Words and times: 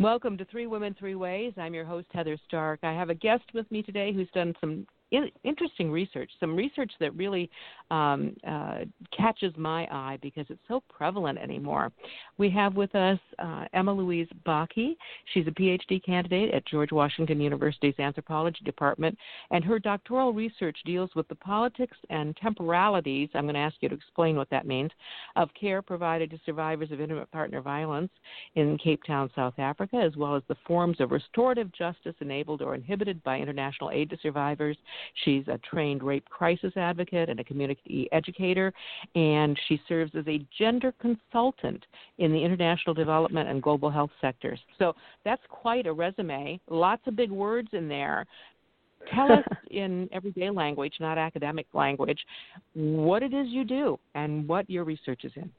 Welcome 0.00 0.36
to 0.38 0.44
Three 0.46 0.66
Women, 0.66 0.96
Three 0.98 1.14
Ways. 1.14 1.52
I'm 1.56 1.72
your 1.72 1.84
host, 1.84 2.08
Heather 2.12 2.36
Stark. 2.48 2.80
I 2.82 2.92
have 2.92 3.10
a 3.10 3.14
guest 3.14 3.44
with 3.54 3.70
me 3.70 3.80
today 3.80 4.12
who's 4.12 4.28
done 4.34 4.52
some 4.60 4.88
in, 5.12 5.30
interesting 5.44 5.88
research, 5.88 6.32
some 6.40 6.56
research 6.56 6.90
that 6.98 7.14
really 7.14 7.48
um, 7.90 8.34
uh, 8.46 8.78
catches 9.16 9.52
my 9.56 9.84
eye 9.90 10.18
because 10.22 10.46
it's 10.48 10.60
so 10.68 10.82
prevalent 10.88 11.38
anymore. 11.38 11.92
We 12.38 12.50
have 12.50 12.74
with 12.74 12.94
us 12.94 13.18
uh, 13.38 13.64
Emma 13.72 13.92
Louise 13.92 14.28
Backe. 14.44 14.96
She's 15.32 15.46
a 15.46 15.50
PhD 15.50 16.04
candidate 16.04 16.52
at 16.54 16.66
George 16.66 16.92
Washington 16.92 17.40
University's 17.40 17.98
Anthropology 17.98 18.64
Department, 18.64 19.16
and 19.50 19.64
her 19.64 19.78
doctoral 19.78 20.32
research 20.32 20.76
deals 20.84 21.10
with 21.14 21.28
the 21.28 21.34
politics 21.34 21.96
and 22.10 22.36
temporalities. 22.36 23.28
I'm 23.34 23.44
going 23.44 23.54
to 23.54 23.60
ask 23.60 23.76
you 23.80 23.88
to 23.88 23.94
explain 23.94 24.36
what 24.36 24.50
that 24.50 24.66
means 24.66 24.90
of 25.36 25.48
care 25.58 25.82
provided 25.82 26.30
to 26.30 26.40
survivors 26.46 26.90
of 26.90 27.00
intimate 27.00 27.30
partner 27.30 27.60
violence 27.60 28.10
in 28.54 28.78
Cape 28.78 29.02
Town, 29.06 29.30
South 29.34 29.58
Africa, 29.58 29.96
as 29.96 30.16
well 30.16 30.36
as 30.36 30.42
the 30.48 30.56
forms 30.66 31.00
of 31.00 31.10
restorative 31.10 31.72
justice 31.72 32.14
enabled 32.20 32.62
or 32.62 32.74
inhibited 32.74 33.22
by 33.22 33.38
international 33.38 33.90
aid 33.90 34.10
to 34.10 34.16
survivors 34.22 34.76
She's 35.24 35.46
a 35.48 35.58
trained 35.58 36.02
rape 36.02 36.28
crisis 36.28 36.72
advocate 36.76 37.28
and 37.28 37.38
a 37.40 37.44
community 37.44 37.73
educator, 38.12 38.72
and 39.14 39.58
she 39.68 39.80
serves 39.88 40.12
as 40.14 40.26
a 40.28 40.44
gender 40.58 40.92
consultant 41.00 41.84
in 42.18 42.32
the 42.32 42.42
international 42.42 42.94
development 42.94 43.48
and 43.48 43.62
global 43.62 43.90
health 43.90 44.10
sectors. 44.20 44.58
So 44.78 44.94
that's 45.24 45.42
quite 45.48 45.86
a 45.86 45.92
resume. 45.92 46.60
Lots 46.68 47.02
of 47.06 47.16
big 47.16 47.30
words 47.30 47.68
in 47.72 47.88
there. 47.88 48.26
Tell 49.14 49.32
us 49.32 49.44
in 49.70 50.08
everyday 50.12 50.50
language, 50.50 50.94
not 51.00 51.18
academic 51.18 51.66
language, 51.74 52.20
what 52.74 53.22
it 53.22 53.34
is 53.34 53.48
you 53.48 53.64
do 53.64 53.98
and 54.14 54.48
what 54.48 54.68
your 54.68 54.84
research 54.84 55.24
is 55.24 55.32
in. 55.36 55.50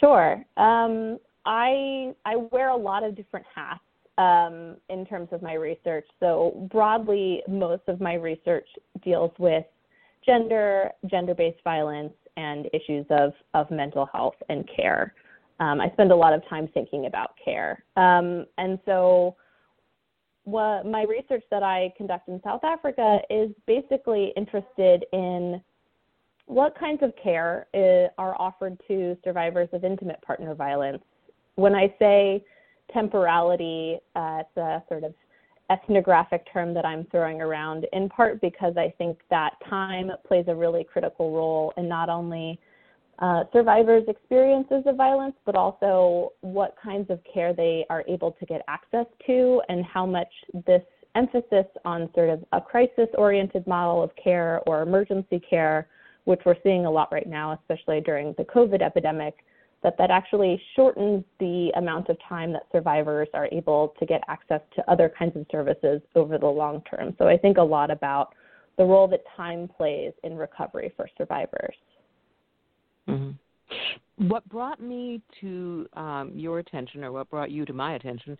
Sure. 0.00 0.44
Um, 0.56 1.18
I 1.44 2.12
I 2.24 2.36
wear 2.36 2.70
a 2.70 2.76
lot 2.76 3.04
of 3.04 3.14
different 3.14 3.46
hats 3.54 3.80
um, 4.18 4.76
in 4.88 5.06
terms 5.06 5.28
of 5.32 5.42
my 5.42 5.54
research. 5.54 6.06
So, 6.20 6.68
broadly, 6.70 7.42
most 7.48 7.82
of 7.86 8.00
my 8.00 8.14
research 8.14 8.66
deals 9.02 9.32
with 9.38 9.64
gender, 10.26 10.90
gender 11.06 11.34
based 11.34 11.62
violence, 11.64 12.12
and 12.36 12.68
issues 12.72 13.06
of, 13.10 13.32
of 13.54 13.70
mental 13.70 14.08
health 14.12 14.34
and 14.48 14.68
care. 14.74 15.14
Um, 15.58 15.80
I 15.80 15.88
spend 15.92 16.12
a 16.12 16.16
lot 16.16 16.34
of 16.34 16.46
time 16.48 16.68
thinking 16.74 17.06
about 17.06 17.30
care. 17.42 17.82
Um, 17.96 18.44
and 18.58 18.78
so, 18.84 19.36
what 20.44 20.86
my 20.86 21.04
research 21.04 21.42
that 21.50 21.62
I 21.62 21.92
conduct 21.96 22.28
in 22.28 22.40
South 22.44 22.62
Africa 22.62 23.18
is 23.30 23.50
basically 23.66 24.32
interested 24.36 25.04
in 25.12 25.60
what 26.44 26.78
kinds 26.78 27.02
of 27.02 27.12
care 27.20 27.66
is, 27.74 28.08
uh, 28.18 28.20
are 28.20 28.40
offered 28.40 28.78
to 28.86 29.16
survivors 29.24 29.68
of 29.72 29.82
intimate 29.82 30.20
partner 30.22 30.54
violence. 30.54 31.02
When 31.56 31.74
I 31.74 31.92
say 31.98 32.44
temporality. 32.92 33.98
Uh, 34.14 34.38
it's 34.40 34.56
a 34.56 34.82
sort 34.88 35.04
of 35.04 35.14
ethnographic 35.70 36.46
term 36.52 36.74
that 36.74 36.84
I'm 36.84 37.06
throwing 37.10 37.40
around, 37.40 37.86
in 37.92 38.08
part 38.08 38.40
because 38.40 38.76
I 38.76 38.94
think 38.98 39.18
that 39.30 39.54
time 39.68 40.10
plays 40.26 40.44
a 40.48 40.54
really 40.54 40.84
critical 40.84 41.32
role 41.32 41.72
in 41.76 41.88
not 41.88 42.08
only 42.08 42.60
uh, 43.18 43.44
survivors' 43.52 44.04
experiences 44.08 44.82
of 44.86 44.96
violence, 44.96 45.34
but 45.44 45.54
also 45.54 46.32
what 46.42 46.76
kinds 46.82 47.10
of 47.10 47.18
care 47.32 47.52
they 47.54 47.84
are 47.88 48.04
able 48.06 48.32
to 48.32 48.46
get 48.46 48.62
access 48.68 49.06
to, 49.26 49.60
and 49.68 49.84
how 49.84 50.04
much 50.04 50.28
this 50.66 50.82
emphasis 51.14 51.66
on 51.84 52.10
sort 52.14 52.28
of 52.28 52.44
a 52.52 52.60
crisis 52.60 53.08
oriented 53.16 53.66
model 53.66 54.02
of 54.02 54.10
care 54.22 54.60
or 54.66 54.82
emergency 54.82 55.40
care, 55.48 55.88
which 56.24 56.40
we're 56.44 56.56
seeing 56.62 56.84
a 56.84 56.90
lot 56.90 57.10
right 57.10 57.28
now, 57.28 57.52
especially 57.52 58.00
during 58.00 58.34
the 58.36 58.44
COVID 58.44 58.82
epidemic, 58.82 59.34
that 59.82 59.96
that 59.98 60.10
actually 60.10 60.60
shortens 60.74 61.24
the 61.38 61.70
amount 61.76 62.08
of 62.08 62.16
time 62.28 62.52
that 62.52 62.66
survivors 62.72 63.28
are 63.34 63.48
able 63.52 63.94
to 63.98 64.06
get 64.06 64.20
access 64.28 64.60
to 64.74 64.90
other 64.90 65.12
kinds 65.16 65.36
of 65.36 65.46
services 65.50 66.00
over 66.14 66.38
the 66.38 66.46
long 66.46 66.82
term. 66.90 67.14
So 67.18 67.28
I 67.28 67.36
think 67.36 67.58
a 67.58 67.62
lot 67.62 67.90
about 67.90 68.34
the 68.78 68.84
role 68.84 69.08
that 69.08 69.22
time 69.36 69.68
plays 69.68 70.12
in 70.24 70.36
recovery 70.36 70.92
for 70.96 71.08
survivors. 71.16 71.76
Mm-hmm. 73.08 74.28
What 74.28 74.48
brought 74.48 74.80
me 74.80 75.20
to 75.40 75.86
um, 75.94 76.32
your 76.34 76.58
attention, 76.58 77.04
or 77.04 77.12
what 77.12 77.28
brought 77.30 77.50
you 77.50 77.64
to 77.64 77.72
my 77.72 77.94
attention, 77.94 78.36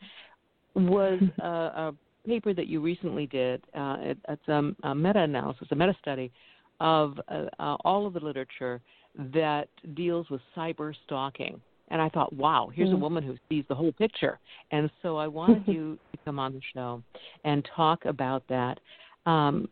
was 0.75 1.21
a, 1.41 1.47
a 1.47 1.95
paper 2.27 2.55
that 2.55 2.67
you 2.67 2.81
recently 2.81 3.27
did. 3.27 3.63
Uh, 3.75 3.97
it, 4.01 4.19
it's 4.29 4.49
a, 4.49 4.73
a 4.89 4.95
meta-analysis, 4.95 5.69
a 5.71 5.75
meta-study 5.75 6.33
of 6.81 7.19
uh, 7.29 7.45
uh, 7.59 7.77
all 7.85 8.07
of 8.07 8.13
the 8.13 8.21
literature 8.21 8.81
that 9.33 9.69
deals 9.95 10.29
with 10.31 10.41
cyber 10.57 10.95
stalking. 11.07 11.61
And 11.89 12.03
I 12.03 12.09
thought, 12.09 12.33
wow, 12.33 12.71
here's 12.75 12.89
mm-hmm. 12.89 12.97
a 12.97 13.01
woman 13.01 13.25
who 13.25 13.37
sees 13.49 13.65
the 13.69 13.75
whole 13.75 13.93
picture. 13.93 14.39
And 14.73 14.91
so 15.03 15.17
I 15.17 15.27
wanted 15.27 15.63
you 15.67 15.99
to 16.13 16.19
come 16.25 16.39
on 16.39 16.53
the 16.53 16.61
show 16.75 17.03
and 17.45 17.67
talk 17.77 18.05
about 18.05 18.43
that. 18.49 18.79
Um, 19.25 19.69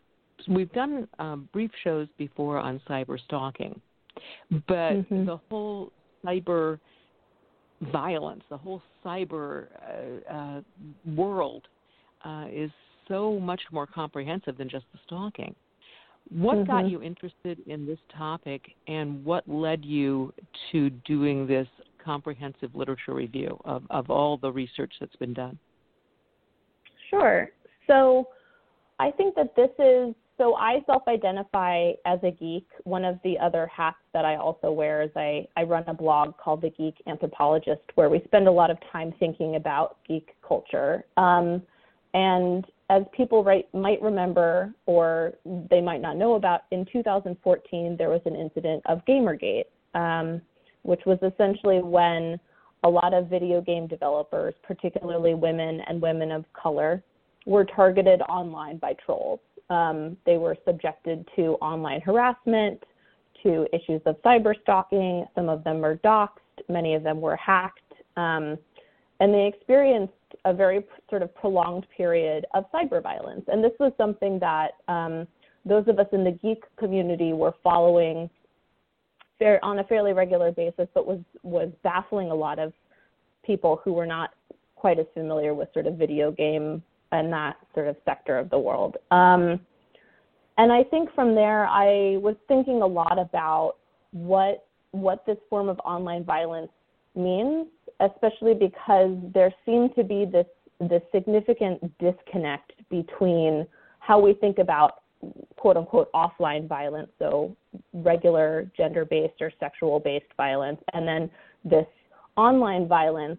we've 0.49 0.73
done 0.73 1.09
um, 1.19 1.49
brief 1.53 1.71
shows 1.83 2.09
before 2.19 2.59
on 2.59 2.81
cyber 2.89 3.19
stalking, 3.25 3.81
but 4.69 4.93
mm-hmm. 4.93 5.27
the 5.27 5.41
whole 5.49 5.93
cyber 6.25 6.79
violence, 7.93 8.43
the 8.49 8.57
whole 8.57 8.83
cyber 9.05 9.67
uh, 10.31 10.33
uh, 10.33 10.61
world 11.15 11.63
uh, 12.25 12.47
is 12.51 12.71
so 13.09 13.39
much 13.39 13.61
more 13.71 13.87
comprehensive 13.87 14.57
than 14.57 14.69
just 14.69 14.87
the 14.93 14.99
stalking. 15.07 15.55
What 16.31 16.57
mm-hmm. 16.57 16.71
got 16.71 16.89
you 16.89 17.03
interested 17.03 17.59
in 17.67 17.87
this 17.87 17.99
topic, 18.17 18.63
and 18.89 19.25
what 19.25 19.49
led 19.49 19.85
you 19.85 20.33
to 20.73 20.91
doing 20.91 21.47
this 21.47 21.69
comprehensive 22.05 22.75
literature 22.75 23.15
review 23.15 23.59
of, 23.65 23.85
of 23.91 24.11
all 24.11 24.37
the 24.37 24.51
research 24.51 24.93
that's 25.01 25.17
been 25.17 25.35
done? 25.35 25.59
Sure. 27.11 27.51
So 27.87 28.29
I 28.99 29.11
think 29.11 29.35
that 29.35 29.55
this 29.57 29.71
is 29.79 30.15
so 30.37 30.57
I 30.57 30.83
self 30.87 31.03
identify 31.07 31.93
as 32.07 32.19
a 32.25 32.31
geek. 32.31 32.67
One 32.83 33.05
of 33.05 33.19
the 33.23 33.39
other 33.39 33.69
hats 33.69 33.99
that 34.13 34.25
I 34.25 34.37
also 34.37 34.73
wear 34.73 35.03
is 35.03 35.11
I, 35.15 35.47
I 35.57 35.63
run 35.63 35.85
a 35.87 35.95
blog 35.95 36.37
called 36.39 36.61
The 36.61 36.71
Geek 36.71 36.97
Anthropologist, 37.07 37.83
where 37.95 38.11
we 38.11 38.21
spend 38.25 38.49
a 38.49 38.51
lot 38.51 38.71
of 38.71 38.79
time 38.91 39.15
thinking 39.21 39.57
about 39.57 39.99
geek 40.09 40.35
culture. 40.47 41.05
Um, 41.17 41.63
and 42.15 42.65
as 42.91 43.03
people 43.17 43.43
might 43.73 44.03
remember, 44.03 44.75
or 44.87 45.33
they 45.71 45.81
might 45.81 46.03
not 46.03 46.17
know 46.17 46.35
about, 46.35 46.63
in 46.71 46.87
2014 46.93 47.97
there 47.97 48.11
was 48.11 48.21
an 48.27 48.37
incident 48.37 48.83
of 48.87 49.05
Gamergate, 49.07 49.65
um, 49.95 50.41
which 50.83 51.01
was 51.07 51.19
essentially 51.23 51.81
when 51.81 52.39
a 52.85 52.89
lot 52.89 53.15
of 53.15 53.29
video 53.29 53.63
game 53.63 53.87
developers, 53.87 54.55
particularly 54.63 55.35
women 55.35 55.81
and 55.87 56.01
women 56.01 56.31
of 56.31 56.45
color, 56.53 57.03
were 57.47 57.65
targeted 57.65 58.21
online 58.23 58.77
by 58.77 58.95
trolls. 59.05 59.41
Um, 59.71 60.17
they 60.27 60.37
were 60.37 60.57
subjected 60.67 61.27
to 61.37 61.53
online 61.63 62.03
harassment, 62.03 62.83
to 63.43 63.67
issues 63.73 64.03
of 64.05 64.21
cyber 64.23 64.55
stalking. 64.63 65.25
Some 65.35 65.49
of 65.49 65.65
them 65.65 65.81
were 65.81 65.97
doxxed, 66.05 66.61
many 66.69 66.95
of 66.95 67.03
them 67.03 67.21
were 67.21 67.37
hacked, 67.37 67.81
um, 68.17 68.59
and 69.21 69.33
they 69.33 69.47
experienced 69.47 70.13
a 70.45 70.53
very 70.53 70.85
sort 71.09 71.23
of 71.23 71.35
prolonged 71.35 71.87
period 71.97 72.47
of 72.55 72.65
cyber 72.73 73.03
violence. 73.03 73.45
And 73.49 73.63
this 73.63 73.73
was 73.79 73.93
something 73.97 74.39
that 74.41 74.73
um, 74.89 75.27
those 75.65 75.87
of 75.89 75.99
us 75.99 76.07
in 76.13 76.25
the 76.25 76.33
geek 76.33 76.65
community 76.77 77.33
were 77.33 77.55
following 77.63 78.29
fair, 79.39 79.65
on 79.65 79.79
a 79.79 79.85
fairly 79.85 80.13
regular 80.13 80.53
basis, 80.53 80.89
but 80.95 81.07
was, 81.07 81.21
was 81.43 81.71
baffling 81.83 82.31
a 82.31 82.35
lot 82.35 82.59
of 82.59 82.73
people 83.45 83.81
who 83.85 83.93
were 83.93 84.07
not 84.07 84.31
quite 84.77 84.99
as 84.99 85.07
familiar 85.15 85.55
with 85.55 85.69
sort 85.73 85.87
of 85.87 85.95
video 85.95 86.31
game 86.31 86.83
and 87.13 87.33
that 87.33 87.57
sort 87.75 87.89
of 87.89 87.97
sector 88.05 88.39
of 88.39 88.51
the 88.51 88.59
world. 88.59 88.97
Um, 89.11 89.61
and 90.59 90.73
I 90.73 90.85
think 90.85 91.13
from 91.15 91.35
there, 91.35 91.67
I 91.67 92.19
was 92.19 92.37
thinking 92.49 92.83
a 92.83 92.87
lot 92.87 93.19
about 93.19 93.77
what 94.13 94.67
what 94.93 95.27
this 95.27 95.39
form 95.51 95.69
of 95.69 95.81
online 95.81 96.23
violence 96.23 96.71
means 97.17 97.67
especially 98.01 98.55
because 98.55 99.17
there 99.33 99.53
seemed 99.65 99.95
to 99.95 100.05
be 100.05 100.25
this 100.25 100.47
this 100.81 101.03
significant 101.13 101.81
disconnect 101.99 102.73
between 102.91 103.67
how 104.01 104.21
we 104.21 104.35
think 104.35 104.59
about 104.59 105.03
quote 105.57 105.77
unquote 105.77 106.11
offline 106.13 106.69
violence, 106.69 107.09
so 107.19 107.57
regular 107.93 108.71
gender 108.77 109.05
based 109.05 109.41
or 109.41 109.53
sexual 109.61 110.01
based 110.01 110.27
violence, 110.37 110.81
and 110.93 111.07
then 111.07 111.31
this 111.65 111.87
online 112.37 112.87
violence 112.89 113.39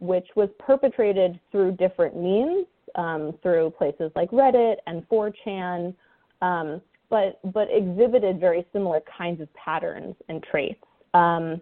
which 0.00 0.26
was 0.36 0.48
perpetrated 0.58 1.40
through 1.50 1.72
different 1.72 2.16
means, 2.16 2.66
um, 2.96 3.32
through 3.42 3.70
places 3.70 4.10
like 4.14 4.30
Reddit 4.30 4.76
and 4.86 5.08
4chan, 5.08 5.94
um, 6.42 6.80
but 7.10 7.40
but 7.52 7.68
exhibited 7.70 8.38
very 8.38 8.66
similar 8.72 9.00
kinds 9.16 9.40
of 9.40 9.52
patterns 9.54 10.14
and 10.28 10.42
traits. 10.42 10.84
Um, 11.14 11.60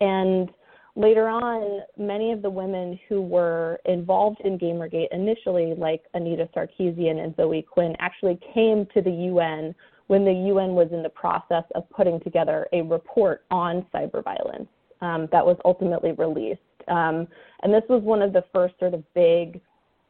and 0.00 0.50
later 0.96 1.28
on, 1.28 1.80
many 1.96 2.32
of 2.32 2.42
the 2.42 2.50
women 2.50 2.98
who 3.08 3.20
were 3.22 3.78
involved 3.84 4.40
in 4.44 4.58
Gamergate 4.58 5.08
initially, 5.12 5.74
like 5.76 6.02
Anita 6.14 6.48
Sarkeesian 6.54 7.22
and 7.22 7.34
Zoe 7.36 7.62
Quinn, 7.62 7.94
actually 7.98 8.38
came 8.54 8.86
to 8.94 9.00
the 9.00 9.10
UN 9.10 9.74
when 10.08 10.24
the 10.24 10.32
UN 10.32 10.74
was 10.74 10.88
in 10.92 11.02
the 11.02 11.08
process 11.08 11.64
of 11.74 11.88
putting 11.90 12.18
together 12.20 12.66
a 12.72 12.82
report 12.82 13.44
on 13.50 13.86
cyber 13.94 14.24
violence 14.24 14.68
um, 15.00 15.28
that 15.30 15.44
was 15.44 15.56
ultimately 15.64 16.12
released. 16.12 16.60
Um, 16.88 17.28
and 17.62 17.72
this 17.72 17.84
was 17.88 18.02
one 18.02 18.22
of 18.22 18.32
the 18.32 18.44
first 18.52 18.74
sort 18.80 18.94
of 18.94 19.04
big 19.14 19.60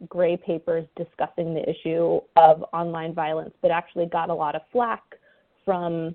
gray 0.09 0.37
papers 0.37 0.87
discussing 0.97 1.53
the 1.53 1.69
issue 1.69 2.21
of 2.37 2.65
online 2.73 3.13
violence, 3.13 3.53
but 3.61 3.71
actually 3.71 4.07
got 4.07 4.31
a 4.31 4.35
lot 4.35 4.55
of 4.55 4.63
flack 4.73 5.03
from 5.65 6.15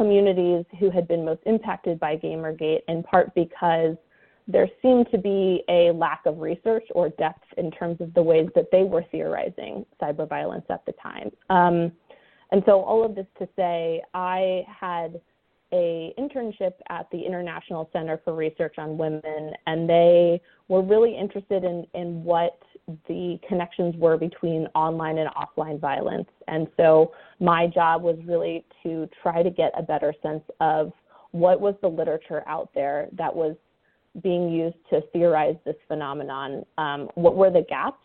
communities 0.00 0.64
who 0.78 0.88
had 0.88 1.06
been 1.06 1.26
most 1.26 1.42
impacted 1.44 2.00
by 2.00 2.16
Gamergate, 2.16 2.80
in 2.88 3.02
part 3.02 3.34
because 3.34 3.96
there 4.48 4.66
seemed 4.80 5.06
to 5.10 5.18
be 5.18 5.62
a 5.68 5.90
lack 5.92 6.22
of 6.24 6.38
research 6.38 6.84
or 6.94 7.10
depth 7.10 7.44
in 7.58 7.70
terms 7.70 8.00
of 8.00 8.14
the 8.14 8.22
ways 8.22 8.48
that 8.54 8.64
they 8.72 8.82
were 8.82 9.04
theorizing 9.12 9.84
cyber 10.00 10.26
violence 10.26 10.64
at 10.70 10.82
the 10.86 10.92
time. 10.92 11.30
Um, 11.50 11.92
and 12.50 12.62
so, 12.64 12.80
all 12.80 13.04
of 13.04 13.14
this 13.14 13.26
to 13.40 13.48
say, 13.56 14.00
I 14.14 14.64
had 14.66 15.20
a 15.72 16.12
internship 16.18 16.72
at 16.88 17.06
the 17.10 17.20
International 17.20 17.88
Center 17.92 18.20
for 18.24 18.34
Research 18.34 18.74
on 18.78 18.98
Women, 18.98 19.52
and 19.66 19.88
they 19.88 20.40
were 20.68 20.82
really 20.82 21.16
interested 21.16 21.64
in, 21.64 21.86
in 21.94 22.24
what 22.24 22.58
the 23.08 23.38
connections 23.48 23.94
were 23.96 24.16
between 24.16 24.66
online 24.74 25.18
and 25.18 25.30
offline 25.34 25.78
violence. 25.78 26.28
And 26.48 26.66
so 26.76 27.12
my 27.38 27.66
job 27.66 28.02
was 28.02 28.16
really 28.26 28.64
to 28.82 29.08
try 29.22 29.42
to 29.42 29.50
get 29.50 29.72
a 29.76 29.82
better 29.82 30.12
sense 30.22 30.42
of 30.60 30.92
what 31.32 31.60
was 31.60 31.74
the 31.80 31.88
literature 31.88 32.42
out 32.46 32.70
there 32.74 33.08
that 33.12 33.34
was 33.34 33.54
being 34.22 34.50
used 34.50 34.76
to 34.90 35.00
theorize 35.12 35.56
this 35.64 35.76
phenomenon, 35.86 36.64
um, 36.78 37.08
what 37.14 37.36
were 37.36 37.50
the 37.50 37.64
gaps, 37.68 38.02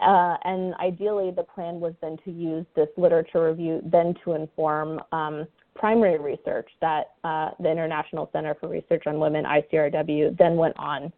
uh, 0.00 0.36
and 0.44 0.74
ideally 0.74 1.30
the 1.30 1.42
plan 1.42 1.80
was 1.80 1.94
then 2.00 2.16
to 2.24 2.30
use 2.30 2.66
this 2.74 2.88
literature 2.96 3.48
review 3.48 3.80
then 3.84 4.14
to 4.24 4.32
inform 4.32 5.00
um, 5.12 5.46
primary 5.80 6.18
research 6.18 6.68
that 6.82 7.14
uh, 7.24 7.50
the 7.58 7.70
International 7.70 8.28
Center 8.32 8.54
for 8.60 8.68
Research 8.68 9.04
on 9.06 9.18
Women, 9.18 9.44
ICRW, 9.46 10.36
then 10.36 10.56
went 10.56 10.78
on 10.78 11.10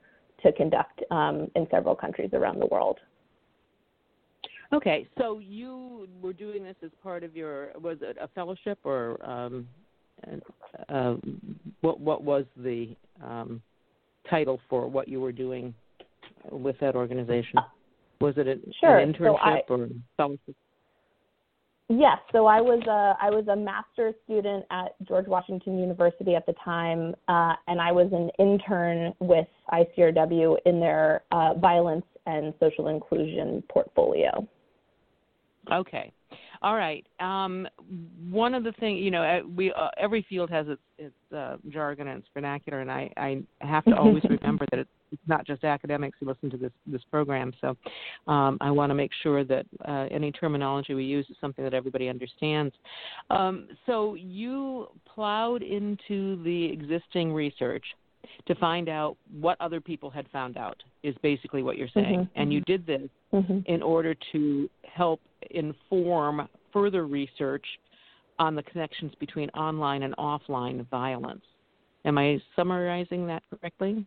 to 0.43 0.53
conduct 0.53 1.03
um, 1.11 1.51
in 1.57 1.67
several 1.71 1.97
countries 1.97 2.31
around 2.33 2.61
the 2.61 2.67
world. 2.67 2.99
Okay, 4.73 5.07
so 5.19 5.39
you 5.41 6.09
were 6.23 6.33
doing 6.33 6.63
this 6.63 6.77
as 6.83 6.91
part 7.03 7.25
of 7.25 7.37
your 7.37 7.73
was 7.83 7.99
it 8.01 8.17
a 8.21 8.29
fellowship 8.29 8.79
or 8.85 9.19
um, 9.29 9.69
uh, 10.89 11.17
what 11.83 12.01
what 12.01 12.23
was 12.23 12.45
the 12.57 12.97
um, 13.23 13.61
title 14.31 14.61
for 14.71 14.87
what 14.87 15.09
you 15.09 15.21
were 15.21 15.33
doing 15.33 15.75
with 16.51 16.77
that 16.81 16.95
organization? 16.95 17.59
Was 18.21 18.35
it 18.39 18.47
a, 18.47 18.57
sure. 18.81 18.99
an 18.99 19.13
internship 19.13 19.27
so 19.27 19.37
I, 19.37 19.61
or 19.69 19.89
fellowship? 20.17 20.57
Yes, 21.95 22.17
so 22.33 22.47
I 22.47 22.63
was 22.63 22.81
a 22.87 23.23
I 23.23 23.29
was 23.29 23.47
a 23.49 23.57
master's 23.57 24.15
student 24.25 24.65
at 24.71 24.95
George 25.07 25.27
Washington 25.27 25.79
University 25.79 26.35
at 26.35 26.47
the 26.47 26.55
time, 26.65 27.15
uh, 27.29 27.53
and 27.69 27.83
I 27.83 27.93
was 27.93 28.11
an 28.13 28.31
intern 28.39 29.13
with 29.21 29.47
ICRW 29.71 30.57
in 30.65 30.81
their 30.81 31.23
uh, 31.33 31.53
violence 31.53 32.07
and 32.25 32.55
social 32.61 32.89
inclusion 32.89 33.63
portfolio. 33.71 34.49
Okay, 35.71 36.11
all 36.63 36.77
right. 36.77 37.05
Um, 37.21 37.67
one 38.31 38.55
of 38.55 38.63
the 38.63 38.73
things 38.73 39.03
you 39.03 39.11
know, 39.11 39.43
we 39.55 39.73
uh, 39.73 39.89
every 39.99 40.25
field 40.29 40.49
has 40.51 40.67
its, 40.69 40.81
its 40.97 41.15
uh, 41.37 41.57
jargon 41.69 42.09
and 42.09 42.21
its 42.21 42.29
vernacular, 42.33 42.81
and 42.81 42.91
I 42.91 43.11
I 43.17 43.43
have 43.61 43.85
to 43.87 43.97
always 43.97 44.23
remember 44.31 44.65
that 44.71 44.79
it's 44.81 44.91
it's 45.11 45.23
not 45.27 45.47
just 45.47 45.65
academics 45.65 46.17
who 46.21 46.27
listen 46.27 46.51
to 46.51 46.57
this 46.57 46.73
this 46.87 47.03
program. 47.11 47.53
So 47.61 47.77
um, 48.27 48.59
I 48.61 48.71
want 48.71 48.91
to 48.91 48.95
make 48.95 49.11
sure 49.23 49.45
that 49.45 49.67
uh, 49.87 50.07
any 50.11 50.33
terminology 50.33 50.95
we 50.95 51.05
use 51.05 51.27
is 51.31 51.37
something 51.41 51.65
that 51.65 51.75
everybody 51.75 52.09
understands. 52.09 52.75
Um, 53.31 53.69
so 53.87 54.15
you 54.15 54.89
plowed 55.15 55.63
into 55.63 56.43
the 56.45 56.71
existing 56.73 57.33
research 57.33 57.85
to 58.47 58.55
find 58.57 58.89
out 58.89 59.17
what 59.41 59.61
other 59.61 59.81
people 59.81 60.11
had 60.11 60.27
found 60.33 60.57
out 60.57 60.83
is 61.03 61.15
basically 61.23 61.63
what 61.63 61.77
you're 61.77 61.89
saying. 61.93 62.21
Mm-hmm. 62.21 62.41
and 62.41 62.53
you 62.53 62.61
did 62.63 62.87
this 62.87 63.09
mm-hmm. 63.33 63.61
in 63.67 63.83
order 63.83 64.15
to 64.33 64.69
help 64.83 65.21
inform 65.51 66.49
further 66.73 67.07
research 67.07 67.65
on 68.39 68.55
the 68.55 68.63
connections 68.63 69.13
between 69.21 69.49
online 69.51 70.03
and 70.03 70.17
offline 70.17 70.89
violence. 70.89 71.45
Am 72.05 72.19
i 72.19 72.39
summarizing 72.57 73.27
that 73.29 73.43
correctly? 73.51 74.05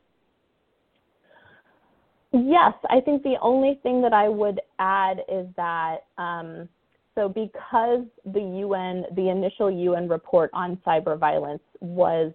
Yes, 2.33 2.73
I 2.89 3.00
think 3.00 3.23
the 3.23 3.38
only 3.41 3.79
thing 3.81 4.01
that 4.01 4.11
I 4.11 4.27
would 4.27 4.59
add 4.79 5.19
is 5.31 5.47
that 5.56 6.00
um, 6.18 6.68
so 7.15 7.29
because 7.29 8.01
the 8.25 8.41
UN, 8.41 9.06
the 9.15 9.29
initial 9.29 9.71
UN 9.71 10.09
report 10.09 10.50
on 10.53 10.77
cyber 10.85 11.18
violence 11.18 11.61
was 11.79 12.33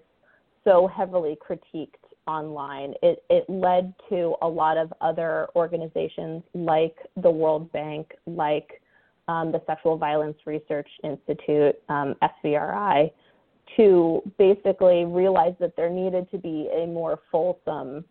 so 0.65 0.87
heavily 0.87 1.37
critiqued 1.37 1.95
online, 2.27 2.95
it, 3.03 3.23
it 3.31 3.49
led 3.49 3.93
to 4.09 4.35
a 4.43 4.49
lot 4.49 4.77
of 4.77 4.93
other 5.01 5.49
organizations 5.57 6.43
like 6.55 6.97
the 7.23 7.31
World 7.31 7.71
Bank, 7.73 8.12
like 8.27 8.81
um, 9.29 9.53
the 9.53 9.62
Sexual 9.67 9.97
Violence 9.97 10.37
Research 10.47 10.89
Institute, 11.03 11.77
um, 11.89 12.15
SVRI, 12.23 13.11
to 13.77 14.23
basically 14.39 15.05
realize 15.05 15.55
that 15.61 15.77
there 15.77 15.91
needed 15.91 16.31
to 16.31 16.39
be 16.39 16.69
a 16.75 16.87
more 16.87 17.21
fulsome 17.31 18.05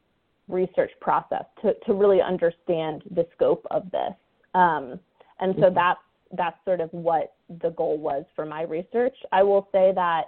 research 0.48 0.92
process 1.00 1.44
to, 1.62 1.74
to 1.86 1.94
really 1.94 2.22
understand 2.22 3.04
the 3.12 3.28
scope 3.36 3.66
of 3.72 3.90
this. 3.92 4.13
Um, 4.56 5.00
and 5.40 5.54
so 5.56 5.63
mm-hmm. 5.63 5.75
that's 5.75 6.00
that's 6.38 6.57
sort 6.63 6.80
of 6.80 6.90
what 6.92 7.34
the 7.63 7.72
goal 7.72 7.98
was 7.98 8.24
for 8.36 8.46
my 8.46 8.62
research. 8.62 9.16
I 9.31 9.42
will 9.42 9.68
say 9.72 9.92
that 9.96 10.25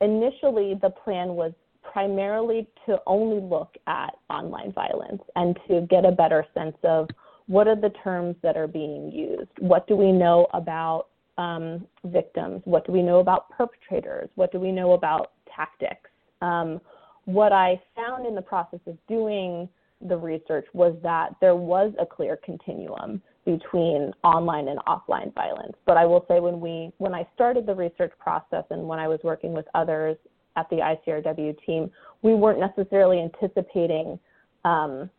initially 0.00 0.74
the 0.80 0.90
plan 0.90 1.30
was 1.30 1.52
primarily 1.82 2.66
to 2.86 2.98
only 3.06 3.40
look 3.40 3.74
at 3.86 4.14
online 4.28 4.72
violence 4.72 5.22
and 5.36 5.58
to 5.68 5.86
get 5.90 6.04
a 6.04 6.12
better 6.12 6.44
sense 6.54 6.76
of 6.84 7.08
what 7.46 7.66
are 7.66 7.76
the 7.76 7.90
terms 8.04 8.36
that 8.42 8.56
are 8.56 8.68
being 8.68 9.10
used, 9.10 9.50
what 9.58 9.86
do 9.88 9.96
we 9.96 10.12
know 10.12 10.46
about 10.54 11.06
um, 11.36 11.86
victims, 12.04 12.60
what 12.64 12.86
do 12.86 12.92
we 12.92 13.02
know 13.02 13.18
about 13.18 13.50
perpetrators, 13.50 14.28
what 14.34 14.52
do 14.52 14.60
we 14.60 14.70
know 14.70 14.92
about 14.92 15.32
tactics. 15.54 16.10
Um, 16.42 16.80
what 17.24 17.52
I 17.52 17.80
found 17.96 18.26
in 18.26 18.34
the 18.34 18.42
process 18.42 18.80
of 18.86 18.96
doing 19.08 19.68
the 20.00 20.16
research 20.16 20.66
was 20.72 20.96
that 21.02 21.34
there 21.40 21.56
was 21.56 21.92
a 21.98 22.06
clear 22.06 22.38
continuum 22.44 23.20
between 23.50 24.12
online 24.22 24.68
and 24.68 24.78
offline 24.80 25.34
violence. 25.34 25.74
But 25.86 25.96
I 25.96 26.06
will 26.06 26.24
say 26.28 26.40
when 26.40 26.60
we 26.60 26.92
when 26.98 27.14
I 27.14 27.26
started 27.34 27.66
the 27.66 27.74
research 27.74 28.12
process 28.18 28.64
and 28.70 28.86
when 28.86 28.98
I 28.98 29.08
was 29.08 29.20
working 29.24 29.52
with 29.52 29.66
others 29.74 30.16
at 30.56 30.68
the 30.70 30.76
ICRW 30.76 31.56
team, 31.64 31.90
we 32.22 32.34
weren't 32.34 32.60
necessarily 32.60 33.20
anticipating 33.20 34.18
um, 34.64 35.10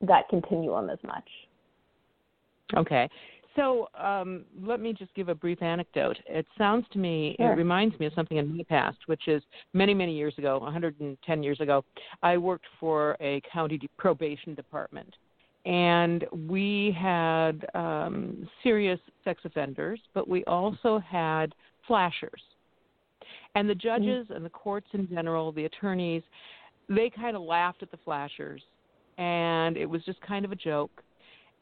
that 0.00 0.28
continuum 0.28 0.90
as 0.90 0.98
much. 1.04 1.28
Okay. 2.76 3.08
So 3.56 3.88
um, 3.98 4.44
let 4.62 4.78
me 4.78 4.92
just 4.92 5.12
give 5.14 5.28
a 5.28 5.34
brief 5.34 5.62
anecdote. 5.62 6.16
It 6.26 6.46
sounds 6.56 6.86
to 6.92 6.98
me, 6.98 7.34
sure. 7.40 7.52
it 7.52 7.56
reminds 7.56 7.98
me 7.98 8.06
of 8.06 8.12
something 8.14 8.36
in 8.36 8.56
my 8.56 8.62
past, 8.62 8.98
which 9.06 9.26
is 9.26 9.42
many, 9.72 9.94
many 9.94 10.14
years 10.14 10.34
ago, 10.38 10.58
110 10.58 11.42
years 11.42 11.60
ago, 11.60 11.84
I 12.22 12.36
worked 12.36 12.66
for 12.78 13.16
a 13.20 13.42
county 13.52 13.80
probation 13.96 14.54
department. 14.54 15.12
And 15.68 16.24
we 16.48 16.96
had 16.98 17.66
um, 17.74 18.48
serious 18.62 18.98
sex 19.22 19.42
offenders, 19.44 20.00
but 20.14 20.26
we 20.26 20.42
also 20.44 20.98
had 20.98 21.54
flashers. 21.86 22.40
And 23.54 23.68
the 23.68 23.74
mm-hmm. 23.74 23.88
judges 23.88 24.24
mm-hmm. 24.24 24.34
and 24.34 24.44
the 24.44 24.50
courts 24.50 24.88
in 24.94 25.08
general, 25.08 25.52
the 25.52 25.66
attorneys, 25.66 26.22
they 26.88 27.10
kind 27.14 27.36
of 27.36 27.42
laughed 27.42 27.82
at 27.82 27.90
the 27.90 27.98
flashers. 28.04 28.62
And 29.18 29.76
it 29.76 29.86
was 29.86 30.02
just 30.04 30.20
kind 30.22 30.44
of 30.44 30.52
a 30.52 30.56
joke 30.56 31.02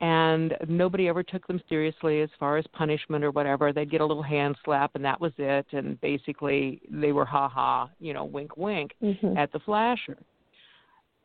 and 0.00 0.54
nobody 0.68 1.08
ever 1.08 1.22
took 1.22 1.46
them 1.46 1.60
seriously 1.68 2.20
as 2.20 2.28
far 2.38 2.58
as 2.58 2.64
punishment 2.72 3.24
or 3.24 3.30
whatever. 3.30 3.72
They'd 3.72 3.90
get 3.90 4.02
a 4.02 4.06
little 4.06 4.22
hand 4.22 4.56
slap, 4.64 4.94
and 4.94 5.04
that 5.04 5.20
was 5.20 5.32
it. 5.38 5.66
And 5.72 5.98
basically, 6.00 6.82
they 6.90 7.12
were 7.12 7.24
ha 7.24 7.48
ha, 7.48 7.88
you 7.98 8.12
know, 8.12 8.24
wink 8.24 8.56
wink 8.56 8.94
mm-hmm. 9.02 9.36
at 9.38 9.52
the 9.52 9.58
flasher. 9.60 10.18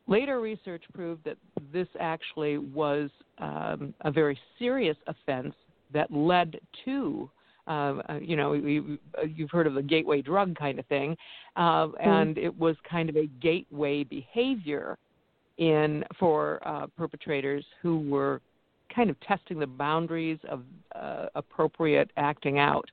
Later 0.08 0.40
research 0.40 0.84
proved 0.94 1.24
that 1.26 1.38
this 1.72 1.88
actually 2.00 2.58
was 2.58 3.10
um, 3.38 3.94
a 4.02 4.12
very 4.12 4.38
serious 4.60 4.98
offense 5.08 5.54
that 5.94 6.12
led 6.12 6.60
to, 6.86 7.30
uh, 7.68 7.72
uh 8.10 8.20
you 8.22 8.36
know, 8.36 8.54
you, 8.54 8.98
you've 9.36 9.52
heard 9.52 9.68
of 9.68 9.74
the 9.74 9.82
gateway 9.82 10.22
drug 10.22 10.56
kind 10.56 10.80
of 10.80 10.86
thing, 10.88 11.16
uh, 11.56 11.88
mm-hmm. 11.88 12.10
and 12.10 12.38
it 12.38 12.58
was 12.58 12.76
kind 12.90 13.10
of 13.10 13.16
a 13.16 13.28
gateway 13.42 14.04
behavior 14.04 14.98
in 15.58 16.04
for 16.20 16.60
uh, 16.68 16.88
perpetrators 16.98 17.64
who 17.82 18.00
were 18.10 18.42
kind 18.94 19.10
of 19.10 19.20
testing 19.22 19.60
the 19.60 19.68
boundaries 19.68 20.40
of 20.50 20.64
uh, 20.96 21.28
appropriate 21.36 22.10
acting 22.18 22.60
out, 22.60 22.90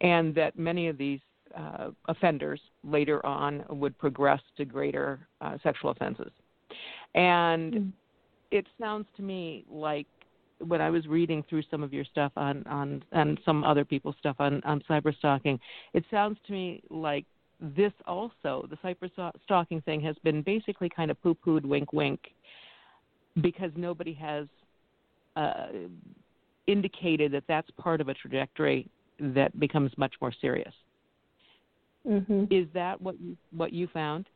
and 0.00 0.34
that 0.34 0.58
many 0.58 0.88
of 0.88 0.98
these 0.98 1.20
uh, 1.56 1.90
offenders 2.08 2.60
later 2.82 3.24
on 3.24 3.64
would 3.68 3.96
progress 3.98 4.40
to 4.56 4.64
greater 4.64 5.26
uh, 5.40 5.56
sexual 5.62 5.90
offenses. 5.90 6.32
And 7.14 7.74
mm. 7.74 7.92
it 8.50 8.66
sounds 8.80 9.06
to 9.16 9.22
me 9.22 9.64
like 9.70 10.06
when 10.58 10.80
I 10.80 10.90
was 10.90 11.06
reading 11.06 11.44
through 11.48 11.62
some 11.70 11.82
of 11.82 11.92
your 11.92 12.04
stuff 12.04 12.32
on 12.36 12.66
on 12.66 13.04
and 13.12 13.38
some 13.44 13.64
other 13.64 13.84
people's 13.84 14.16
stuff 14.18 14.36
on 14.38 14.62
on 14.64 14.82
cyber 14.88 15.16
stalking, 15.16 15.58
it 15.92 16.04
sounds 16.10 16.38
to 16.46 16.52
me 16.52 16.82
like 16.90 17.24
this 17.60 17.92
also 18.06 18.66
the 18.70 18.76
cyber 18.76 19.10
stalking 19.44 19.80
thing 19.82 20.00
has 20.00 20.16
been 20.24 20.42
basically 20.42 20.88
kind 20.88 21.10
of 21.10 21.20
poo 21.22 21.34
pooed, 21.34 21.64
wink 21.64 21.92
wink, 21.92 22.20
because 23.40 23.70
nobody 23.76 24.14
has 24.14 24.46
uh, 25.36 25.66
indicated 26.66 27.32
that 27.32 27.44
that's 27.48 27.70
part 27.72 28.00
of 28.00 28.08
a 28.08 28.14
trajectory 28.14 28.88
that 29.20 29.58
becomes 29.58 29.90
much 29.96 30.14
more 30.20 30.32
serious. 30.40 30.72
Mm-hmm. 32.06 32.44
Is 32.50 32.66
that 32.74 33.00
what 33.00 33.20
you 33.20 33.36
what 33.50 33.72
you 33.72 33.88
found? 33.88 34.28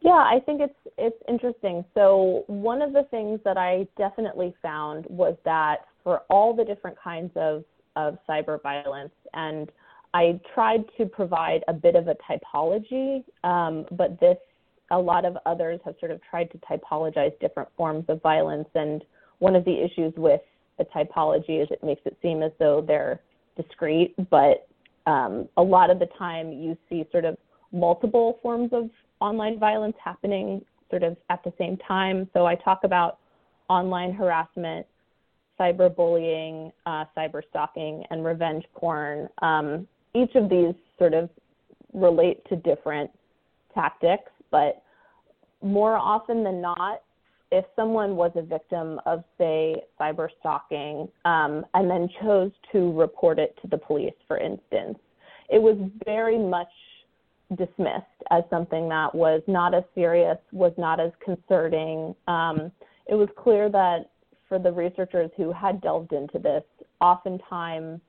Yeah, 0.00 0.10
I 0.10 0.40
think 0.44 0.60
it's 0.60 0.94
it's 0.96 1.16
interesting. 1.28 1.84
So 1.94 2.44
one 2.46 2.82
of 2.82 2.92
the 2.92 3.04
things 3.10 3.40
that 3.44 3.56
I 3.56 3.86
definitely 3.96 4.54
found 4.62 5.06
was 5.08 5.36
that 5.44 5.86
for 6.04 6.22
all 6.30 6.54
the 6.54 6.64
different 6.64 6.96
kinds 7.02 7.32
of 7.36 7.64
of 7.96 8.18
cyber 8.28 8.62
violence, 8.62 9.12
and 9.34 9.70
I 10.14 10.40
tried 10.54 10.84
to 10.98 11.06
provide 11.06 11.64
a 11.68 11.72
bit 11.72 11.96
of 11.96 12.08
a 12.08 12.16
typology, 12.30 13.24
um, 13.44 13.86
but 13.92 14.20
this 14.20 14.38
a 14.90 14.98
lot 14.98 15.24
of 15.24 15.36
others 15.46 15.80
have 15.84 15.94
sort 16.00 16.12
of 16.12 16.20
tried 16.22 16.50
to 16.52 16.58
typologize 16.58 17.38
different 17.40 17.68
forms 17.76 18.04
of 18.08 18.22
violence, 18.22 18.68
and 18.74 19.04
one 19.38 19.56
of 19.56 19.64
the 19.64 19.84
issues 19.84 20.12
with 20.16 20.40
a 20.78 20.84
typology 20.84 21.60
is 21.62 21.68
it 21.70 21.82
makes 21.82 22.02
it 22.04 22.16
seem 22.22 22.42
as 22.42 22.52
though 22.58 22.80
they're 22.86 23.20
discrete, 23.56 24.14
but 24.30 24.68
um, 25.08 25.48
a 25.56 25.62
lot 25.62 25.88
of 25.88 25.98
the 25.98 26.08
time 26.18 26.52
you 26.52 26.76
see 26.88 27.06
sort 27.10 27.24
of 27.24 27.36
multiple 27.72 28.38
forms 28.42 28.70
of 28.72 28.90
online 29.20 29.58
violence 29.58 29.96
happening 30.04 30.62
sort 30.90 31.02
of 31.02 31.16
at 31.30 31.42
the 31.44 31.52
same 31.58 31.78
time. 31.78 32.28
So 32.34 32.46
I 32.46 32.54
talk 32.54 32.80
about 32.84 33.18
online 33.70 34.12
harassment, 34.12 34.86
cyberbullying, 35.58 36.72
uh, 36.84 37.04
cyber 37.16 37.40
stalking, 37.48 38.04
and 38.10 38.22
revenge 38.24 38.64
porn. 38.74 39.28
Um, 39.40 39.88
each 40.14 40.34
of 40.34 40.50
these 40.50 40.74
sort 40.98 41.14
of 41.14 41.30
relate 41.94 42.46
to 42.50 42.56
different 42.56 43.10
tactics, 43.74 44.30
but 44.50 44.82
more 45.62 45.96
often 45.96 46.44
than 46.44 46.60
not, 46.60 47.02
if 47.50 47.64
someone 47.74 48.16
was 48.16 48.30
a 48.34 48.42
victim 48.42 49.00
of, 49.06 49.24
say, 49.38 49.76
cyber 50.00 50.28
stalking 50.40 51.08
um, 51.24 51.64
and 51.74 51.90
then 51.90 52.08
chose 52.20 52.50
to 52.72 52.92
report 52.92 53.38
it 53.38 53.56
to 53.62 53.68
the 53.68 53.78
police, 53.78 54.14
for 54.26 54.38
instance, 54.38 54.98
it 55.48 55.60
was 55.60 55.76
very 56.04 56.38
much 56.38 56.68
dismissed 57.56 58.04
as 58.30 58.44
something 58.50 58.88
that 58.90 59.14
was 59.14 59.40
not 59.46 59.74
as 59.74 59.84
serious, 59.94 60.36
was 60.52 60.72
not 60.76 61.00
as 61.00 61.10
concerning. 61.24 62.14
Um, 62.26 62.70
it 63.06 63.14
was 63.14 63.28
clear 63.38 63.70
that 63.70 64.10
for 64.48 64.58
the 64.58 64.70
researchers 64.70 65.30
who 65.36 65.52
had 65.52 65.80
delved 65.80 66.12
into 66.12 66.38
this, 66.38 66.62
oftentimes 67.00 68.00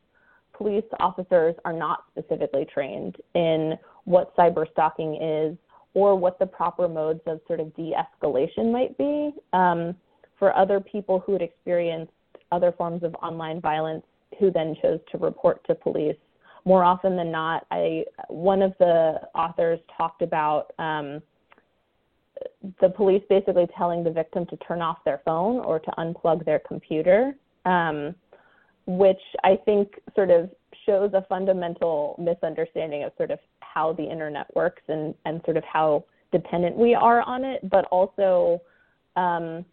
police 0.54 0.84
officers 1.00 1.56
are 1.64 1.74
not 1.74 2.04
specifically 2.12 2.66
trained 2.72 3.16
in 3.34 3.76
what 4.04 4.36
cyber 4.36 4.70
stalking 4.72 5.22
is 5.22 5.58
or 5.94 6.16
what 6.16 6.40
the 6.40 6.46
proper 6.46 6.88
modes 6.88 7.22
of 7.26 7.40
sort 7.48 7.60
of 7.60 7.76
de 7.76 7.94
escalation 7.94 8.72
might 8.72 8.98
be. 8.98 9.32
Um, 9.54 9.96
for 10.38 10.56
other 10.56 10.80
people 10.80 11.20
who 11.20 11.34
had 11.34 11.42
experienced 11.42 12.14
other 12.52 12.72
forms 12.72 13.04
of 13.04 13.14
online 13.16 13.60
violence 13.60 14.04
who 14.40 14.52
then 14.52 14.76
chose 14.82 15.00
to 15.12 15.18
report 15.18 15.66
to 15.68 15.76
police, 15.76 16.16
more 16.66 16.84
often 16.84 17.16
than 17.16 17.32
not, 17.32 17.66
I 17.72 18.06
one 18.28 18.62
of 18.62 18.74
the 18.80 19.20
authors 19.34 19.80
talked 19.98 20.22
about 20.22 20.72
um, 20.78 21.22
the 22.82 22.90
police 22.90 23.24
basically 23.30 23.68
telling 23.78 24.04
the 24.04 24.12
victim 24.12 24.46
to 24.48 24.58
turn 24.58 24.82
off 24.82 24.98
their 25.06 25.22
phone 25.26 25.60
or 25.60 25.80
to 25.80 25.92
unplug 25.98 26.46
their 26.46 26.60
computer, 26.60 27.34
um, 27.66 28.14
which 28.86 29.22
I 29.44 29.58
think 29.66 30.00
sort 30.16 30.32
of 30.32 30.50
shows 30.90 31.12
a 31.14 31.24
fundamental 31.30 32.16
misunderstanding 32.18 33.04
of 33.04 33.12
sort 33.16 33.30
of 33.30 33.38
how 33.60 33.94
the 33.94 34.04
internet 34.04 34.48
works 34.56 34.82
and, 34.88 35.14
and 35.26 35.40
sort 35.46 35.56
of 35.56 35.64
how 35.72 36.04
dependent 36.32 36.76
we 36.76 36.96
are 36.96 37.22
on 37.22 37.46
it, 37.46 37.70
but 37.70 37.86
also 37.86 38.60
um, 39.16 39.64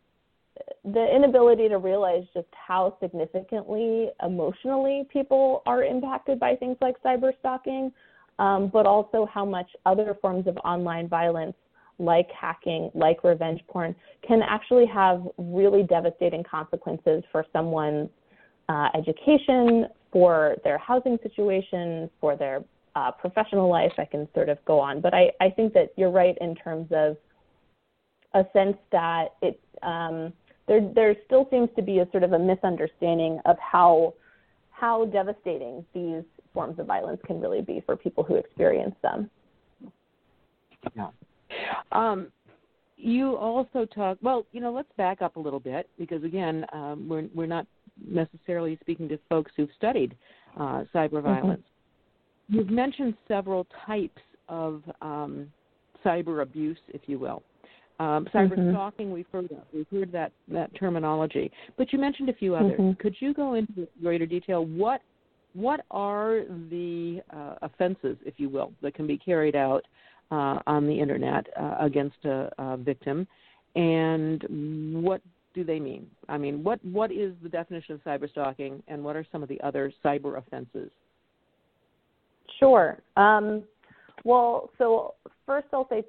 the 0.85 1.06
inability 1.14 1.68
to 1.70 1.78
realize 1.78 2.25
just 2.35 2.49
how 2.52 2.99
significantly 3.00 4.11
emotionally 4.23 5.06
people 5.11 5.62
are 5.64 5.85
impacted 5.85 6.38
by 6.38 6.54
things 6.54 6.76
like 6.82 7.02
cyber 7.02 7.32
stalking, 7.40 7.90
um, 8.38 8.68
but 8.70 8.85
also 8.85 9.26
how 9.32 9.44
much 9.44 9.70
other 9.87 10.16
forms 10.20 10.46
of 10.46 10.58
online 10.58 11.08
violence, 11.08 11.56
like 11.99 12.28
hacking, 12.30 12.90
like 12.94 13.25
revenge 13.25 13.61
porn, 13.68 13.96
can 14.26 14.42
actually 14.42 14.87
have 14.87 15.26
really 15.38 15.82
devastating 15.82 16.44
consequences 16.44 17.23
for 17.32 17.46
someone's 17.54 18.11
uh, 18.68 18.88
education, 18.94 19.87
for 20.16 20.56
their 20.64 20.78
housing 20.78 21.18
situation, 21.23 22.08
for 22.23 22.37
their 22.37 22.64
uh, 22.94 23.11
professional 23.11 23.68
life. 23.68 23.92
I 23.99 24.06
can 24.06 24.26
sort 24.32 24.49
of 24.49 24.56
go 24.64 24.80
on, 24.80 25.02
but 25.02 25.12
I, 25.12 25.30
I 25.42 25.50
think 25.50 25.75
that 25.75 25.92
you're 25.99 26.11
right 26.11 26.35
in 26.40 26.54
terms 26.54 26.88
of 26.90 27.18
a 28.32 28.46
sense 28.54 28.78
that 28.92 29.35
it 29.42 29.61
um, 29.82 30.32
there 30.68 30.80
there 30.94 31.14
still 31.26 31.46
seems 31.50 31.68
to 31.76 31.82
be 31.82 31.99
a 31.99 32.11
sort 32.12 32.23
of 32.23 32.32
a 32.32 32.38
misunderstanding 32.38 33.40
of 33.44 33.58
how 33.58 34.14
how 34.70 35.04
devastating 35.04 35.85
these 35.92 36.25
forms 36.54 36.78
of 36.78 36.87
violence 36.87 37.20
can 37.26 37.38
really 37.38 37.61
be 37.61 37.82
for 37.85 37.94
people 37.94 38.25
who 38.25 38.37
experience 38.37 38.94
them. 39.02 39.28
Yeah. 40.96 41.08
Um, 41.92 42.28
you 42.96 43.37
also 43.37 43.85
talk 43.85 44.16
well. 44.23 44.46
You 44.52 44.62
know, 44.62 44.73
let's 44.73 44.88
back 44.96 45.20
up 45.20 45.37
a 45.37 45.40
little 45.40 45.61
bit 45.61 45.90
because 45.99 46.25
again, 46.25 46.64
um, 46.73 47.06
we're 47.06 47.28
we're 47.35 47.44
not 47.44 47.66
necessarily 48.04 48.78
speaking 48.80 49.08
to 49.08 49.18
folks 49.28 49.52
who've 49.56 49.70
studied 49.76 50.16
uh, 50.58 50.84
cyber 50.94 51.14
mm-hmm. 51.14 51.26
violence. 51.26 51.62
Mm-hmm. 51.62 52.56
You've 52.56 52.70
mentioned 52.70 53.14
several 53.28 53.66
types 53.86 54.22
of 54.48 54.82
um, 55.02 55.52
cyber 56.04 56.42
abuse, 56.42 56.78
if 56.88 57.02
you 57.06 57.18
will. 57.18 57.42
Um, 57.98 58.28
cyber 58.34 58.58
mm-hmm. 58.58 58.72
stalking, 58.72 59.10
we've 59.10 59.26
heard 59.32 59.46
of. 59.46 59.62
We've 59.72 59.86
heard 59.90 60.12
that, 60.12 60.30
that 60.48 60.70
terminology. 60.78 61.50
But 61.78 61.92
you 61.92 61.98
mentioned 61.98 62.28
a 62.28 62.34
few 62.34 62.54
others. 62.54 62.78
Mm-hmm. 62.78 63.00
Could 63.00 63.16
you 63.20 63.32
go 63.32 63.54
into 63.54 63.88
greater 64.02 64.26
detail? 64.26 64.64
What 64.64 65.00
what 65.54 65.80
are 65.90 66.42
the 66.70 67.22
uh, 67.34 67.54
offenses, 67.62 68.18
if 68.26 68.34
you 68.36 68.50
will, 68.50 68.72
that 68.82 68.94
can 68.94 69.06
be 69.06 69.16
carried 69.16 69.56
out 69.56 69.86
uh, 70.30 70.58
on 70.66 70.86
the 70.86 70.92
internet 71.00 71.46
uh, 71.58 71.76
against 71.80 72.22
a, 72.26 72.50
a, 72.58 72.76
victim, 72.76 73.26
and 73.74 74.44
what 75.02 75.22
do 75.56 75.64
they 75.64 75.80
mean? 75.80 76.06
I 76.28 76.36
mean, 76.36 76.62
what 76.62 76.84
what 76.84 77.10
is 77.10 77.32
the 77.42 77.48
definition 77.48 77.94
of 77.94 78.04
cyber 78.04 78.30
stalking, 78.30 78.82
and 78.86 79.02
what 79.02 79.16
are 79.16 79.26
some 79.32 79.42
of 79.42 79.48
the 79.48 79.60
other 79.62 79.90
cyber 80.04 80.36
offenses? 80.38 80.90
Sure. 82.60 82.98
Um, 83.16 83.64
well, 84.22 84.70
so 84.76 85.14
first 85.46 85.66
I'll 85.72 85.88
say 85.88 86.04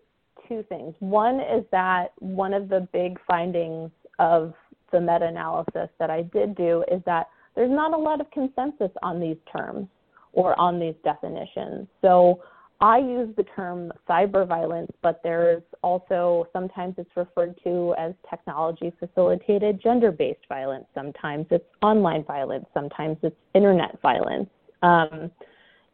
two 0.49 0.63
things. 0.67 0.93
One 0.99 1.39
is 1.39 1.63
that 1.71 2.07
one 2.19 2.53
of 2.53 2.67
the 2.67 2.87
big 2.91 3.17
findings 3.25 3.89
of 4.19 4.53
the 4.91 4.99
meta 4.99 5.27
analysis 5.27 5.89
that 5.97 6.09
I 6.09 6.23
did 6.23 6.55
do 6.55 6.83
is 6.91 7.01
that 7.05 7.27
there's 7.55 7.71
not 7.71 7.93
a 7.93 7.97
lot 7.97 8.19
of 8.19 8.29
consensus 8.31 8.91
on 9.01 9.19
these 9.19 9.37
terms 9.51 9.87
or 10.33 10.59
on 10.59 10.77
these 10.77 10.95
definitions. 11.05 11.87
So 12.01 12.41
I 12.79 12.99
use 12.99 13.29
the 13.35 13.43
term 13.55 13.91
cyber 14.07 14.47
violence, 14.47 14.91
but 15.01 15.21
there's 15.23 15.63
also 15.81 16.47
sometimes 16.53 16.95
it's 16.97 17.09
referred 17.15 17.55
to 17.63 17.95
as 17.97 18.13
technology 18.29 18.91
facilitated 18.99 19.81
gender 19.81 20.11
based 20.11 20.47
violence. 20.47 20.85
Sometimes 20.93 21.47
it's 21.49 21.65
online 21.81 22.23
violence. 22.23 22.65
Sometimes 22.73 23.17
it's 23.23 23.35
internet 23.55 23.99
violence. 24.01 24.49
Um, 24.83 25.31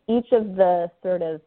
each 0.09 0.27
of 0.33 0.55
the 0.55 0.91
sort 1.01 1.21
of 1.21 1.39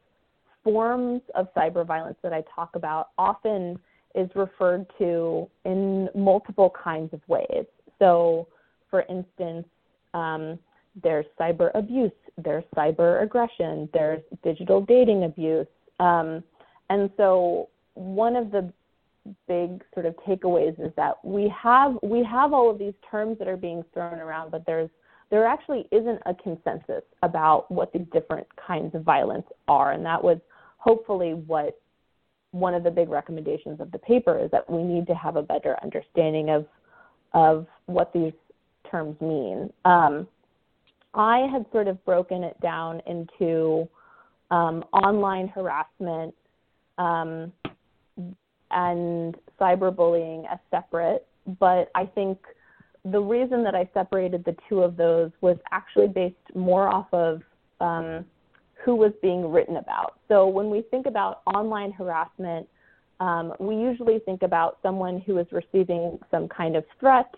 forms 0.65 1.21
of 1.35 1.53
cyber 1.55 1.87
violence 1.87 2.17
that 2.23 2.33
I 2.33 2.43
talk 2.55 2.75
about 2.75 3.11
often 3.19 3.79
is 4.15 4.31
referred 4.35 4.87
to 4.99 5.47
in 5.67 6.09
multiple 6.15 6.73
kinds 6.83 7.13
of 7.13 7.21
ways. 7.29 7.67
So, 7.99 8.49
for 8.91 9.03
instance, 9.11 9.67
um, 10.15 10.59
there's 11.03 11.27
cyber 11.39 11.71
abuse, 11.75 12.13
there's 12.43 12.65
cyber 12.75 13.23
aggression, 13.23 13.89
there's 13.93 14.23
digital 14.43 14.81
dating 14.81 15.25
abuse. 15.25 15.67
Um, 16.01 16.43
and 16.91 17.11
so, 17.17 17.69
one 17.95 18.37
of 18.37 18.51
the 18.51 18.73
big 19.49 19.83
sort 19.95 20.07
of 20.07 20.15
takeaways 20.27 20.79
is 20.85 20.93
that 20.97 21.17
we 21.25 21.53
have 21.63 21.97
we 22.03 22.23
have 22.23 22.53
all 22.53 22.71
of 22.71 22.79
these 22.79 22.95
terms 23.11 23.39
that 23.39 23.49
are 23.49 23.57
being 23.57 23.85
thrown 23.93 24.21
around, 24.21 24.51
but 24.51 24.65
there's 24.67 24.91
there 25.31 25.47
actually 25.47 25.89
isn't 25.91 26.21
a 26.27 26.35
consensus 26.35 27.03
about 27.23 27.71
what 27.71 27.93
these 27.93 28.07
different 28.13 28.47
kinds 28.65 28.95
of 28.95 29.03
violence 29.03 29.47
are, 29.67 29.93
and 29.93 30.05
that 30.05 30.23
was 30.23 30.39
hopefully 30.79 31.35
what 31.35 31.81
one 32.53 32.75
of 32.75 32.85
the 32.85 32.91
big 32.91 33.09
recommendations 33.09 33.81
of 33.81 33.91
the 33.91 33.99
paper 33.99 34.39
is 34.39 34.51
that 34.51 34.69
we 34.71 34.83
need 34.83 35.07
to 35.07 35.15
have 35.15 35.37
a 35.37 35.43
better 35.43 35.77
understanding 35.83 36.51
of 36.51 36.67
of 37.35 37.67
what 37.87 38.13
these 38.13 38.33
terms 38.91 39.21
mean. 39.21 39.71
Um, 39.85 40.29
I 41.17 41.49
had 41.51 41.65
sort 41.73 41.89
of 41.89 42.05
broken 42.05 42.45
it 42.45 42.61
down 42.61 43.01
into 43.07 43.89
um, 44.51 44.85
online 44.93 45.49
harassment 45.49 46.35
um, 46.99 47.53
and 48.71 49.35
cyberbullying 49.61 50.45
as 50.51 50.59
separate, 50.71 51.27
but 51.59 51.91
I 51.95 52.05
think 52.05 52.39
the 53.05 53.21
reason 53.21 53.63
that 53.65 53.75
I 53.75 53.89
separated 53.95 54.45
the 54.45 54.57
two 54.69 54.81
of 54.81 54.97
those 54.97 55.31
was 55.41 55.57
actually 55.71 56.09
based 56.09 56.37
more 56.55 56.89
off 56.89 57.07
of 57.13 57.41
um, 57.81 58.25
who 58.85 58.95
was 58.95 59.13
being 59.23 59.51
written 59.51 59.77
about. 59.77 60.19
So 60.29 60.47
when 60.49 60.71
we 60.71 60.83
think 60.91 61.07
about 61.07 61.43
online 61.47 61.93
harassment, 61.93 62.69
um, 63.21 63.55
we 63.59 63.77
usually 63.77 64.19
think 64.21 64.43
about 64.43 64.79
someone 64.83 65.21
who 65.21 65.39
is 65.39 65.47
receiving 65.51 66.19
some 66.31 66.49
kind 66.49 66.77
of 66.77 66.85
threat 67.01 67.35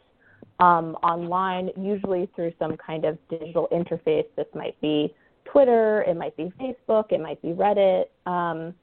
um, 0.59 0.97
online, 1.03 1.71
usually 1.77 2.29
through 2.35 2.53
some 2.59 2.77
kind 2.77 3.05
of 3.05 3.19
digital 3.29 3.69
interface. 3.73 4.27
This 4.37 4.47
might 4.55 4.81
be 4.81 5.15
Twitter, 5.45 6.03
it 6.03 6.17
might 6.17 6.37
be 6.37 6.53
Facebook, 6.61 7.13
it 7.13 7.21
might 7.21 7.41
be 7.43 7.49
Reddit. 7.49 8.07
Um, 8.27 8.75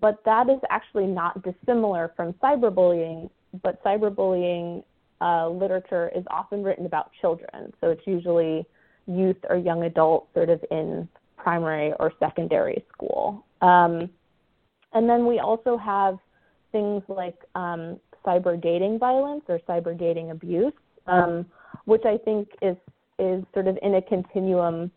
but 0.00 0.22
that 0.24 0.48
is 0.48 0.58
actually 0.68 1.06
not 1.06 1.42
dissimilar 1.42 2.12
from 2.16 2.32
cyberbullying. 2.34 3.30
But 3.62 3.82
cyberbullying 3.84 4.82
uh, 5.20 5.48
literature 5.48 6.10
is 6.14 6.24
often 6.28 6.62
written 6.62 6.86
about 6.86 7.10
children, 7.20 7.72
so 7.80 7.90
it's 7.90 8.06
usually 8.06 8.66
youth 9.06 9.36
or 9.48 9.56
young 9.56 9.84
adults, 9.84 10.26
sort 10.34 10.50
of 10.50 10.62
in 10.70 11.08
primary 11.36 11.92
or 12.00 12.12
secondary 12.18 12.84
school. 12.92 13.46
Um, 13.62 14.10
and 14.92 15.08
then 15.08 15.26
we 15.26 15.38
also 15.38 15.76
have 15.76 16.18
things 16.72 17.02
like 17.08 17.36
um, 17.54 17.98
cyber 18.26 18.60
dating 18.60 18.98
violence 18.98 19.42
or 19.48 19.60
cyber 19.68 19.96
dating 19.96 20.32
abuse, 20.32 20.72
um, 21.06 21.46
which 21.84 22.02
I 22.04 22.18
think 22.18 22.48
is 22.62 22.76
is 23.18 23.44
sort 23.54 23.66
of 23.66 23.78
in 23.82 23.94
a 23.94 24.02
continuum 24.02 24.90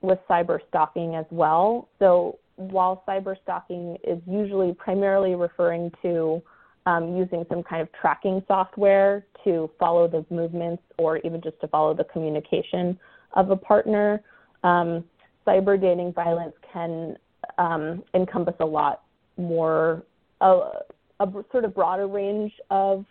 with 0.00 0.18
cyber 0.28 0.58
stalking 0.68 1.14
as 1.14 1.26
well. 1.30 1.88
So 1.98 2.38
while 2.56 3.02
cyber 3.06 3.36
stalking 3.42 3.98
is 4.02 4.18
usually 4.26 4.72
primarily 4.72 5.34
referring 5.34 5.92
to 6.02 6.42
um, 6.86 7.16
using 7.16 7.44
some 7.48 7.62
kind 7.62 7.82
of 7.82 7.88
tracking 8.00 8.42
software 8.48 9.26
to 9.44 9.70
follow 9.78 10.08
the 10.08 10.24
movements 10.30 10.82
or 10.98 11.18
even 11.18 11.42
just 11.42 11.60
to 11.60 11.68
follow 11.68 11.92
the 11.94 12.04
communication 12.04 12.98
of 13.34 13.50
a 13.50 13.56
partner, 13.56 14.22
um, 14.62 15.04
cyber 15.46 15.80
dating 15.80 16.12
violence 16.12 16.54
can 16.72 17.16
um, 17.58 18.02
encompass 18.14 18.54
a 18.60 18.64
lot 18.64 19.02
more, 19.36 20.02
a, 20.40 20.46
a 21.20 21.32
sort 21.52 21.64
of 21.64 21.74
broader 21.74 22.06
range 22.06 22.52
of 22.70 23.04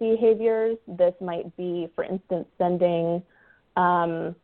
behaviors. 0.00 0.76
This 0.88 1.14
might 1.20 1.56
be, 1.56 1.88
for 1.94 2.02
instance, 2.02 2.46
sending 2.58 3.22
um, 3.76 4.34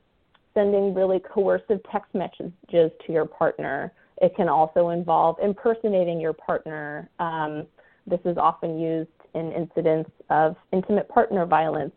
sending 0.54 0.94
really 0.94 1.18
coercive 1.20 1.80
text 1.90 2.14
messages 2.14 2.90
to 3.04 3.12
your 3.12 3.26
partner. 3.26 3.92
It 4.22 4.34
can 4.36 4.48
also 4.48 4.90
involve 4.90 5.36
impersonating 5.42 6.20
your 6.20 6.32
partner. 6.32 7.10
Um, 7.18 7.66
this 8.06 8.20
is 8.24 8.38
often 8.38 8.78
used 8.78 9.10
in 9.34 9.52
incidents 9.52 10.10
of 10.30 10.56
intimate 10.72 11.08
partner 11.08 11.44
violence. 11.44 11.92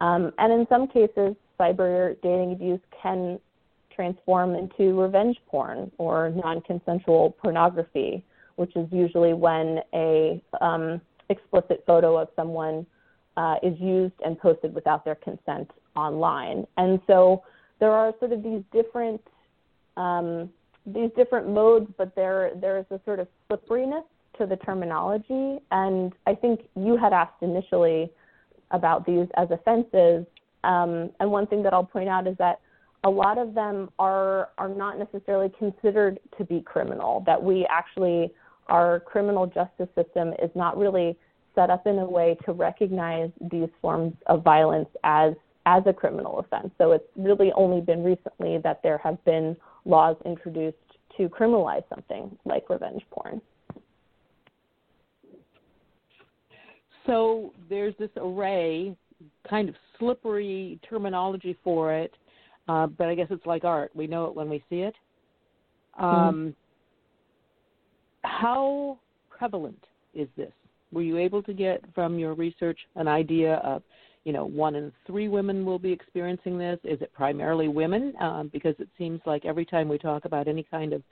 Um, 0.00 0.32
and 0.38 0.52
in 0.52 0.66
some 0.68 0.88
cases, 0.88 1.34
cyber 1.58 2.16
dating 2.22 2.52
abuse 2.52 2.80
can 3.02 3.38
transform 3.94 4.54
into 4.54 5.00
revenge 5.00 5.38
porn 5.46 5.90
or 5.96 6.30
non 6.30 6.60
consensual 6.60 7.34
pornography, 7.42 8.22
which 8.56 8.76
is 8.76 8.86
usually 8.92 9.32
when 9.32 9.80
a 9.94 10.42
um, 10.60 11.00
explicit 11.28 11.82
photo 11.86 12.18
of 12.18 12.28
someone 12.36 12.86
uh, 13.36 13.56
is 13.62 13.78
used 13.80 14.14
and 14.24 14.38
posted 14.38 14.74
without 14.74 15.04
their 15.04 15.14
consent 15.16 15.70
online. 15.94 16.66
And 16.76 17.00
so 17.06 17.42
there 17.80 17.92
are 17.92 18.12
sort 18.18 18.32
of 18.32 18.42
these 18.42 18.62
different 18.72 19.20
um, 19.96 20.50
these 20.86 21.10
different 21.16 21.48
modes, 21.48 21.90
but 21.98 22.14
there 22.14 22.52
there 22.60 22.78
is 22.78 22.86
a 22.90 23.00
sort 23.04 23.18
of 23.18 23.28
slipperiness 23.48 24.04
to 24.38 24.46
the 24.46 24.56
terminology. 24.56 25.58
And 25.70 26.12
I 26.26 26.34
think 26.34 26.60
you 26.76 26.96
had 26.96 27.12
asked 27.12 27.42
initially 27.42 28.10
about 28.70 29.06
these 29.06 29.26
as 29.36 29.48
offenses. 29.50 30.26
Um, 30.64 31.10
and 31.20 31.30
one 31.30 31.46
thing 31.46 31.62
that 31.62 31.72
I'll 31.72 31.84
point 31.84 32.08
out 32.08 32.26
is 32.26 32.36
that 32.38 32.60
a 33.04 33.10
lot 33.10 33.38
of 33.38 33.54
them 33.54 33.90
are 33.98 34.50
are 34.58 34.68
not 34.68 34.98
necessarily 34.98 35.50
considered 35.58 36.18
to 36.38 36.44
be 36.44 36.60
criminal. 36.60 37.22
That 37.26 37.42
we 37.42 37.66
actually 37.70 38.32
our 38.68 39.00
criminal 39.00 39.46
justice 39.46 39.88
system 39.94 40.32
is 40.42 40.50
not 40.54 40.76
really 40.76 41.16
set 41.54 41.70
up 41.70 41.86
in 41.86 41.98
a 41.98 42.04
way 42.04 42.36
to 42.44 42.52
recognize 42.52 43.30
these 43.50 43.68
forms 43.80 44.12
of 44.26 44.42
violence 44.42 44.88
as 45.04 45.34
as 45.66 45.82
a 45.86 45.92
criminal 45.92 46.38
offense. 46.38 46.70
So 46.78 46.92
it's 46.92 47.04
really 47.16 47.50
only 47.56 47.80
been 47.80 48.04
recently 48.04 48.58
that 48.58 48.80
there 48.84 48.98
have 48.98 49.22
been 49.24 49.56
laws 49.84 50.16
introduced 50.24 50.76
to 51.16 51.28
criminalize 51.28 51.82
something 51.88 52.36
like 52.44 52.70
revenge 52.70 53.02
porn. 53.10 53.40
So 57.04 57.52
there's 57.68 57.94
this 57.98 58.10
array, 58.16 58.96
kind 59.48 59.68
of 59.68 59.74
slippery 59.98 60.78
terminology 60.88 61.56
for 61.64 61.92
it, 61.92 62.12
uh, 62.68 62.86
but 62.86 63.08
I 63.08 63.14
guess 63.14 63.28
it's 63.30 63.46
like 63.46 63.64
art. 63.64 63.90
We 63.94 64.06
know 64.06 64.26
it 64.26 64.34
when 64.34 64.48
we 64.48 64.62
see 64.68 64.80
it. 64.80 64.94
Mm-hmm. 65.98 66.04
Um, 66.04 66.34
mm-hmm. 66.34 66.50
How 68.26 68.98
prevalent 69.30 69.82
is 70.14 70.28
this? 70.36 70.52
Were 70.92 71.02
you 71.02 71.18
able 71.18 71.42
to 71.42 71.52
get 71.52 71.82
from 71.94 72.18
your 72.18 72.34
research 72.34 72.78
an 72.94 73.08
idea 73.08 73.56
of 73.56 73.82
you 74.26 74.32
know, 74.32 74.44
one 74.44 74.74
in 74.74 74.92
three 75.06 75.28
women 75.28 75.64
will 75.64 75.78
be 75.78 75.92
experiencing 75.92 76.58
this. 76.58 76.80
Is 76.82 77.00
it 77.00 77.12
primarily 77.12 77.68
women? 77.68 78.12
Um, 78.20 78.50
because 78.52 78.74
it 78.80 78.88
seems 78.98 79.20
like 79.24 79.44
every 79.44 79.64
time 79.64 79.88
we 79.88 79.98
talk 79.98 80.24
about 80.24 80.48
any 80.48 80.64
kind 80.64 80.92
of 80.92 81.02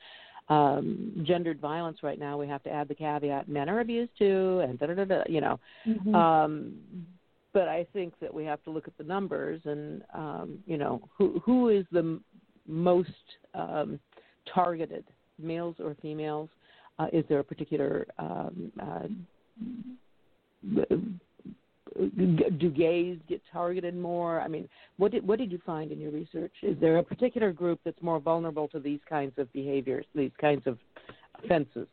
um, 0.49 1.25
gendered 1.25 1.61
violence 1.61 1.99
right 2.03 2.19
now, 2.19 2.37
we 2.37 2.49
have 2.49 2.65
to 2.65 2.71
add 2.71 2.89
the 2.89 2.95
caveat 2.95 3.49
men 3.49 3.69
are 3.69 3.79
abused 3.79 4.11
too, 4.19 4.61
and 4.65 4.81
da 4.81 4.87
da 4.87 4.95
da 4.95 5.05
da. 5.05 5.23
You 5.29 5.41
know, 5.41 5.61
mm-hmm. 5.87 6.13
um, 6.13 6.75
but 7.53 7.69
I 7.69 7.87
think 7.93 8.15
that 8.21 8.35
we 8.35 8.45
have 8.47 8.63
to 8.65 8.71
look 8.71 8.89
at 8.89 8.99
the 8.99 9.05
numbers 9.05 9.61
and 9.65 10.03
um, 10.13 10.59
you 10.67 10.77
know 10.77 11.01
who 11.17 11.41
who 11.45 11.69
is 11.69 11.87
the 11.93 12.01
m- 12.01 12.25
most 12.67 13.11
um, 13.55 14.01
targeted, 14.53 15.05
males 15.39 15.77
or 15.79 15.95
females? 16.03 16.49
Uh, 16.99 17.07
is 17.13 17.25
there 17.29 17.41
a 17.41 17.45
particular 17.45 18.07
um, 18.19 18.73
uh, 18.81 19.09
do 21.95 22.71
gays 22.71 23.19
get 23.29 23.41
targeted 23.53 23.97
more? 23.97 24.41
I 24.41 24.49
mean, 24.49 24.69
what 24.97 25.13
did 25.13 25.27
what 25.27 25.39
did 25.39 25.53
you 25.53 25.61
find 25.65 25.93
in 25.93 26.01
your 26.01 26.11
research? 26.11 26.53
Is 26.63 26.77
there 26.81 26.99
a 26.99 27.03
particular 27.03 27.53
group 27.53 27.81
that's 27.85 28.01
more 28.03 28.21
vulnerable 28.21 28.69
to 28.69 28.81
these 28.81 29.01
kinds 29.09 29.33
of 29.39 29.53
behaviors, 29.53 30.07
these 30.15 30.33
kinds 30.41 30.67
of 30.67 30.79
offenses? 31.43 31.87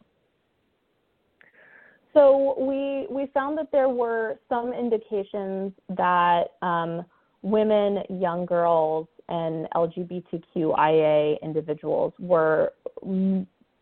So 2.13 2.55
we 2.59 3.07
we 3.13 3.27
found 3.33 3.57
that 3.57 3.71
there 3.71 3.89
were 3.89 4.39
some 4.49 4.73
indications 4.73 5.71
that 5.95 6.43
um, 6.61 7.05
women, 7.41 8.03
young 8.09 8.45
girls, 8.45 9.07
and 9.29 9.67
LGBTQIA 9.75 11.41
individuals 11.41 12.13
were 12.19 12.73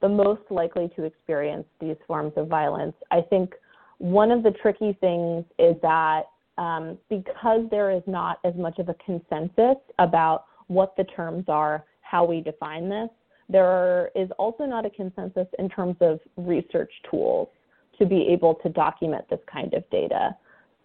the 0.02 0.10
most 0.10 0.42
likely 0.50 0.90
to 0.96 1.04
experience 1.04 1.66
these 1.80 1.98
forms 2.08 2.34
of 2.36 2.48
violence. 2.48 2.96
I 3.12 3.22
think 3.22 3.54
one 3.98 4.32
of 4.32 4.44
the 4.44 4.52
tricky 4.52 4.98
things 5.02 5.44
is 5.58 5.76
that 5.82 6.24
um, 6.58 6.98
because 7.10 7.62
there 7.72 7.92
is 7.92 8.04
not 8.06 8.40
as 8.44 8.54
much 8.56 8.80
of 8.80 8.90
a 8.90 8.96
consensus 9.06 9.78
about 9.98 10.46
what 10.68 10.96
the 10.98 11.06
terms 11.06 11.46
are, 11.48 11.86
how 12.02 12.26
we 12.26 12.42
define 12.42 12.90
this, 12.90 13.10
there 13.50 14.12
is 14.16 14.30
also 14.38 14.66
not 14.66 14.86
a 14.86 14.90
consensus 14.90 15.48
in 15.58 15.70
terms 15.70 15.96
of 16.02 16.20
research 16.38 16.92
tools 17.10 17.50
to 17.98 18.06
be 18.06 18.28
able 18.30 18.56
to 18.56 18.70
document 18.70 19.26
this 19.30 19.40
kind 19.52 19.74
of 19.74 19.90
data. 19.90 20.36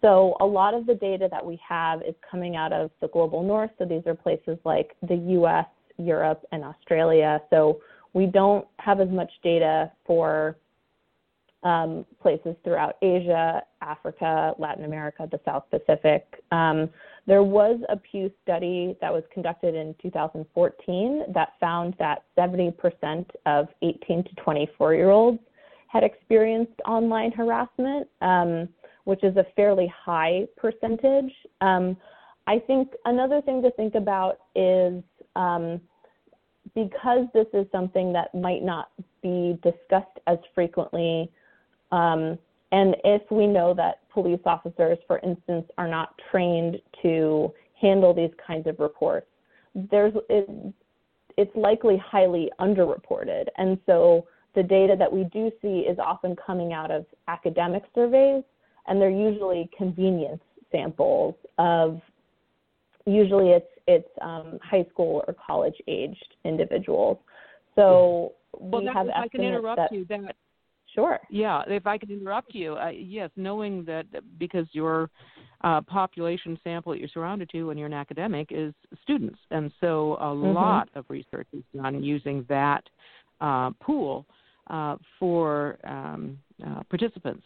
So 0.01 0.35
a 0.39 0.45
lot 0.45 0.73
of 0.73 0.85
the 0.85 0.95
data 0.95 1.27
that 1.31 1.45
we 1.45 1.59
have 1.67 2.01
is 2.01 2.15
coming 2.29 2.55
out 2.55 2.73
of 2.73 2.91
the 3.01 3.07
global 3.07 3.43
north. 3.43 3.71
So 3.77 3.85
these 3.85 4.03
are 4.05 4.15
places 4.15 4.57
like 4.65 4.95
the 5.07 5.15
US, 5.15 5.65
Europe, 5.97 6.43
and 6.51 6.63
Australia. 6.63 7.41
So 7.49 7.79
we 8.15 8.25
don't 8.25 8.65
have 8.79 9.01
as 9.01 9.09
much 9.09 9.31
data 9.43 9.91
for 10.07 10.55
um, 11.63 12.05
places 12.21 12.55
throughout 12.63 12.95
Asia, 13.01 13.61
Africa, 13.81 14.53
Latin 14.57 14.85
America, 14.85 15.27
the 15.29 15.39
South 15.43 15.65
Pacific. 15.69 16.25
Um, 16.51 16.89
there 17.27 17.43
was 17.43 17.79
a 17.89 17.97
Pew 17.97 18.31
study 18.41 18.95
that 19.01 19.11
was 19.11 19.23
conducted 19.33 19.75
in 19.75 19.95
2014 20.01 21.25
that 21.33 21.49
found 21.59 21.95
that 21.99 22.23
70% 22.37 23.25
of 23.45 23.67
18 23.81 24.23
to 24.23 24.35
24 24.35 24.93
year 24.93 25.09
olds 25.09 25.39
had 25.87 26.03
experienced 26.03 26.79
online 26.87 27.31
harassment, 27.31 28.07
um, 28.21 28.69
which 29.03 29.23
is 29.23 29.35
a 29.35 29.45
fairly 29.57 29.91
high 29.93 30.47
percentage. 30.55 31.33
Um, 31.59 31.97
I 32.47 32.59
think 32.59 32.89
another 33.05 33.41
thing 33.41 33.61
to 33.63 33.71
think 33.71 33.95
about 33.95 34.37
is 34.55 35.03
um, 35.35 35.81
because 36.75 37.25
this 37.33 37.47
is 37.53 37.65
something 37.71 38.13
that 38.13 38.35
might 38.35 38.63
not 38.63 38.91
be 39.23 39.57
discussed 39.63 40.19
as 40.27 40.37
frequently. 40.53 41.31
Um, 41.91 42.37
and 42.71 42.95
if 43.03 43.21
we 43.31 43.47
know 43.47 43.73
that 43.73 44.01
police 44.11 44.41
officers, 44.45 44.97
for 45.07 45.19
instance, 45.19 45.65
are 45.77 45.87
not 45.87 46.19
trained 46.29 46.81
to 47.01 47.53
handle 47.81 48.13
these 48.13 48.31
kinds 48.45 48.67
of 48.67 48.79
reports, 48.79 49.27
there's 49.73 50.13
it, 50.29 50.49
it's 51.37 51.55
likely 51.55 51.97
highly 51.97 52.51
underreported. 52.59 53.45
And 53.57 53.77
so 53.85 54.27
the 54.55 54.63
data 54.63 54.95
that 54.97 55.11
we 55.11 55.25
do 55.25 55.51
see 55.61 55.79
is 55.79 55.97
often 55.99 56.35
coming 56.35 56.73
out 56.73 56.91
of 56.91 57.05
academic 57.27 57.83
surveys, 57.93 58.43
and 58.87 59.01
they're 59.01 59.09
usually 59.09 59.69
convenience 59.77 60.41
samples 60.71 61.35
of 61.57 62.01
usually 63.05 63.49
it's 63.49 63.67
it's 63.87 64.09
um, 64.21 64.59
high 64.63 64.85
school 64.91 65.23
or 65.27 65.35
college 65.45 65.75
aged 65.87 66.35
individuals. 66.43 67.17
So 67.75 68.33
well, 68.57 68.81
we 68.81 68.87
that, 68.87 68.95
have 68.95 69.07
if 69.07 69.13
I 69.15 69.27
can 69.27 69.41
interrupt 69.41 69.77
that, 69.77 69.91
you, 69.91 70.05
that 70.05 70.35
Sure. 70.95 71.19
Yeah, 71.29 71.61
if 71.67 71.85
I 71.85 71.97
can 71.97 72.09
interrupt 72.09 72.55
you, 72.55 72.75
uh, 72.75 72.89
yes, 72.89 73.29
knowing 73.35 73.83
that 73.83 74.05
because 74.39 74.65
your 74.71 75.09
uh, 75.61 75.81
population 75.81 76.57
sample 76.63 76.93
that 76.93 76.99
you're 76.99 77.09
surrounded 77.09 77.49
to 77.49 77.63
when 77.63 77.77
you're 77.77 77.87
an 77.87 77.93
academic 77.93 78.47
is 78.49 78.73
students, 79.03 79.37
and 79.51 79.71
so 79.81 80.13
a 80.15 80.23
mm-hmm. 80.23 80.53
lot 80.53 80.89
of 80.95 81.03
research 81.09 81.47
is 81.51 81.63
done 81.75 82.01
using 82.01 82.45
that 82.47 82.83
uh, 83.41 83.71
pool 83.81 84.25
uh, 84.69 84.95
for 85.19 85.77
um, 85.83 86.37
uh, 86.65 86.81
participants. 86.89 87.45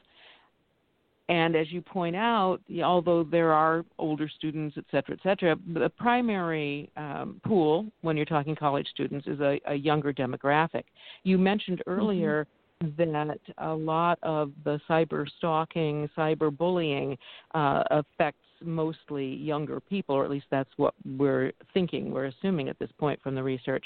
And 1.29 1.55
as 1.55 1.71
you 1.71 1.81
point 1.81 2.17
out, 2.17 2.59
although 2.83 3.23
there 3.23 3.53
are 3.53 3.85
older 3.97 4.27
students, 4.27 4.75
et 4.77 4.83
cetera, 4.91 5.15
et 5.15 5.23
cetera, 5.23 5.55
the 5.73 5.89
primary 5.89 6.91
um, 6.97 7.39
pool 7.45 7.85
when 8.01 8.17
you're 8.17 8.25
talking 8.25 8.55
college 8.55 8.87
students 8.89 9.25
is 9.27 9.39
a, 9.39 9.61
a 9.67 9.75
younger 9.75 10.11
demographic. 10.11 10.83
You 11.23 11.37
mentioned 11.37 11.69
Mm-hmm. 11.69 11.91
earlier 11.91 12.47
mm-hmm. 12.83 13.13
that 13.13 13.39
a 13.59 13.73
lot 13.73 14.17
of 14.23 14.51
the 14.63 14.81
cyber 14.89 15.25
stalking, 15.37 16.09
cyber 16.17 16.49
bullying 16.55 17.17
uh, 17.53 17.83
affects 17.91 18.47
mostly 18.63 19.35
younger 19.35 19.79
people, 19.79 20.15
or 20.15 20.25
at 20.25 20.31
least 20.31 20.47
that's 20.49 20.73
what 20.77 20.95
we're 21.17 21.51
thinking, 21.73 22.11
we're 22.11 22.25
assuming 22.25 22.69
at 22.69 22.79
this 22.79 22.89
point 22.97 23.21
from 23.21 23.35
the 23.35 23.43
research. 23.43 23.85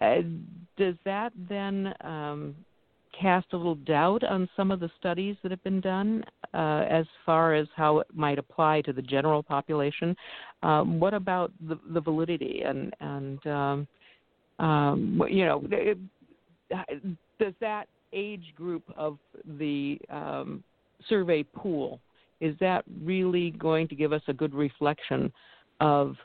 Uh, 0.00 0.22
does 0.76 0.94
that 1.04 1.32
then 1.48 1.92
um, 2.02 2.54
cast 3.20 3.46
a 3.52 3.56
little 3.56 3.74
doubt 3.74 4.24
on 4.24 4.48
some 4.56 4.70
of 4.70 4.80
the 4.80 4.90
studies 4.98 5.36
that 5.42 5.50
have 5.50 5.62
been 5.64 5.80
done 5.80 6.24
uh, 6.54 6.84
as 6.88 7.06
far 7.24 7.54
as 7.54 7.66
how 7.74 7.98
it 7.98 8.06
might 8.14 8.38
apply 8.38 8.80
to 8.82 8.92
the 8.92 9.02
general 9.02 9.42
population. 9.42 10.16
Um, 10.62 11.00
what 11.00 11.14
about 11.14 11.52
the, 11.68 11.78
the, 11.92 12.00
validity 12.00 12.62
and 12.62 12.94
and 13.00 13.46
um, 13.46 13.88
um, 14.58 15.22
you 15.28 15.44
know 15.44 15.62
it, 15.70 15.98
does 17.38 17.54
that 17.60 17.88
age 18.12 18.54
group 18.56 18.82
of 18.96 19.18
the 19.58 19.98
um, 20.10 20.64
survey 21.08 21.42
pool 21.42 22.00
is 22.40 22.54
that 22.60 22.84
really 23.02 23.50
going 23.52 23.88
to 23.88 23.94
give 23.94 24.12
us 24.12 24.22
a 24.28 24.32
good 24.32 24.54
reflection 24.54 25.32
of 25.80 26.16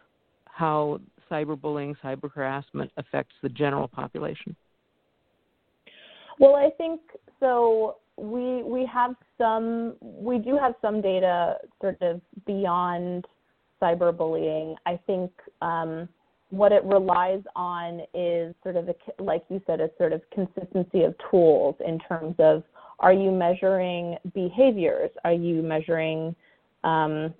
how 0.45 0.99
cyberbullying, 1.30 1.95
cyber 2.04 2.30
harassment 2.32 2.91
affects 2.97 3.34
the 3.41 3.49
general 3.49 3.88
population? 3.88 4.56
Well, 6.41 6.56
I 6.56 6.71
think 6.71 7.01
so. 7.39 7.97
We 8.17 8.63
we 8.63 8.84
have 8.91 9.15
some 9.38 9.93
we 10.01 10.39
do 10.39 10.58
have 10.58 10.73
some 10.82 10.99
data 10.99 11.58
sort 11.80 12.01
of 12.01 12.19
beyond 12.47 13.25
cyberbullying. 13.80 14.73
I 14.88 14.99
think 15.06 15.30
um, 15.62 16.10
what 16.49 16.71
it 16.71 16.84
relies 16.84 17.43
on 17.56 18.01
is 18.15 18.56
sort 18.63 18.75
of 18.75 18.89
a, 18.89 18.95
like 19.21 19.43
you 19.49 19.62
said, 19.67 19.82
a 19.82 19.91
sort 19.99 20.13
of 20.13 20.21
consistency 20.34 21.04
of 21.04 21.13
tools 21.30 21.75
in 21.86 21.99
terms 21.99 22.34
of 22.39 22.63
are 22.99 23.13
you 23.13 23.30
measuring 23.30 24.17
behaviors? 24.34 25.12
Are 25.23 25.34
you 25.34 25.62
measuring 25.62 26.36
um, 26.84 27.36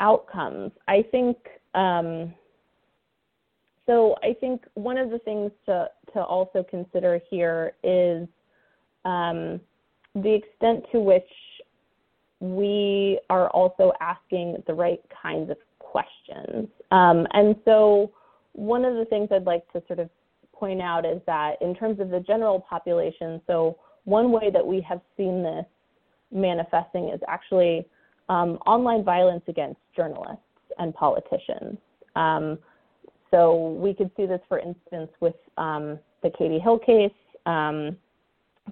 outcomes? 0.00 0.72
I 0.88 1.04
think 1.10 1.36
um, 1.74 2.32
so. 3.84 4.16
I 4.22 4.32
think 4.40 4.62
one 4.72 4.96
of 4.96 5.10
the 5.10 5.18
things 5.18 5.50
to 5.66 5.90
to 6.14 6.22
also 6.22 6.64
consider 6.70 7.20
here 7.30 7.72
is 7.84 8.26
um, 9.04 9.60
the 10.14 10.34
extent 10.34 10.84
to 10.92 11.00
which 11.00 11.28
we 12.40 13.18
are 13.30 13.48
also 13.50 13.92
asking 14.00 14.62
the 14.66 14.74
right 14.74 15.00
kinds 15.22 15.50
of 15.50 15.56
questions. 15.78 16.68
Um, 16.90 17.26
and 17.32 17.56
so, 17.64 18.12
one 18.52 18.84
of 18.84 18.96
the 18.96 19.04
things 19.04 19.28
I'd 19.30 19.44
like 19.44 19.70
to 19.72 19.82
sort 19.86 19.98
of 19.98 20.08
point 20.52 20.80
out 20.80 21.04
is 21.04 21.20
that 21.26 21.56
in 21.60 21.74
terms 21.74 22.00
of 22.00 22.10
the 22.10 22.20
general 22.20 22.60
population, 22.60 23.40
so 23.46 23.76
one 24.04 24.32
way 24.32 24.50
that 24.50 24.66
we 24.66 24.80
have 24.80 25.00
seen 25.16 25.42
this 25.42 25.64
manifesting 26.32 27.10
is 27.10 27.20
actually 27.28 27.86
um, 28.28 28.58
online 28.66 29.04
violence 29.04 29.42
against 29.48 29.78
journalists 29.96 30.42
and 30.78 30.94
politicians. 30.94 31.78
Um, 32.16 32.58
so 33.30 33.76
we 33.80 33.94
could 33.94 34.10
see 34.16 34.26
this, 34.26 34.40
for 34.48 34.58
instance, 34.58 35.10
with 35.20 35.34
um, 35.56 35.98
the 36.22 36.30
Katie 36.30 36.58
Hill 36.58 36.78
case. 36.78 37.12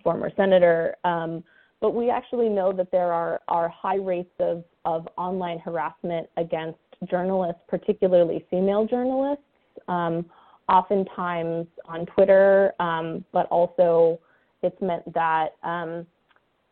Former 0.03 0.31
senator. 0.37 0.97
Um, 1.05 1.43
but 1.81 1.95
we 1.95 2.11
actually 2.11 2.49
know 2.49 2.73
that 2.73 2.91
there 2.91 3.13
are, 3.13 3.41
are 3.49 3.69
high 3.69 3.97
rates 3.97 4.33
of, 4.41 4.65
of 4.85 5.07
online 5.19 5.59
harassment 5.59 6.29
against 6.37 6.79
journalists, 7.11 7.61
particularly 7.69 8.47
female 8.51 8.87
journalists, 8.87 9.45
um, 9.89 10.25
oftentimes 10.69 11.67
on 11.87 12.07
Twitter, 12.07 12.73
um, 12.81 13.25
but 13.33 13.47
also 13.47 14.19
it's 14.63 14.81
meant 14.81 15.13
that 15.13 15.51
um, 15.63 16.07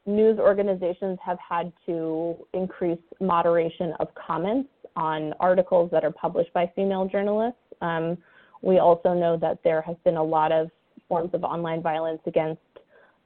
news 0.07 0.39
organizations 0.39 1.19
have 1.25 1.39
had 1.47 1.73
to 1.87 2.35
increase 2.53 2.99
moderation 3.21 3.93
of 4.01 4.09
comments 4.15 4.71
on 4.97 5.35
articles 5.41 5.91
that 5.91 6.05
are 6.05 6.13
published 6.13 6.53
by 6.53 6.71
female 6.75 7.07
journalists. 7.07 7.59
Um, 7.83 8.17
we 8.63 8.79
also 8.79 9.13
know 9.13 9.37
that 9.37 9.59
there 9.63 9.83
has 9.83 9.97
been 10.05 10.17
a 10.17 10.23
lot 10.23 10.51
of 10.51 10.71
forms 11.09 11.31
of 11.35 11.45
online 11.45 11.83
violence 11.83 12.21
against 12.27 12.61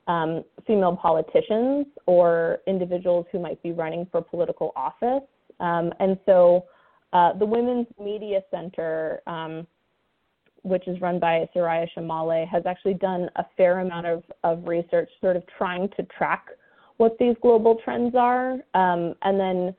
um, 0.09 0.43
female 0.67 0.97
politicians 0.97 1.87
or 2.07 2.59
individuals 2.67 3.27
who 3.31 3.39
might 3.39 3.63
be 3.63 3.73
running 3.73 4.07
for 4.11 4.23
political 4.23 4.73
office. 4.75 5.23
Um, 5.61 5.93
and 6.01 6.19
so 6.27 6.65
uh, 7.13 7.35
the 7.35 7.47
Women's 7.47 7.87
Media 8.03 8.41
Center, 8.51 9.21
um, 9.27 9.67
which 10.63 10.89
is 10.89 11.01
run 11.01 11.19
by 11.19 11.49
Soraya 11.55 11.87
Chemaly, 11.97 12.49
has 12.49 12.65
actually 12.67 12.95
done 12.95 13.29
a 13.37 13.45
fair 13.57 13.81
amount 13.81 14.07
of, 14.07 14.25
of 14.45 14.67
research 14.67 15.11
sort 15.21 15.37
of 15.37 15.45
trying 15.57 15.89
to 15.97 16.03
track 16.05 16.47
what 16.97 17.17
these 17.19 17.37
global 17.43 17.77
trends 17.85 18.15
are. 18.17 18.55
Um, 18.75 19.15
and 19.23 19.39
then 19.39 19.75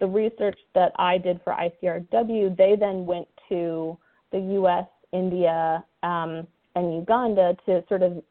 the 0.00 0.06
research 0.06 0.58
that 0.74 0.92
I 0.98 1.18
did 1.18 1.40
for 1.42 1.52
ICRW, 1.52 2.56
they 2.56 2.76
then 2.78 3.06
went 3.06 3.28
to 3.48 3.98
the 4.32 4.38
US, 4.38 4.86
India, 5.12 5.84
um, 6.02 6.46
and 6.74 6.94
Uganda 6.94 7.56
to 7.66 7.84
sort 7.88 8.02
of 8.02 8.22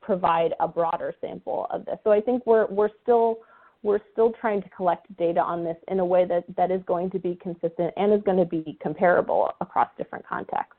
provide 0.00 0.54
a 0.60 0.68
broader 0.68 1.14
sample 1.20 1.66
of 1.70 1.84
this. 1.84 1.96
So 2.04 2.10
I 2.10 2.20
think 2.20 2.46
we're 2.46 2.66
we're 2.66 2.90
still 3.02 3.38
we're 3.82 4.00
still 4.12 4.32
trying 4.40 4.62
to 4.62 4.68
collect 4.70 5.14
data 5.16 5.40
on 5.40 5.64
this 5.64 5.76
in 5.88 6.00
a 6.00 6.04
way 6.04 6.26
that, 6.26 6.44
that 6.56 6.70
is 6.70 6.82
going 6.86 7.10
to 7.10 7.18
be 7.18 7.38
consistent 7.42 7.94
and 7.96 8.12
is 8.12 8.20
going 8.24 8.36
to 8.36 8.44
be 8.44 8.76
comparable 8.82 9.50
across 9.60 9.88
different 9.96 10.26
contexts. 10.26 10.74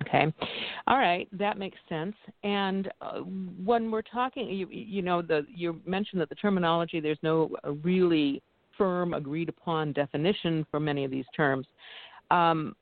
Okay, 0.00 0.32
all 0.86 0.96
right, 0.96 1.28
that 1.38 1.58
makes 1.58 1.76
sense. 1.88 2.14
And 2.42 2.90
uh, 3.02 3.18
when 3.20 3.90
we're 3.90 4.02
talking, 4.02 4.48
you, 4.48 4.66
you 4.70 5.02
know, 5.02 5.20
the 5.20 5.46
you 5.54 5.80
mentioned 5.86 6.20
that 6.22 6.28
the 6.28 6.34
terminology 6.34 6.98
there's 6.98 7.18
no 7.22 7.50
really 7.82 8.42
firm, 8.78 9.12
agreed 9.12 9.48
upon 9.48 9.92
definition 9.92 10.66
for 10.70 10.80
many 10.80 11.04
of 11.04 11.10
these 11.10 11.26
terms. 11.36 11.66
Um, 12.30 12.74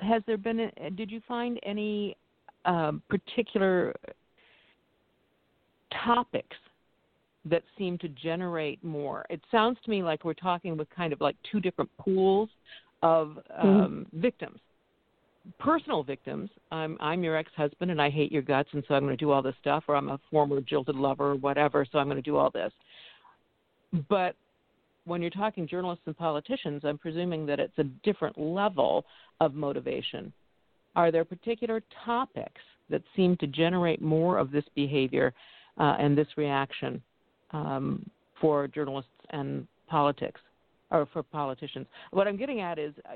has 0.00 0.22
there 0.26 0.36
been? 0.36 0.70
A, 0.76 0.90
did 0.90 1.10
you 1.10 1.20
find 1.26 1.58
any 1.64 2.16
um, 2.64 3.02
particular 3.08 3.94
topics 6.04 6.56
that 7.44 7.62
seem 7.76 7.98
to 7.98 8.08
generate 8.08 8.82
more. 8.84 9.24
It 9.30 9.40
sounds 9.50 9.78
to 9.84 9.90
me 9.90 10.02
like 10.02 10.24
we're 10.24 10.34
talking 10.34 10.76
with 10.76 10.88
kind 10.90 11.12
of 11.12 11.20
like 11.20 11.36
two 11.50 11.60
different 11.60 11.90
pools 11.98 12.48
of 13.02 13.28
mm-hmm. 13.28 13.68
um, 13.68 13.76
mm-hmm. 13.76 14.20
victims. 14.20 14.58
Personal 15.58 16.02
victims, 16.02 16.50
I'm, 16.70 16.98
I'm 17.00 17.24
your 17.24 17.36
ex 17.36 17.50
husband 17.56 17.90
and 17.90 18.02
I 18.02 18.10
hate 18.10 18.30
your 18.30 18.42
guts, 18.42 18.68
and 18.72 18.84
so 18.86 18.94
I'm 18.94 19.04
going 19.04 19.16
to 19.16 19.24
do 19.24 19.30
all 19.30 19.40
this 19.40 19.54
stuff, 19.60 19.84
or 19.88 19.96
I'm 19.96 20.10
a 20.10 20.20
former 20.30 20.60
jilted 20.60 20.96
lover 20.96 21.30
or 21.30 21.36
whatever, 21.36 21.86
so 21.90 21.98
I'm 21.98 22.06
going 22.06 22.16
to 22.16 22.22
do 22.22 22.36
all 22.36 22.50
this. 22.50 22.72
But 24.10 24.34
when 25.06 25.22
you're 25.22 25.30
talking 25.30 25.66
journalists 25.66 26.02
and 26.04 26.14
politicians, 26.14 26.82
I'm 26.84 26.98
presuming 26.98 27.46
that 27.46 27.60
it's 27.60 27.78
a 27.78 27.84
different 28.04 28.38
level 28.38 29.06
of 29.40 29.54
motivation 29.54 30.34
are 30.98 31.12
there 31.12 31.24
particular 31.24 31.80
topics 32.04 32.60
that 32.90 33.02
seem 33.14 33.36
to 33.36 33.46
generate 33.46 34.00
more 34.02 34.36
of 34.42 34.50
this 34.50 34.64
behavior 34.74 35.32
uh, 35.78 35.94
and 36.02 36.18
this 36.20 36.26
reaction 36.36 37.00
um, 37.52 38.04
for 38.40 38.66
journalists 38.66 39.20
and 39.30 39.48
politics, 39.86 40.40
or 40.90 41.06
for 41.12 41.22
politicians? 41.22 41.86
What 42.10 42.26
I'm 42.26 42.36
getting 42.36 42.60
at 42.60 42.76
is, 42.80 42.92
uh, 43.08 43.14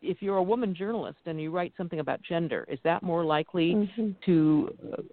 if 0.00 0.18
you're 0.20 0.36
a 0.36 0.42
woman 0.52 0.76
journalist 0.82 1.18
and 1.26 1.40
you 1.40 1.50
write 1.50 1.72
something 1.76 1.98
about 1.98 2.20
gender, 2.22 2.64
is 2.68 2.78
that 2.84 3.02
more 3.02 3.24
likely 3.24 3.68
Mm-hmm. 3.74 4.10
to 4.26 4.34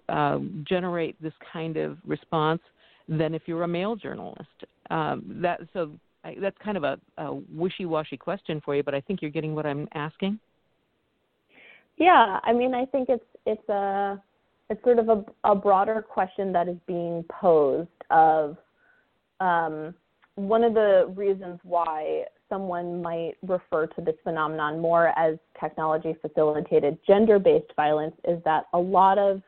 uh, 0.08 0.38
generate 0.74 1.20
this 1.20 1.36
kind 1.52 1.76
of 1.76 1.98
response 2.06 2.62
than 3.08 3.34
if 3.34 3.42
you're 3.46 3.64
a 3.64 3.68
male 3.68 3.96
journalist? 3.96 4.58
Um, 4.90 5.16
that 5.42 5.58
so 5.72 5.90
I, 6.22 6.36
that's 6.40 6.58
kind 6.62 6.76
of 6.76 6.84
a, 6.84 6.94
a 7.18 7.34
wishy-washy 7.62 8.16
question 8.16 8.60
for 8.64 8.76
you, 8.76 8.84
but 8.84 8.94
I 8.94 9.00
think 9.00 9.22
you're 9.22 9.36
getting 9.38 9.54
what 9.56 9.66
I'm 9.66 9.88
asking. 9.94 10.38
Yeah, 12.00 12.40
I 12.42 12.54
mean, 12.54 12.74
I 12.74 12.86
think 12.86 13.10
it's 13.10 13.24
it's 13.44 13.68
a 13.68 14.20
it's 14.70 14.82
sort 14.82 14.98
of 14.98 15.10
a, 15.10 15.24
a 15.44 15.54
broader 15.54 16.00
question 16.02 16.50
that 16.52 16.66
is 16.66 16.78
being 16.86 17.24
posed 17.30 17.88
of 18.10 18.56
um, 19.40 19.94
one 20.36 20.64
of 20.64 20.72
the 20.72 21.12
reasons 21.14 21.60
why 21.62 22.24
someone 22.48 23.02
might 23.02 23.34
refer 23.46 23.86
to 23.86 24.00
this 24.00 24.14
phenomenon 24.24 24.80
more 24.80 25.08
as 25.18 25.36
technology 25.60 26.16
facilitated 26.22 26.98
gender 27.06 27.38
based 27.38 27.70
violence 27.76 28.14
is 28.26 28.42
that 28.44 28.64
a 28.72 28.78
lot 28.78 29.18
of 29.18 29.42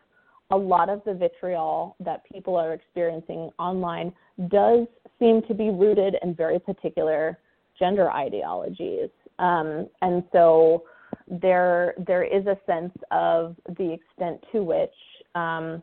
a 0.50 0.56
lot 0.56 0.90
of 0.90 1.00
the 1.06 1.14
vitriol 1.14 1.96
that 2.00 2.22
people 2.30 2.54
are 2.56 2.74
experiencing 2.74 3.50
online 3.58 4.12
does 4.48 4.86
seem 5.18 5.40
to 5.48 5.54
be 5.54 5.70
rooted 5.70 6.16
in 6.22 6.34
very 6.34 6.58
particular 6.58 7.38
gender 7.78 8.10
ideologies. 8.10 9.08
Um, 9.38 9.88
and 10.02 10.22
so 10.32 10.84
there 11.28 11.94
there 12.06 12.24
is 12.24 12.46
a 12.46 12.58
sense 12.66 12.92
of 13.10 13.56
the 13.78 13.92
extent 13.92 14.44
to 14.52 14.62
which 14.62 14.94
um, 15.34 15.82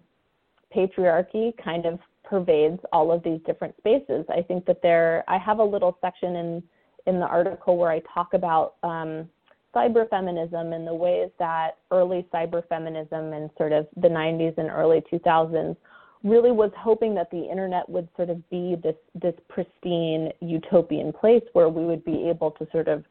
patriarchy 0.75 1.53
kind 1.63 1.85
of 1.85 1.99
pervades 2.23 2.79
all 2.93 3.11
of 3.11 3.23
these 3.23 3.39
different 3.45 3.75
spaces. 3.77 4.25
I 4.29 4.41
think 4.41 4.65
that 4.65 4.81
there 4.81 5.23
I 5.27 5.37
have 5.37 5.59
a 5.59 5.63
little 5.63 5.97
section 6.01 6.35
in 6.35 6.63
in 7.07 7.19
the 7.19 7.25
article 7.25 7.77
where 7.77 7.91
I 7.91 8.01
talk 8.13 8.33
about 8.33 8.75
um, 8.83 9.29
cyberfeminism 9.75 10.75
and 10.75 10.85
the 10.85 10.93
ways 10.93 11.29
that 11.39 11.77
early 11.91 12.27
cyberfeminism 12.33 13.35
in 13.35 13.49
sort 13.57 13.71
of 13.71 13.87
the 13.97 14.07
90s 14.07 14.57
and 14.57 14.69
early 14.69 15.03
2000s 15.11 15.75
really 16.23 16.51
was 16.51 16.71
hoping 16.77 17.15
that 17.15 17.31
the 17.31 17.49
internet 17.49 17.87
would 17.87 18.07
sort 18.15 18.29
of 18.29 18.47
be 18.49 18.75
this 18.83 18.95
this 19.15 19.35
pristine 19.47 20.31
utopian 20.41 21.13
place 21.13 21.43
where 21.53 21.69
we 21.69 21.85
would 21.85 22.03
be 22.03 22.27
able 22.27 22.51
to 22.51 22.67
sort 22.71 22.87
of 22.87 23.05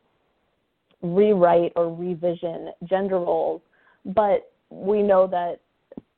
rewrite 1.03 1.73
or 1.77 1.95
revision 1.95 2.71
gender 2.85 3.19
roles 3.19 3.61
but 4.05 4.53
we 4.71 5.03
know 5.03 5.27
that 5.27 5.61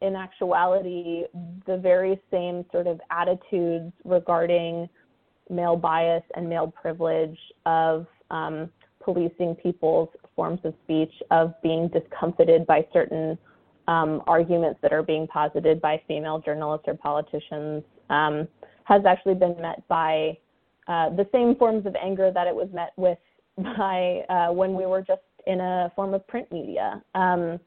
in 0.01 0.17
actuality 0.17 1.25
the 1.67 1.77
very 1.77 2.21
same 2.31 2.65
sort 2.73 2.87
of 2.87 3.01
attitudes 3.11 3.93
regarding 4.05 4.89
male 5.51 5.77
bias 5.77 6.23
and 6.37 6.49
male 6.49 6.69
privilege 6.69 7.37
of 7.67 8.07
um, 8.31 8.71
policing 9.03 9.55
people's 9.57 10.09
forms 10.37 10.61
of 10.65 10.75
speech 10.85 11.13
of 11.31 11.53
being 11.63 11.89
discomfited 11.89 12.67
by 12.67 12.87
certain 12.93 13.37
um, 13.89 14.23
arguments 14.27 14.79
that 14.83 14.93
are 14.93 15.03
being 15.03 15.27
posited 15.27 15.81
by 15.81 16.01
female 16.07 16.39
journalists 16.39 16.85
or 16.87 16.95
politicians 16.95 17.83
um, 18.09 18.47
has 18.85 19.03
actually 19.07 19.35
been 19.35 19.57
met 19.61 19.87
by 19.89 20.37
uh, 20.89 21.11
the 21.11 21.27
same 21.33 21.55
forms 21.57 21.85
of 21.87 21.95
anger 22.03 22.31
that 22.33 22.47
it 22.47 22.55
was 22.55 22.69
met 22.73 22.93
with 22.97 23.19
by 23.57 24.25
uh, 24.29 24.53
when 24.53 24.75
we 24.75 24.87
were 24.87 25.03
just 25.03 25.23
in 25.47 25.61
a 25.61 25.93
form 25.97 26.15
of 26.15 26.27
print 26.27 26.51
media. 26.53 27.03
Um, 27.15 27.59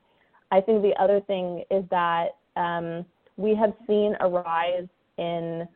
I 0.52 0.62
think 0.62 0.82
the 0.82 0.93
other 1.00 1.22
thing 1.22 1.63
is 1.72 1.84
that 1.89 2.36
um, 2.56 3.06
we 3.38 3.56
have 3.56 3.74
seen 3.88 4.15
a 4.19 4.28
rise 4.30 4.88
in 5.17 5.67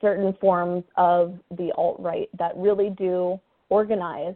certain 0.00 0.34
forms 0.40 0.84
of 0.96 1.38
the 1.56 1.72
alt 1.76 1.96
right 1.98 2.28
that 2.38 2.56
really 2.56 2.90
do 2.90 3.38
organize 3.68 4.34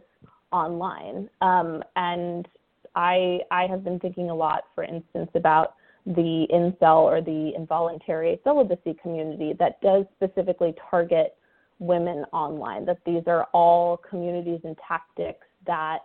online. 0.51 1.29
Um, 1.41 1.83
and 1.95 2.47
I 2.95 3.39
I 3.49 3.65
have 3.67 3.83
been 3.83 3.99
thinking 3.99 4.29
a 4.29 4.35
lot, 4.35 4.65
for 4.75 4.83
instance, 4.83 5.29
about 5.35 5.75
the 6.05 6.45
incel 6.53 7.03
or 7.03 7.21
the 7.21 7.53
involuntary 7.55 8.39
celibacy 8.43 8.95
community 9.01 9.53
that 9.57 9.81
does 9.81 10.05
specifically 10.15 10.75
target 10.91 11.35
women 11.83 12.25
online. 12.33 12.85
That 12.85 12.99
these 13.05 13.23
are 13.27 13.45
all 13.53 13.97
communities 13.97 14.61
and 14.63 14.77
tactics 14.87 15.45
that 15.65 15.99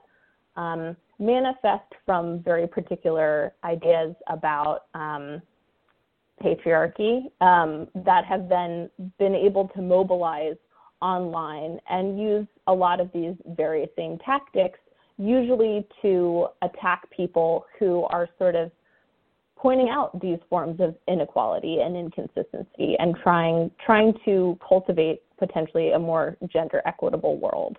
um, 0.57 0.97
manifest 1.19 1.93
from 2.05 2.41
very 2.43 2.67
particular 2.67 3.53
ideas 3.65 4.15
about 4.29 4.85
um, 4.95 5.41
patriarchy 6.43 7.31
um, 7.41 7.89
that 7.95 8.25
have 8.25 8.49
then 8.49 8.91
been 9.19 9.35
able 9.35 9.69
to 9.69 9.83
mobilize 9.83 10.57
online 11.01 11.79
and 11.89 12.21
use 12.21 12.47
a 12.67 12.73
lot 12.73 13.01
of 13.01 13.11
these 13.13 13.35
very 13.57 13.89
same 13.97 14.19
tactics, 14.19 14.79
usually 15.17 15.87
to 16.03 16.47
attack 16.63 17.09
people 17.11 17.67
who 17.79 18.05
are 18.05 18.29
sort 18.39 18.55
of 18.55 18.71
pointing 19.57 19.89
out 19.89 20.21
these 20.21 20.39
forms 20.49 20.81
of 20.81 20.95
inequality 21.09 21.79
and 21.81 21.97
inconsistency 21.97 22.95
and 22.99 23.17
trying 23.23 23.71
trying 23.85 24.15
to 24.25 24.59
cultivate 24.67 25.23
potentially 25.39 25.93
a 25.93 25.99
more 25.99 26.37
gender 26.53 26.83
equitable 26.85 27.39
world. 27.39 27.79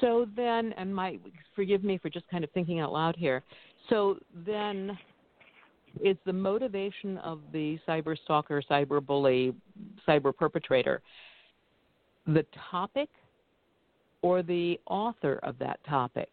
So 0.00 0.26
then, 0.34 0.72
and 0.78 0.94
my 0.94 1.18
forgive 1.54 1.84
me 1.84 1.98
for 1.98 2.08
just 2.08 2.28
kind 2.28 2.42
of 2.42 2.50
thinking 2.52 2.80
out 2.80 2.92
loud 2.92 3.16
here. 3.16 3.42
So 3.88 4.18
then, 4.46 4.96
is 6.02 6.16
the 6.24 6.32
motivation 6.32 7.18
of 7.18 7.40
the 7.52 7.78
cyber 7.86 8.16
stalker, 8.24 8.62
cyber 8.68 9.04
bully, 9.04 9.54
cyber 10.06 10.34
perpetrator 10.34 11.02
the 12.26 12.44
topic 12.70 13.08
or 14.22 14.42
the 14.42 14.78
author 14.86 15.40
of 15.42 15.58
that 15.58 15.80
topic? 15.84 16.28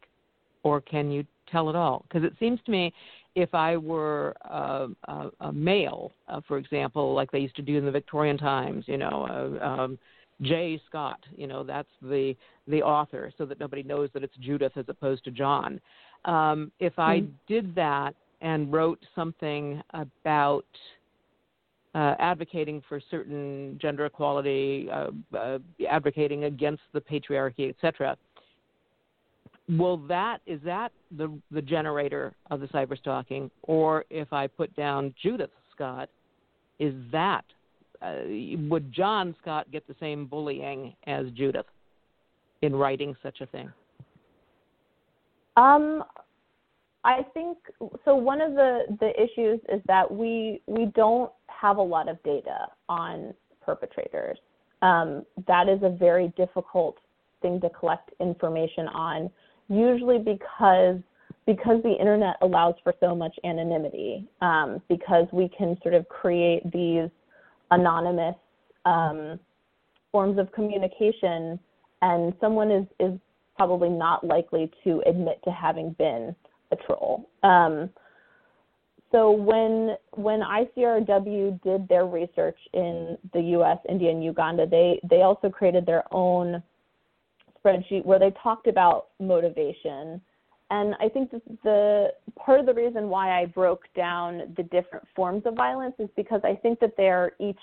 Or 0.63 0.81
can 0.81 1.11
you 1.11 1.25
tell 1.51 1.69
it 1.69 1.75
all? 1.75 2.05
Because 2.07 2.23
it 2.23 2.33
seems 2.39 2.59
to 2.65 2.71
me 2.71 2.93
if 3.37 3.53
I 3.53 3.77
were 3.77 4.35
a, 4.49 4.87
a, 5.07 5.29
a 5.41 5.53
male, 5.53 6.11
uh, 6.27 6.41
for 6.47 6.57
example, 6.57 7.13
like 7.13 7.29
they 7.29 7.37
used 7.37 7.55
to 7.57 7.61
do 7.61 7.77
in 7.77 7.85
the 7.85 7.91
Victorian 7.91 8.35
times, 8.35 8.83
you 8.87 8.97
know, 8.97 9.59
uh, 9.61 9.63
um, 9.63 9.99
J. 10.41 10.81
Scott, 10.87 11.19
you 11.35 11.45
know, 11.45 11.63
that's 11.63 11.87
the 12.01 12.35
the 12.67 12.81
author, 12.81 13.31
so 13.37 13.45
that 13.45 13.59
nobody 13.59 13.83
knows 13.83 14.09
that 14.13 14.23
it's 14.23 14.35
Judith 14.37 14.73
as 14.75 14.85
opposed 14.87 15.23
to 15.25 15.31
John. 15.31 15.79
Um, 16.25 16.71
if 16.79 16.97
I 16.97 17.19
Mm. 17.19 17.29
did 17.47 17.75
that 17.75 18.15
and 18.41 18.73
wrote 18.73 19.01
something 19.13 19.81
about 19.93 20.65
uh, 21.95 22.15
advocating 22.19 22.81
for 22.89 22.99
certain 22.99 23.77
gender 23.81 24.05
equality, 24.05 24.89
uh, 24.91 25.09
uh, 25.35 25.59
advocating 25.89 26.43
against 26.45 26.83
the 26.93 27.01
patriarchy, 27.01 27.69
etc. 27.69 28.17
Will 29.69 29.97
that 30.07 30.39
is 30.45 30.61
that 30.63 30.91
the 31.17 31.37
the 31.51 31.61
generator 31.61 32.33
of 32.49 32.61
the 32.61 32.67
cyber 32.67 32.97
stalking, 32.97 33.51
or 33.63 34.05
if 34.09 34.31
I 34.31 34.47
put 34.47 34.73
down 34.75 35.13
Judith 35.21 35.49
Scott, 35.75 36.09
is 36.79 36.93
that 37.11 37.43
uh, 38.01 38.21
would 38.69 38.93
John 38.93 39.35
Scott 39.41 39.69
get 39.71 39.85
the 39.87 39.95
same 39.99 40.25
bullying 40.25 40.95
as 41.05 41.27
Judith 41.31 41.65
in 42.61 42.75
writing 42.75 43.15
such 43.21 43.41
a 43.41 43.45
thing? 43.47 43.69
Um, 45.57 46.03
I 47.03 47.25
think 47.33 47.57
so. 48.05 48.15
One 48.15 48.41
of 48.41 48.53
the 48.53 48.83
the 48.99 49.11
issues 49.21 49.59
is 49.69 49.81
that 49.87 50.09
we 50.09 50.61
we 50.67 50.85
don't 50.95 51.31
have 51.47 51.77
a 51.77 51.81
lot 51.81 52.07
of 52.07 52.21
data 52.23 52.67
on 52.87 53.33
perpetrators. 53.65 54.37
Um, 54.81 55.25
that 55.47 55.67
is 55.67 55.79
a 55.83 55.89
very 55.89 56.31
difficult 56.37 56.97
thing 57.41 57.59
to 57.61 57.69
collect 57.69 58.11
information 58.19 58.87
on, 58.87 59.29
usually 59.69 60.19
because 60.19 60.97
because 61.45 61.81
the 61.81 61.95
internet 61.97 62.35
allows 62.41 62.75
for 62.83 62.93
so 62.99 63.15
much 63.15 63.33
anonymity. 63.45 64.27
Um, 64.41 64.81
because 64.89 65.27
we 65.31 65.49
can 65.57 65.77
sort 65.81 65.93
of 65.93 66.07
create 66.09 66.69
these 66.71 67.09
anonymous 67.71 68.35
um, 68.85 69.39
forms 70.11 70.37
of 70.37 70.51
communication, 70.51 71.59
and 72.01 72.33
someone 72.39 72.71
is 72.71 72.85
is 72.99 73.17
probably 73.55 73.89
not 73.89 74.23
likely 74.23 74.71
to 74.83 75.01
admit 75.07 75.39
to 75.43 75.51
having 75.51 75.91
been 75.93 76.35
a 76.71 76.75
troll. 76.75 77.27
Um, 77.43 77.89
so 79.11 79.31
when 79.31 79.95
when 80.11 80.41
ICRW 80.41 81.61
did 81.63 81.87
their 81.87 82.05
research 82.05 82.57
in 82.73 83.17
the 83.33 83.41
U.S., 83.41 83.77
India, 83.87 84.11
and 84.11 84.23
Uganda, 84.23 84.67
they 84.67 84.99
they 85.09 85.21
also 85.21 85.49
created 85.49 85.85
their 85.85 86.03
own 86.13 86.61
spreadsheet 87.67 88.05
where 88.05 88.19
they 88.19 88.31
talked 88.41 88.67
about 88.67 89.07
motivation. 89.19 90.21
And 90.69 90.95
I 90.99 91.07
think 91.07 91.31
the 91.63 92.09
part 92.35 92.59
of 92.59 92.65
the 92.65 92.73
reason 92.73 93.09
why 93.09 93.41
I 93.41 93.45
broke 93.45 93.83
down 93.95 94.53
the 94.57 94.63
different 94.63 95.05
forms 95.15 95.43
of 95.45 95.55
violence 95.55 95.95
is 95.99 96.09
because 96.15 96.41
I 96.43 96.55
think 96.55 96.79
that 96.79 96.93
they're 96.97 97.31
each 97.39 97.55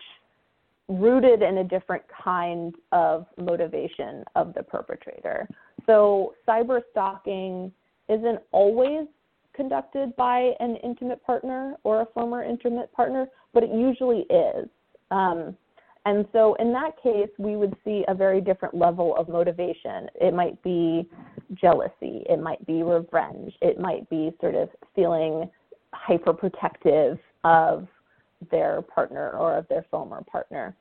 rooted 0.88 1.42
in 1.42 1.58
a 1.58 1.64
different 1.64 2.02
kind 2.24 2.74
of 2.92 3.26
motivation 3.38 4.24
of 4.36 4.54
the 4.54 4.62
perpetrator. 4.62 5.48
So 5.86 6.34
cyber 6.46 6.80
stalking 6.90 7.72
isn't 8.08 8.40
always 8.52 9.06
conducted 9.54 10.14
by 10.16 10.52
an 10.60 10.76
intimate 10.82 11.24
partner 11.24 11.76
or 11.84 12.02
a 12.02 12.06
former 12.06 12.42
intimate 12.42 12.92
partner, 12.92 13.26
but 13.52 13.62
it 13.62 13.70
usually 13.70 14.26
is. 14.30 14.68
Um, 15.10 15.56
and 16.06 16.26
so 16.32 16.54
in 16.54 16.72
that 16.72 17.00
case, 17.02 17.30
we 17.38 17.56
would 17.56 17.74
see 17.84 18.04
a 18.08 18.14
very 18.14 18.40
different 18.40 18.74
level 18.74 19.16
of 19.16 19.28
motivation. 19.28 20.08
It 20.20 20.34
might 20.34 20.62
be 20.62 21.08
jealousy, 21.54 22.24
it 22.28 22.40
might 22.40 22.64
be 22.66 22.82
revenge, 22.82 23.54
it 23.62 23.80
might 23.80 24.08
be 24.10 24.32
sort 24.40 24.54
of 24.54 24.68
feeling 24.94 25.50
hyperprotective 25.94 27.18
of 27.44 27.86
their 28.50 28.82
partner 28.82 29.30
or 29.30 29.56
of 29.56 29.66
their 29.68 29.86
former 29.90 30.22
partner. 30.22 30.76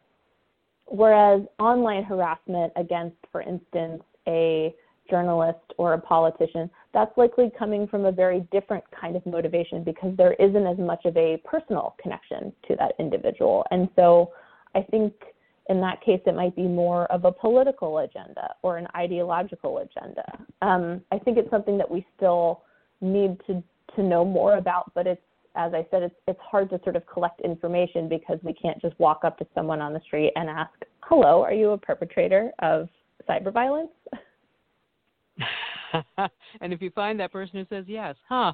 Whereas 0.85 1.41
online 1.59 2.03
harassment 2.03 2.73
against, 2.75 3.15
for 3.31 3.41
instance, 3.41 4.03
a 4.27 4.75
journalist 5.09 5.59
or 5.77 5.93
a 5.93 5.99
politician, 5.99 6.69
that's 6.93 7.15
likely 7.17 7.51
coming 7.57 7.87
from 7.87 8.05
a 8.05 8.11
very 8.11 8.41
different 8.51 8.83
kind 8.99 9.15
of 9.15 9.25
motivation 9.25 9.83
because 9.83 10.15
there 10.17 10.33
isn't 10.33 10.65
as 10.65 10.77
much 10.77 11.05
of 11.05 11.15
a 11.15 11.37
personal 11.45 11.95
connection 12.01 12.51
to 12.67 12.75
that 12.77 12.93
individual. 12.99 13.65
And 13.71 13.89
so 13.95 14.31
I 14.75 14.81
think 14.81 15.13
in 15.69 15.79
that 15.81 16.01
case, 16.01 16.21
it 16.25 16.35
might 16.35 16.55
be 16.55 16.63
more 16.63 17.05
of 17.05 17.25
a 17.25 17.31
political 17.31 17.99
agenda 17.99 18.53
or 18.63 18.77
an 18.77 18.87
ideological 18.95 19.77
agenda. 19.79 20.25
Um, 20.61 21.01
I 21.11 21.19
think 21.19 21.37
it's 21.37 21.49
something 21.49 21.77
that 21.77 21.89
we 21.89 22.05
still 22.17 22.63
need 23.01 23.39
to, 23.47 23.63
to 23.95 24.03
know 24.03 24.25
more 24.25 24.57
about, 24.57 24.91
but 24.93 25.07
it's, 25.07 25.21
as 25.55 25.73
I 25.73 25.85
said, 25.91 26.03
it's, 26.03 26.15
it's 26.27 26.39
hard 26.41 26.69
to 26.71 26.81
sort 26.83 26.95
of 26.95 27.05
collect 27.05 27.39
information 27.41 28.09
because 28.09 28.39
we 28.43 28.53
can't 28.53 28.81
just 28.81 28.99
walk 28.99 29.21
up 29.23 29.37
to 29.37 29.47
someone 29.55 29.81
on 29.81 29.93
the 29.93 30.01
street 30.01 30.33
and 30.35 30.49
ask, 30.49 30.73
hello, 31.01 31.41
are 31.43 31.53
you 31.53 31.71
a 31.71 31.77
perpetrator 31.77 32.51
of 32.59 32.89
cyber 33.29 33.53
violence? 33.53 33.91
and 36.61 36.73
if 36.73 36.81
you 36.81 36.89
find 36.91 37.19
that 37.19 37.31
person 37.31 37.59
who 37.59 37.75
says 37.75 37.85
yes, 37.87 38.15
huh? 38.27 38.53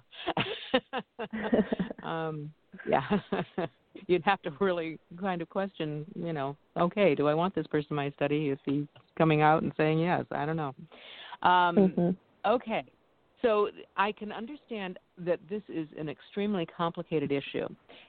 um, 2.04 2.52
yeah. 2.88 3.04
you'd 4.08 4.24
have 4.24 4.42
to 4.44 4.52
really 4.60 5.00
kind 5.20 5.42
of 5.42 5.50
question, 5.50 6.06
you 6.16 6.34
know, 6.34 6.56
okay, 6.78 7.16
do 7.16 7.28
I 7.28 7.34
want 7.34 7.56
this 7.56 7.68
person 7.68 7.88
in 7.92 7.96
my 7.96 8.12
study 8.12 8.50
if 8.50 8.60
he's 8.66 8.86
coming 9.18 9.42
out 9.42 9.64
and 9.64 9.72
saying 9.78 10.00
yes? 10.00 10.26
I 10.32 10.46
don't 10.46 10.56
know. 10.56 10.74
Um, 11.42 11.76
mm-hmm. 11.76 12.10
Okay, 12.46 12.86
so 13.42 13.70
I 13.98 14.12
can 14.12 14.32
understand 14.32 15.00
that 15.20 15.40
this 15.50 15.62
is 15.70 15.88
an 15.98 16.10
extremely 16.10 16.66
complicated 16.66 17.32
issue. 17.32 17.68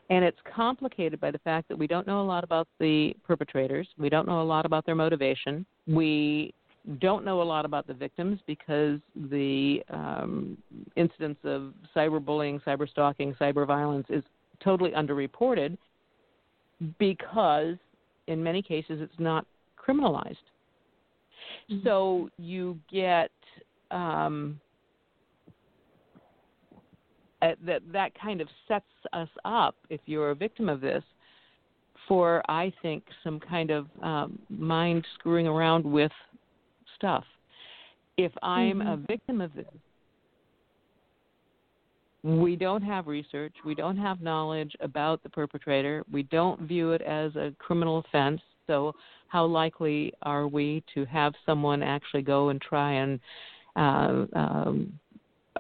And 0.09 0.25
it's 0.25 0.38
complicated 0.55 1.21
by 1.21 1.31
the 1.31 1.38
fact 1.38 1.69
that 1.69 1.79
we 1.79 1.87
don't 1.87 2.07
know 2.07 2.21
a 2.21 2.25
lot 2.25 2.45
about 2.45 2.69
the 2.79 3.14
perpetrators, 3.25 3.88
we 3.99 4.09
don't 4.09 4.27
know 4.27 4.43
a 4.43 4.45
lot 4.45 4.66
about 4.66 4.87
their 4.87 4.95
motivation. 4.95 5.64
We 5.87 6.55
don't 6.99 7.25
know 7.25 7.43
a 7.43 7.45
lot 7.45 7.64
about 7.64 7.87
the 7.87 7.95
victims 7.95 8.40
because 8.47 8.99
the 9.14 9.83
um, 9.90 10.57
incidence 10.97 11.38
of 11.45 11.75
cyberbullying, 11.95 12.62
cyber 12.64 12.88
stalking, 12.88 13.35
cyber 13.35 13.66
violence 13.66 14.07
is 14.09 14.25
totally 14.62 14.90
underreported 14.93 15.77
because 16.99 17.77
in 18.27 18.43
many 18.43 18.62
cases 18.62 19.01
it's 19.01 19.19
not 19.19 19.47
criminalized. 19.79 20.37
Mm-hmm. 21.71 21.87
So 21.87 22.31
you 22.38 22.79
get 22.90 23.31
um, 23.90 24.59
that 27.40 27.81
that 27.93 28.12
kind 28.21 28.40
of 28.40 28.49
sets 28.69 28.85
us 29.12 29.29
up 29.45 29.75
if 29.88 30.01
you're 30.07 30.31
a 30.31 30.35
victim 30.35 30.69
of 30.69 30.81
this 30.81 31.03
for 32.09 32.43
I 32.51 32.73
think 32.83 33.05
some 33.23 33.38
kind 33.38 33.71
of 33.71 33.87
um, 34.03 34.38
mind 34.49 35.07
screwing 35.14 35.47
around 35.47 35.85
with 35.85 36.12
stuff. 37.01 37.25
If 38.17 38.33
I'm 38.43 38.81
mm-hmm. 38.81 38.89
a 38.89 38.97
victim 38.97 39.41
of 39.41 39.55
this, 39.55 39.65
we 42.23 42.55
don't 42.55 42.83
have 42.83 43.07
research, 43.07 43.55
we 43.65 43.75
don't 43.75 43.97
have 43.97 44.21
knowledge 44.21 44.77
about 44.81 45.23
the 45.23 45.31
perpetrator, 45.31 46.05
we 46.13 46.25
don't 46.25 46.61
view 46.61 46.93
it 46.93 47.01
as 47.01 47.35
a 47.37 47.55
criminal 47.59 47.99
offense. 48.07 48.43
So, 48.67 48.95
how 49.29 49.47
likely 49.47 50.13
are 50.23 50.47
we 50.47 50.83
to 50.95 51.05
have 51.07 51.33
someone 51.47 51.83
actually 51.83 52.23
go 52.23 52.51
and 52.51 52.61
try 52.61 52.93
and 52.93 53.21
uh, 53.77 54.27
um, 54.35 54.93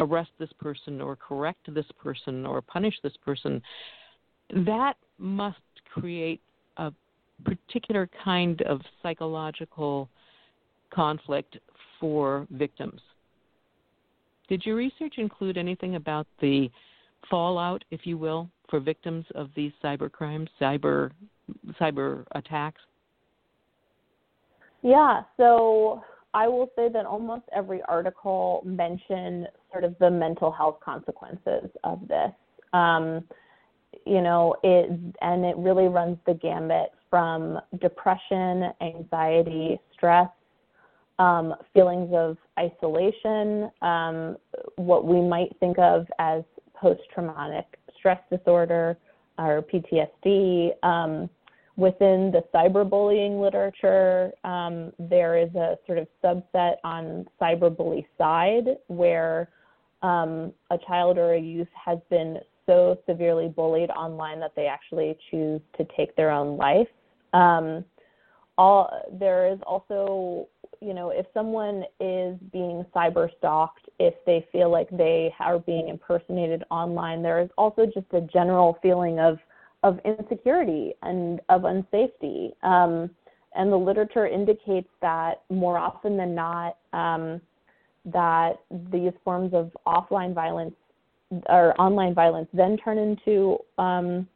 arrest 0.00 0.30
this 0.38 0.52
person 0.60 1.00
or 1.00 1.16
correct 1.16 1.72
this 1.74 1.86
person 2.02 2.44
or 2.44 2.60
punish 2.60 2.94
this 3.02 3.16
person? 3.24 3.62
That 4.66 4.94
must 5.18 5.58
create 5.94 6.42
a 6.76 6.92
particular 7.44 8.08
kind 8.22 8.60
of 8.62 8.80
psychological 9.02 10.10
conflict 10.92 11.58
for 11.98 12.46
victims. 12.50 13.00
Did 14.48 14.64
your 14.64 14.76
research 14.76 15.14
include 15.18 15.56
anything 15.56 15.96
about 15.96 16.26
the 16.40 16.70
fallout, 17.30 17.84
if 17.90 18.00
you 18.04 18.18
will, 18.18 18.50
for 18.68 18.80
victims 18.80 19.24
of 19.34 19.50
these 19.54 19.72
cyber 19.82 20.10
crimes, 20.10 20.48
cyber 20.60 21.10
cyber 21.80 22.24
attacks? 22.32 22.80
Yeah, 24.82 25.22
so 25.36 26.02
I 26.32 26.48
will 26.48 26.70
say 26.76 26.88
that 26.92 27.06
almost 27.06 27.42
every 27.54 27.82
article 27.88 28.62
mentioned 28.64 29.48
sort 29.70 29.84
of 29.84 29.94
the 29.98 30.10
mental 30.10 30.50
health 30.50 30.78
consequences 30.82 31.70
of 31.84 32.00
this. 32.08 32.32
Um, 32.72 33.24
you 34.06 34.22
know, 34.22 34.54
it 34.62 34.90
and 35.20 35.44
it 35.44 35.56
really 35.56 35.88
runs 35.88 36.16
the 36.26 36.34
gambit 36.34 36.92
from 37.10 37.58
depression, 37.80 38.70
anxiety, 38.80 39.80
stress, 39.92 40.28
um, 41.20 41.54
feelings 41.74 42.10
of 42.14 42.38
isolation, 42.58 43.70
um, 43.82 44.36
what 44.76 45.06
we 45.06 45.20
might 45.20 45.54
think 45.60 45.78
of 45.78 46.06
as 46.18 46.42
post 46.74 47.02
traumatic 47.14 47.78
stress 47.96 48.18
disorder 48.30 48.96
or 49.38 49.62
PTSD. 49.62 50.70
Um, 50.82 51.28
within 51.76 52.32
the 52.32 52.42
cyberbullying 52.54 53.40
literature, 53.40 54.32
um, 54.44 54.92
there 54.98 55.36
is 55.38 55.54
a 55.54 55.76
sort 55.86 55.98
of 55.98 56.08
subset 56.24 56.76
on 56.84 57.26
cyberbully 57.40 58.06
side 58.16 58.76
where 58.88 59.50
um, 60.02 60.52
a 60.70 60.78
child 60.86 61.18
or 61.18 61.34
a 61.34 61.40
youth 61.40 61.68
has 61.74 61.98
been 62.08 62.38
so 62.64 62.98
severely 63.06 63.48
bullied 63.48 63.90
online 63.90 64.40
that 64.40 64.52
they 64.56 64.66
actually 64.66 65.18
choose 65.30 65.60
to 65.76 65.86
take 65.96 66.16
their 66.16 66.30
own 66.30 66.56
life. 66.56 66.88
Um, 67.34 67.84
all, 68.56 69.06
there 69.18 69.52
is 69.52 69.58
also 69.66 70.48
you 70.80 70.94
know, 70.94 71.10
if 71.10 71.26
someone 71.34 71.84
is 72.00 72.36
being 72.52 72.84
cyber 72.94 73.28
stalked, 73.38 73.88
if 73.98 74.14
they 74.24 74.46
feel 74.50 74.70
like 74.70 74.88
they 74.90 75.34
are 75.38 75.58
being 75.58 75.88
impersonated 75.88 76.64
online, 76.70 77.22
there 77.22 77.40
is 77.40 77.50
also 77.58 77.84
just 77.84 78.06
a 78.12 78.22
general 78.22 78.78
feeling 78.82 79.18
of 79.18 79.38
of 79.82 79.98
insecurity 80.04 80.92
and 81.02 81.40
of 81.48 81.62
unsafety. 81.62 82.50
Um, 82.62 83.10
and 83.54 83.72
the 83.72 83.76
literature 83.76 84.26
indicates 84.26 84.88
that 85.00 85.42
more 85.48 85.78
often 85.78 86.16
than 86.16 86.34
not, 86.34 86.76
um, 86.92 87.40
that 88.04 88.60
these 88.92 89.12
forms 89.24 89.54
of 89.54 89.70
offline 89.86 90.34
violence 90.34 90.74
or 91.48 91.78
online 91.80 92.14
violence 92.14 92.48
then 92.52 92.76
turn 92.76 92.98
into 92.98 93.58
um, 93.78 94.28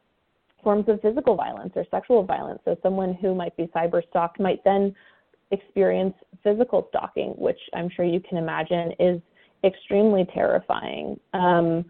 forms 0.63 0.85
of 0.87 0.99
physical 1.01 1.35
violence 1.35 1.73
or 1.75 1.85
sexual 1.91 2.23
violence. 2.23 2.59
So 2.65 2.75
someone 2.81 3.13
who 3.13 3.35
might 3.35 3.55
be 3.55 3.67
cyber 3.75 4.01
stalked 4.09 4.39
might 4.39 4.63
then 4.63 4.95
experience 5.51 6.13
physical 6.43 6.87
stalking, 6.89 7.29
which 7.37 7.59
I'm 7.73 7.89
sure 7.89 8.05
you 8.05 8.19
can 8.19 8.37
imagine 8.37 8.93
is 8.99 9.21
extremely 9.63 10.25
terrifying. 10.33 11.19
Um, 11.33 11.85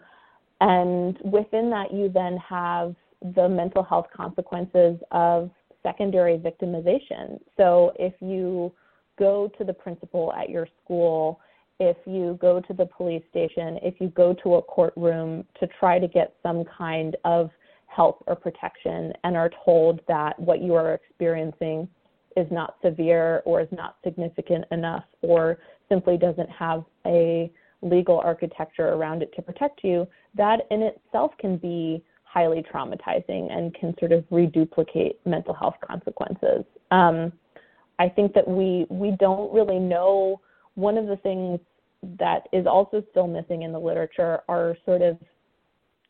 and 0.61 1.17
within 1.23 1.69
that, 1.71 1.93
you 1.93 2.09
then 2.09 2.37
have 2.37 2.95
the 3.35 3.47
mental 3.49 3.83
health 3.83 4.07
consequences 4.15 4.97
of 5.11 5.49
secondary 5.83 6.37
victimization. 6.37 7.39
So 7.57 7.93
if 7.99 8.13
you 8.19 8.73
go 9.17 9.49
to 9.57 9.63
the 9.63 9.73
principal 9.73 10.33
at 10.33 10.49
your 10.49 10.67
school, 10.83 11.39
if 11.79 11.97
you 12.05 12.37
go 12.41 12.61
to 12.61 12.73
the 12.73 12.85
police 12.85 13.23
station, 13.29 13.79
if 13.81 13.95
you 13.99 14.07
go 14.09 14.33
to 14.43 14.55
a 14.55 14.61
courtroom 14.61 15.45
to 15.59 15.67
try 15.79 15.99
to 15.99 16.07
get 16.07 16.33
some 16.41 16.63
kind 16.77 17.17
of 17.25 17.49
help 17.87 18.23
or 18.27 18.35
protection 18.35 19.13
and 19.23 19.35
are 19.35 19.51
told 19.63 20.01
that 20.07 20.39
what 20.39 20.61
you 20.61 20.73
are 20.75 20.93
experiencing 20.93 21.87
is 22.35 22.47
not 22.51 22.75
severe 22.83 23.41
or 23.45 23.61
is 23.61 23.67
not 23.71 23.97
significant 24.03 24.65
enough 24.71 25.03
or 25.21 25.57
simply 25.89 26.17
doesn't 26.17 26.49
have 26.49 26.83
a 27.05 27.51
legal 27.81 28.19
architecture 28.19 28.89
around 28.89 29.21
it 29.21 29.33
to 29.35 29.41
protect 29.41 29.83
you, 29.83 30.07
that 30.35 30.61
in 30.71 30.81
itself 30.81 31.31
can 31.39 31.57
be 31.57 32.03
highly 32.23 32.63
traumatizing 32.63 33.51
and 33.55 33.73
can 33.75 33.95
sort 33.99 34.11
of 34.11 34.25
reduplicate 34.29 35.19
mental 35.25 35.53
health 35.53 35.75
consequences. 35.85 36.65
Um, 36.91 37.31
I 37.97 38.09
think 38.09 38.33
that 38.33 38.47
we 38.47 38.85
we 38.89 39.15
don't 39.19 39.53
really 39.53 39.79
know. 39.79 40.41
One 40.73 40.97
of 40.97 41.07
the 41.07 41.15
things 41.17 41.59
that 42.19 42.47
is 42.51 42.67
also 42.67 43.01
still 43.11 43.27
missing 43.27 43.61
in 43.61 43.71
the 43.71 43.79
literature 43.79 44.41
are 44.49 44.75
sort 44.85 45.01
of 45.01 45.17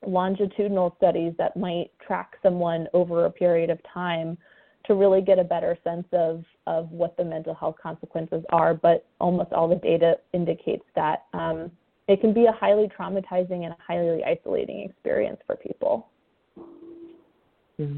longitudinal 0.05 0.95
studies 0.97 1.33
that 1.37 1.55
might 1.55 1.91
track 2.05 2.37
someone 2.41 2.87
over 2.93 3.25
a 3.25 3.31
period 3.31 3.69
of 3.69 3.79
time 3.91 4.37
to 4.87 4.95
really 4.95 5.21
get 5.21 5.39
a 5.39 5.43
better 5.43 5.77
sense 5.83 6.05
of, 6.11 6.43
of 6.67 6.91
what 6.91 7.15
the 7.17 7.23
mental 7.23 7.53
health 7.53 7.75
consequences 7.81 8.43
are. 8.49 8.73
But 8.73 9.05
almost 9.19 9.53
all 9.53 9.67
the 9.67 9.75
data 9.75 10.15
indicates 10.33 10.85
that 10.95 11.25
um, 11.33 11.71
it 12.07 12.21
can 12.21 12.33
be 12.33 12.45
a 12.45 12.51
highly 12.51 12.89
traumatizing 12.97 13.65
and 13.65 13.73
highly 13.85 14.23
isolating 14.23 14.81
experience 14.81 15.39
for 15.47 15.55
people. 15.55 16.07
Mm-hmm. 17.79 17.97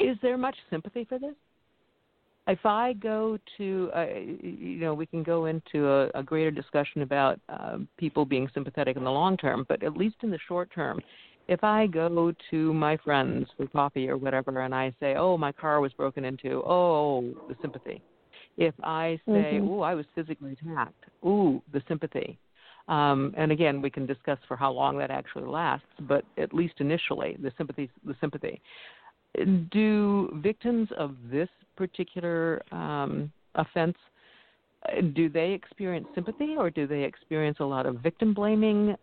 Is 0.00 0.10
is 0.10 0.16
there 0.22 0.36
much 0.36 0.56
sympathy 0.70 1.04
for 1.04 1.18
this? 1.18 1.34
If 2.46 2.64
I 2.64 2.94
go 2.94 3.38
to, 3.58 3.90
uh, 3.94 4.06
you 4.42 4.78
know, 4.80 4.94
we 4.94 5.06
can 5.06 5.22
go 5.22 5.44
into 5.44 5.88
a, 5.88 6.10
a 6.14 6.22
greater 6.22 6.50
discussion 6.50 7.02
about 7.02 7.38
uh, 7.48 7.78
people 7.96 8.24
being 8.24 8.48
sympathetic 8.52 8.96
in 8.96 9.04
the 9.04 9.10
long 9.10 9.36
term, 9.36 9.66
but 9.68 9.82
at 9.82 9.96
least 9.96 10.16
in 10.22 10.30
the 10.30 10.38
short 10.48 10.72
term, 10.74 11.00
if 11.48 11.64
I 11.64 11.86
go 11.86 12.32
to 12.50 12.74
my 12.74 12.96
friends 12.98 13.48
for 13.56 13.66
coffee 13.68 14.08
or 14.08 14.16
whatever 14.16 14.60
and 14.60 14.74
I 14.74 14.94
say, 15.00 15.16
"Oh, 15.16 15.36
my 15.36 15.52
car 15.52 15.80
was 15.80 15.92
broken 15.94 16.24
into," 16.24 16.62
oh, 16.64 17.34
the 17.48 17.56
sympathy. 17.60 18.02
If 18.56 18.74
I 18.82 19.20
say, 19.26 19.58
Mhm. 19.60 19.68
"Oh, 19.68 19.80
I 19.80 19.94
was 19.94 20.06
physically 20.14 20.52
attacked," 20.52 21.04
ooh, 21.24 21.62
the 21.72 21.82
sympathy. 21.88 22.38
Um, 22.88 23.34
and 23.36 23.52
again, 23.52 23.80
we 23.80 23.90
can 23.90 24.06
discuss 24.06 24.38
for 24.48 24.56
how 24.56 24.70
long 24.72 24.98
that 24.98 25.10
actually 25.10 25.46
lasts, 25.46 25.86
but 26.00 26.24
at 26.36 26.52
least 26.52 26.80
initially, 26.80 27.36
the 27.38 27.52
sympathy, 27.56 27.90
the 28.04 28.14
sympathy. 28.20 28.60
Do 29.70 30.28
victims 30.42 30.90
of 30.92 31.16
this 31.30 31.48
particular 31.76 32.62
um, 32.72 33.32
offense 33.54 33.96
uh, 34.88 35.02
do 35.14 35.28
they 35.28 35.52
experience 35.52 36.08
sympathy, 36.14 36.56
or 36.56 36.70
do 36.70 36.86
they 36.86 37.04
experience 37.04 37.58
a 37.60 37.64
lot 37.64 37.86
of 37.86 37.96
victim 37.96 38.32
blaming, 38.34 38.96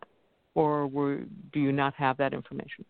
or 0.57 0.87
were, 0.87 1.19
do 1.53 1.59
you 1.59 1.71
not 1.71 1.93
have 1.93 2.17
that 2.17 2.33
information? 2.33 2.83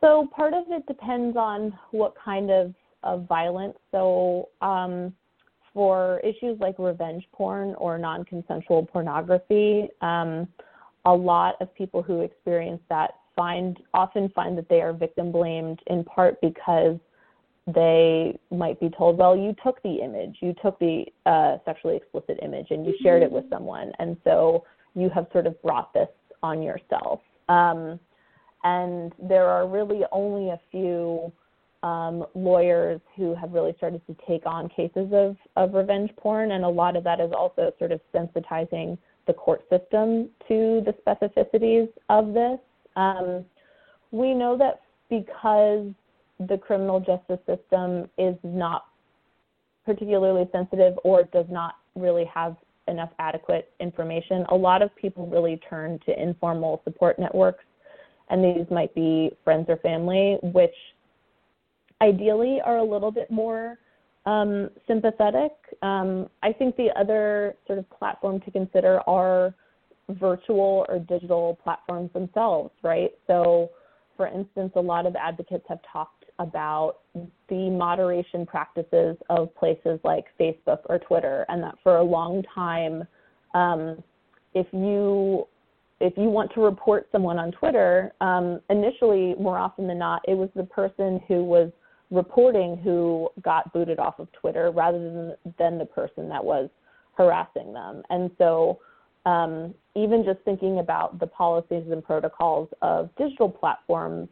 So 0.00 0.28
part 0.34 0.52
of 0.52 0.64
it 0.68 0.84
depends 0.86 1.36
on 1.36 1.72
what 1.92 2.14
kind 2.22 2.50
of, 2.50 2.74
of 3.04 3.28
violence. 3.28 3.76
So 3.92 4.48
um, 4.60 5.14
for 5.72 6.20
issues 6.24 6.58
like 6.58 6.74
revenge 6.80 7.24
porn 7.32 7.76
or 7.76 7.96
non-consensual 7.96 8.86
pornography, 8.86 9.88
um, 10.00 10.48
a 11.04 11.14
lot 11.14 11.54
of 11.60 11.72
people 11.76 12.02
who 12.02 12.22
experience 12.22 12.82
that 12.88 13.12
find 13.36 13.78
often 13.94 14.28
find 14.30 14.58
that 14.58 14.68
they 14.68 14.80
are 14.80 14.92
victim 14.92 15.30
blamed 15.30 15.78
in 15.86 16.02
part 16.02 16.40
because 16.40 16.98
they 17.72 18.36
might 18.50 18.80
be 18.80 18.90
told, 18.90 19.16
well, 19.16 19.36
you 19.36 19.54
took 19.62 19.80
the 19.84 20.00
image, 20.02 20.38
you 20.40 20.54
took 20.60 20.76
the 20.80 21.04
uh, 21.24 21.58
sexually 21.64 21.96
explicit 21.96 22.38
image, 22.42 22.66
and 22.70 22.84
you 22.84 22.94
shared 23.00 23.22
it 23.22 23.30
with 23.30 23.44
someone, 23.48 23.92
and 24.00 24.16
so 24.24 24.64
you 24.94 25.10
have 25.10 25.26
sort 25.32 25.46
of 25.46 25.60
brought 25.62 25.92
this 25.92 26.08
on 26.42 26.62
yourself. 26.62 27.20
Um, 27.48 27.98
and 28.64 29.12
there 29.22 29.46
are 29.46 29.68
really 29.68 30.02
only 30.12 30.50
a 30.50 30.60
few 30.70 31.32
um, 31.82 32.24
lawyers 32.34 33.00
who 33.14 33.34
have 33.34 33.52
really 33.52 33.74
started 33.76 34.00
to 34.06 34.16
take 34.26 34.46
on 34.46 34.68
cases 34.70 35.08
of, 35.12 35.36
of 35.56 35.74
revenge 35.74 36.10
porn, 36.16 36.52
and 36.52 36.64
a 36.64 36.68
lot 36.68 36.96
of 36.96 37.04
that 37.04 37.20
is 37.20 37.30
also 37.36 37.72
sort 37.78 37.92
of 37.92 38.00
sensitizing 38.14 38.96
the 39.26 39.34
court 39.34 39.62
system 39.70 40.30
to 40.48 40.82
the 40.84 40.94
specificities 41.06 41.88
of 42.08 42.32
this. 42.32 42.58
Um, 42.96 43.44
we 44.12 44.32
know 44.32 44.56
that 44.56 44.80
because 45.10 45.86
the 46.40 46.56
criminal 46.58 47.00
justice 47.00 47.40
system 47.46 48.08
is 48.16 48.36
not 48.42 48.86
particularly 49.84 50.48
sensitive 50.52 50.94
or 51.04 51.24
does 51.24 51.46
not 51.50 51.74
really 51.94 52.24
have 52.32 52.56
enough 52.88 53.10
adequate 53.18 53.72
information, 53.80 54.44
a 54.50 54.54
lot 54.54 54.82
of 54.82 54.94
people 54.96 55.26
really 55.26 55.60
turn 55.68 55.98
to 56.06 56.22
informal 56.22 56.80
support 56.84 57.18
networks, 57.18 57.64
and 58.30 58.44
these 58.44 58.66
might 58.70 58.94
be 58.94 59.30
friends 59.44 59.66
or 59.68 59.76
family, 59.78 60.38
which 60.42 60.74
ideally 62.02 62.60
are 62.64 62.78
a 62.78 62.84
little 62.84 63.10
bit 63.10 63.30
more 63.30 63.78
um, 64.26 64.70
sympathetic. 64.86 65.52
Um, 65.82 66.28
I 66.42 66.52
think 66.52 66.76
the 66.76 66.88
other 66.98 67.56
sort 67.66 67.78
of 67.78 67.88
platform 67.90 68.40
to 68.40 68.50
consider 68.50 69.00
are 69.08 69.54
virtual 70.10 70.86
or 70.88 70.98
digital 70.98 71.58
platforms 71.62 72.10
themselves, 72.12 72.70
right? 72.82 73.10
So, 73.26 73.70
for 74.16 74.26
instance, 74.26 74.72
a 74.76 74.80
lot 74.80 75.06
of 75.06 75.16
advocates 75.16 75.64
have 75.68 75.80
talked 75.90 76.23
about 76.38 76.96
the 77.48 77.70
moderation 77.70 78.44
practices 78.44 79.16
of 79.30 79.54
places 79.54 80.00
like 80.04 80.24
Facebook 80.38 80.80
or 80.86 80.98
Twitter, 80.98 81.44
and 81.48 81.62
that 81.62 81.76
for 81.82 81.96
a 81.96 82.02
long 82.02 82.42
time, 82.54 83.04
um, 83.54 84.02
if 84.54 84.66
you 84.72 85.46
if 86.00 86.12
you 86.16 86.24
want 86.24 86.52
to 86.54 86.60
report 86.60 87.08
someone 87.12 87.38
on 87.38 87.52
Twitter, 87.52 88.12
um, 88.20 88.60
initially, 88.68 89.34
more 89.38 89.58
often 89.58 89.86
than 89.86 89.98
not, 89.98 90.22
it 90.26 90.34
was 90.34 90.50
the 90.56 90.64
person 90.64 91.20
who 91.28 91.44
was 91.44 91.70
reporting 92.10 92.76
who 92.76 93.28
got 93.42 93.72
booted 93.72 93.98
off 93.98 94.18
of 94.18 94.30
Twitter 94.32 94.70
rather 94.70 94.98
than 94.98 95.34
than 95.58 95.78
the 95.78 95.86
person 95.86 96.28
that 96.28 96.44
was 96.44 96.68
harassing 97.16 97.72
them. 97.72 98.02
And 98.10 98.30
so, 98.38 98.80
um, 99.24 99.72
even 99.94 100.24
just 100.24 100.40
thinking 100.44 100.80
about 100.80 101.20
the 101.20 101.26
policies 101.26 101.84
and 101.90 102.04
protocols 102.04 102.68
of 102.82 103.08
digital 103.16 103.48
platforms 103.48 104.28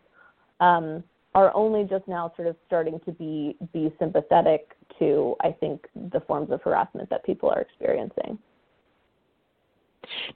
um, 0.61 1.03
are 1.35 1.55
only 1.55 1.85
just 1.85 2.07
now 2.07 2.33
sort 2.37 2.49
of 2.49 2.57
starting 2.67 3.01
to 3.05 3.13
be 3.13 3.57
be 3.73 3.93
sympathetic 3.99 4.77
to, 4.99 5.35
I 5.41 5.53
think, 5.53 5.87
the 6.13 6.21
forms 6.21 6.51
of 6.51 6.61
harassment 6.63 7.09
that 7.11 7.25
people 7.25 7.49
are 7.51 7.61
experiencing. 7.61 8.39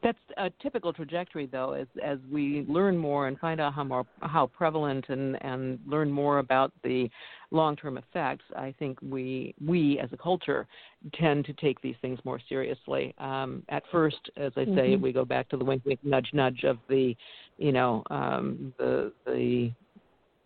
That's 0.03 0.19
a 0.37 0.51
typical 0.63 0.93
trajectory, 0.93 1.47
though, 1.47 1.73
as 1.73 1.89
as 2.03 2.19
we 2.31 2.65
learn 2.69 2.97
more 2.97 3.27
and 3.27 3.39
find 3.39 3.61
out 3.61 3.75
how 3.75 3.85
more 3.85 4.07
how 4.21 4.47
prevalent 4.47 5.07
and 5.09 5.43
and 5.45 5.79
learn 5.87 6.11
more 6.11 6.39
about 6.39 6.73
the 6.85 7.11
long-term 7.51 7.99
effects. 7.99 8.45
I 8.57 8.75
think 8.79 8.99
we 9.03 9.55
we 9.65 9.99
as 9.99 10.13
a 10.13 10.17
culture 10.17 10.67
tend 11.15 11.45
to 11.47 11.53
take 11.55 11.81
these 11.83 11.97
things 12.01 12.19
more 12.25 12.41
seriously. 12.49 13.13
Um, 13.19 13.65
at 13.69 13.83
first, 13.91 14.31
as 14.37 14.53
I 14.57 14.65
say, 14.67 14.97
Mhm. 14.97 15.01
we 15.01 15.13
go 15.13 15.25
back 15.25 15.49
to 15.49 15.57
the 15.57 15.65
wink, 15.65 15.85
wink, 15.85 16.01
nudge, 16.05 16.33
nudge 16.33 16.65
of 16.65 16.79
the, 16.89 17.17
you 17.59 17.73
know, 17.73 18.05
um, 18.11 18.73
the 18.79 19.13
the 19.27 19.73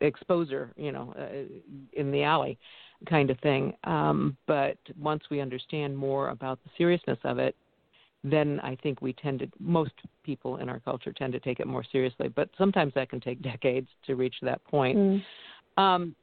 exposer, 0.00 0.70
you 0.76 0.92
know, 0.92 1.14
uh, 1.18 1.44
in 1.92 2.10
the 2.10 2.22
alley 2.22 2.58
kind 3.08 3.30
of 3.30 3.38
thing. 3.40 3.74
Um, 3.84 4.36
but 4.46 4.76
once 4.98 5.22
we 5.30 5.40
understand 5.40 5.96
more 5.96 6.30
about 6.30 6.58
the 6.64 6.70
seriousness 6.76 7.18
of 7.24 7.38
it, 7.38 7.56
then 8.22 8.60
I 8.60 8.76
think 8.82 9.00
we 9.00 9.14
tend 9.14 9.38
to, 9.40 9.48
most 9.58 9.92
people 10.24 10.58
in 10.58 10.68
our 10.68 10.80
culture 10.80 11.12
tend 11.12 11.32
to 11.32 11.40
take 11.40 11.60
it 11.60 11.66
more 11.66 11.84
seriously. 11.90 12.28
But 12.28 12.50
sometimes 12.58 12.92
that 12.94 13.08
can 13.08 13.20
take 13.20 13.40
decades 13.52 13.88
to 14.06 14.16
reach 14.16 14.34
that 14.42 14.62
point. 14.64 14.98
Mm. 14.98 15.22
Um, 15.78 16.14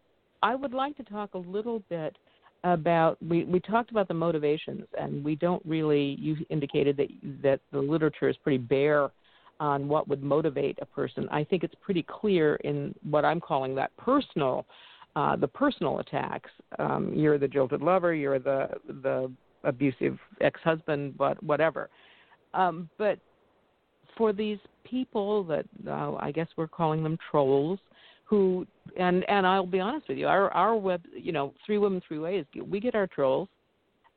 I 0.44 0.54
would 0.54 0.74
like 0.74 0.96
to 0.98 1.04
talk 1.04 1.34
a 1.34 1.40
little 1.40 1.82
bit 1.90 2.16
about 2.64 3.18
we, 3.24 3.44
we 3.46 3.60
talked 3.60 3.92
about 3.92 4.08
the 4.08 4.14
motivations, 4.14 4.86
and 5.00 5.24
we 5.24 5.36
don't 5.36 5.64
really. 5.66 6.18
You 6.20 6.38
indicated 6.50 6.98
that 6.98 7.08
that 7.42 7.60
the 7.72 7.80
literature 7.80 8.30
is 8.30 8.36
pretty 8.38 8.58
bare 8.58 9.10
on 9.60 9.88
what 9.88 10.08
would 10.08 10.24
motivate 10.24 10.78
a 10.82 10.86
person. 10.86 11.28
I 11.32 11.44
think 11.44 11.64
it's 11.64 11.76
pretty 11.82 12.04
clear 12.04 12.56
in 12.58 12.94
what 13.10 13.26
I'm 13.26 13.40
calling 13.40 13.76
that 13.76 13.96
personal, 13.98 14.66
uh, 15.16 15.36
the 15.36 15.48
personal 15.48 16.00
attacks. 16.00 16.50
Um, 16.80 17.14
you're 17.14 17.38
the 17.38 17.48
jilted 17.48 17.82
lover. 17.82 18.14
You're 18.14 18.40
the 18.40 18.70
the 18.88 19.32
abusive 19.64 20.20
ex-husband, 20.42 21.18
but 21.18 21.42
whatever. 21.44 21.90
Um, 22.54 22.90
but 22.98 23.20
for 24.18 24.34
these 24.34 24.60
people 24.84 25.44
that 25.46 25.66
uh, 25.88 26.16
I 26.16 26.32
guess 26.32 26.48
we're 26.56 26.68
calling 26.68 27.04
them 27.04 27.18
trolls, 27.32 27.80
who 28.26 28.66
and 28.98 29.28
and 29.30 29.46
I'll 29.46 29.66
be 29.66 29.80
honest 29.80 30.08
with 30.10 30.18
you, 30.18 30.28
our 30.28 30.52
our 30.52 30.76
web, 30.76 31.02
you 31.16 31.32
know, 31.32 31.54
three 31.66 31.78
women 31.78 32.02
three 32.08 32.20
ways, 32.20 32.46
we 32.66 32.80
get 32.80 32.96
our 32.96 33.08
trolls. 33.08 33.50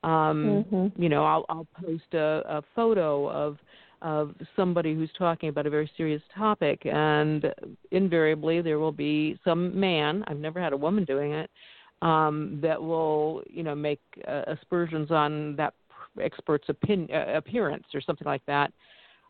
Um, 0.03 0.65
Mhm. 0.71 0.93
You 0.97 1.09
know, 1.09 1.25
I'll 1.25 1.45
I'll 1.49 1.67
post 1.83 2.15
a, 2.15 2.43
a 2.47 2.63
photo 2.75 3.31
of 3.31 3.59
of 4.03 4.35
somebody 4.57 4.95
who's 4.95 5.11
talking 5.17 5.49
about 5.49 5.67
a 5.67 5.71
very 5.71 5.91
serious 5.97 6.23
topic, 6.35 6.83
and 6.87 7.47
invariably 7.91 8.63
there 8.63 8.79
will 8.79 8.93
be 8.93 9.39
some 9.45 9.79
man. 9.79 10.25
I've 10.27 10.39
never 10.39 10.61
had 10.61 10.73
a 10.73 10.77
woman 10.77 11.05
doing 11.05 11.33
it 11.33 11.51
um, 12.03 12.59
that 12.63 12.81
will 12.81 13.43
you 13.49 13.63
know 13.63 13.75
make 13.75 14.01
uh, 14.27 14.43
aspersions 14.47 15.11
on 15.11 15.57
that 15.57 15.75
expert's 16.21 16.69
opinion, 16.69 17.09
uh, 17.13 17.37
appearance 17.37 17.85
or 17.95 18.01
something 18.01 18.27
like 18.27 18.45
that, 18.47 18.73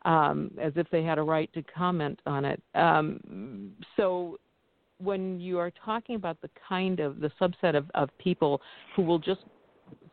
um, 0.04 0.50
as 0.60 0.72
if 0.76 0.88
they 0.90 1.02
had 1.02 1.18
a 1.18 1.22
right 1.22 1.52
to 1.52 1.62
comment 1.62 2.20
on 2.26 2.44
it. 2.44 2.62
Um, 2.74 3.72
so 3.96 4.38
when 4.98 5.40
you 5.40 5.58
are 5.58 5.72
talking 5.84 6.16
about 6.16 6.40
the 6.42 6.50
kind 6.68 7.00
of 7.00 7.20
the 7.20 7.30
subset 7.40 7.74
of, 7.74 7.90
of 7.94 8.10
people 8.18 8.60
who 8.94 9.02
will 9.02 9.18
just 9.18 9.40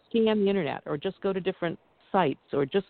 scan 0.10 0.44
the 0.44 0.50
internet 0.50 0.82
or 0.86 0.98
just 0.98 1.20
go 1.22 1.34
to 1.34 1.42
different 1.42 1.78
sites 2.12 2.40
or 2.54 2.66
just 2.66 2.88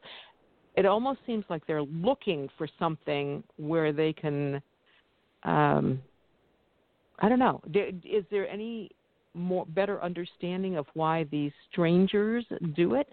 it 0.78 0.86
almost 0.86 1.20
seems 1.26 1.44
like 1.50 1.66
they're 1.68 1.82
looking 1.82 2.48
for 2.58 2.68
something 2.80 3.44
where 3.58 3.92
they 3.92 4.14
can 4.14 4.62
um, 5.44 6.02
I 7.20 7.30
don't 7.30 7.40
know. 7.40 7.62
Is 7.74 8.24
there 8.30 8.48
any 8.48 8.92
more 9.34 9.66
better 9.66 10.02
understanding 10.02 10.78
of 10.78 10.86
why 10.94 11.26
these 11.26 11.52
strangers 11.72 12.46
do 12.76 12.96
it? 12.96 13.08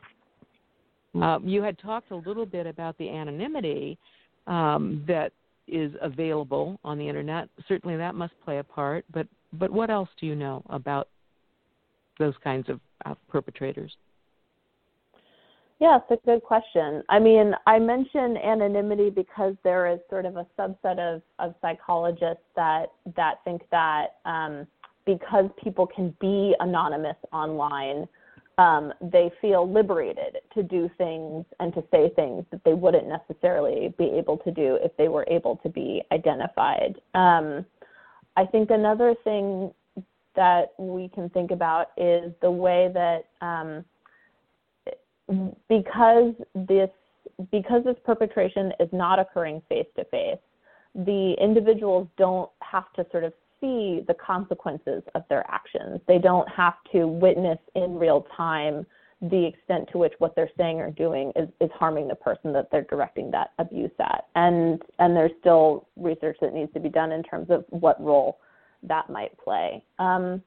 Uh, 1.21 1.39
you 1.43 1.63
had 1.63 1.79
talked 1.79 2.11
a 2.11 2.17
little 2.17 2.45
bit 2.45 2.67
about 2.67 2.99
the 2.99 3.09
anonymity 3.09 3.97
um, 4.47 5.05
that 5.07 5.33
is 5.69 5.93
available 6.03 6.79
on 6.85 6.99
the 6.99 7.09
internet. 7.09 7.49
Certainly, 7.67 7.97
that 7.97 8.15
must 8.15 8.33
play 8.45 8.59
a 8.59 8.65
part. 8.65 9.05
But 9.13 9.27
but 9.55 9.71
what 9.71 9.89
else 9.89 10.09
do 10.21 10.27
you 10.27 10.35
know 10.35 10.63
about 10.69 11.09
those 12.19 12.35
kinds 12.43 12.69
of 12.69 12.81
uh, 13.07 13.15
perpetrators? 13.29 13.97
Yeah, 15.85 15.99
it's 15.99 16.23
a 16.23 16.27
good 16.27 16.43
question. 16.43 17.03
I 17.11 17.19
mean, 17.19 17.53
I 17.67 17.79
mention 17.79 18.39
anonymity 18.39 19.11
because 19.11 19.55
there 19.65 19.87
is 19.87 19.99
sort 20.09 20.25
of 20.25 20.39
a 20.39 20.47
subset 20.59 20.99
of, 20.99 21.21
of 21.39 21.55
psychologists 21.61 22.43
that 22.57 22.87
that 23.17 23.45
think 23.45 23.61
that 23.71 24.17
um, 24.25 24.67
because 25.05 25.51
people 25.63 25.87
can 25.87 26.17
be 26.23 26.55
anonymous 26.61 27.19
online, 27.35 28.09
um, 28.57 28.95
they 29.03 29.31
feel 29.43 29.71
liberated 29.71 30.39
to 30.55 30.63
do 30.63 30.89
things 30.97 31.45
and 31.61 31.75
to 31.75 31.85
say 31.91 32.11
things 32.17 32.47
that 32.51 32.65
they 32.65 32.73
wouldn't 32.73 33.07
necessarily 33.07 33.93
be 33.99 34.05
able 34.05 34.39
to 34.39 34.51
do 34.53 34.79
if 34.81 34.97
they 34.97 35.09
were 35.09 35.27
able 35.29 35.57
to 35.57 35.69
be 35.69 36.01
identified. 36.13 36.99
Um, 37.13 37.67
I 38.39 38.47
think 38.47 38.71
another 38.71 39.15
thing 39.23 39.71
that 40.35 40.73
we 40.79 41.11
can 41.11 41.29
think 41.29 41.51
about 41.51 41.89
is 41.99 42.33
the 42.41 42.51
way 42.51 42.91
that 42.95 43.27
um, 43.47 43.85
because 45.69 46.35
this 46.55 46.91
because 47.51 47.83
this 47.85 47.97
perpetration 48.05 48.73
is 48.79 48.89
not 48.93 49.19
occurring 49.19 49.63
face 49.69 49.87
to 49.97 50.05
face, 50.05 50.39
the 50.95 51.35
individuals 51.41 52.07
don't 52.17 52.51
have 52.61 52.93
to 52.93 53.07
sort 53.11 53.25
of 53.25 53.33
see 53.61 54.05
the 54.07 54.15
consequences 54.15 55.03
of 55.15 55.23
their 55.29 55.45
actions. 55.51 56.01
They 56.07 56.19
don't 56.19 56.49
have 56.49 56.75
to 56.93 57.07
witness 57.07 57.59
in 57.75 57.99
real 57.99 58.27
time 58.37 58.87
the 59.31 59.47
extent 59.47 59.89
to 59.91 59.99
which 59.99 60.13
what 60.19 60.37
they're 60.37 60.51
saying 60.57 60.81
or 60.81 60.91
doing 60.91 61.33
is, 61.35 61.49
is 61.61 61.71
harming 61.75 62.09
the 62.09 62.15
person 62.15 62.53
that 62.53 62.69
they're 62.71 62.87
directing 62.91 63.31
that 63.31 63.53
abuse 63.59 63.91
at. 63.99 64.27
And 64.35 64.83
and 64.99 65.17
there's 65.17 65.33
still 65.41 65.89
research 65.97 66.37
that 66.41 66.53
needs 66.53 66.73
to 66.75 66.81
be 66.81 66.89
done 66.89 67.13
in 67.13 67.23
terms 67.23 67.49
of 67.51 67.65
what 67.71 68.01
role 68.03 68.39
that 68.83 69.09
might 69.09 69.37
play. 69.39 69.83
Um, 69.99 70.43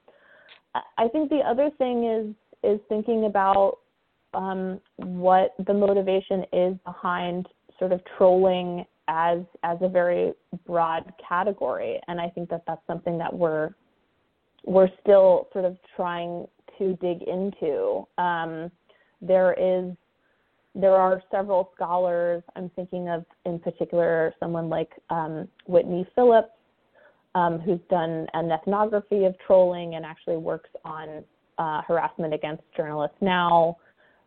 I 0.97 1.07
think 1.07 1.29
the 1.29 1.39
other 1.39 1.71
thing 1.77 2.05
is 2.05 2.35
is 2.63 2.79
thinking 2.87 3.25
about 3.25 3.79
um, 4.37 4.79
what 4.97 5.55
the 5.65 5.73
motivation 5.73 6.45
is 6.53 6.75
behind 6.85 7.47
sort 7.79 7.91
of 7.91 8.01
trolling 8.17 8.85
as 9.07 9.39
as 9.63 9.77
a 9.81 9.89
very 9.89 10.33
broad 10.65 11.11
category, 11.27 11.99
and 12.07 12.21
I 12.21 12.29
think 12.29 12.49
that 12.49 12.63
that's 12.67 12.85
something 12.85 13.17
that 13.17 13.33
we're 13.33 13.71
we're 14.65 14.89
still 15.01 15.47
sort 15.53 15.65
of 15.65 15.77
trying 15.95 16.45
to 16.77 16.95
dig 17.01 17.23
into. 17.23 18.05
Um, 18.17 18.71
there 19.21 19.53
is 19.53 19.95
there 20.75 20.95
are 20.95 21.23
several 21.31 21.71
scholars. 21.73 22.43
I'm 22.55 22.69
thinking 22.75 23.09
of 23.09 23.25
in 23.45 23.57
particular 23.57 24.33
someone 24.39 24.69
like 24.69 24.91
um, 25.09 25.47
Whitney 25.65 26.07
Phillips, 26.13 26.49
um, 27.33 27.59
who's 27.59 27.79
done 27.89 28.27
an 28.33 28.51
ethnography 28.51 29.25
of 29.25 29.33
trolling 29.45 29.95
and 29.95 30.05
actually 30.05 30.37
works 30.37 30.69
on 30.85 31.23
uh, 31.57 31.81
harassment 31.87 32.35
against 32.35 32.61
journalists 32.75 33.17
now, 33.19 33.77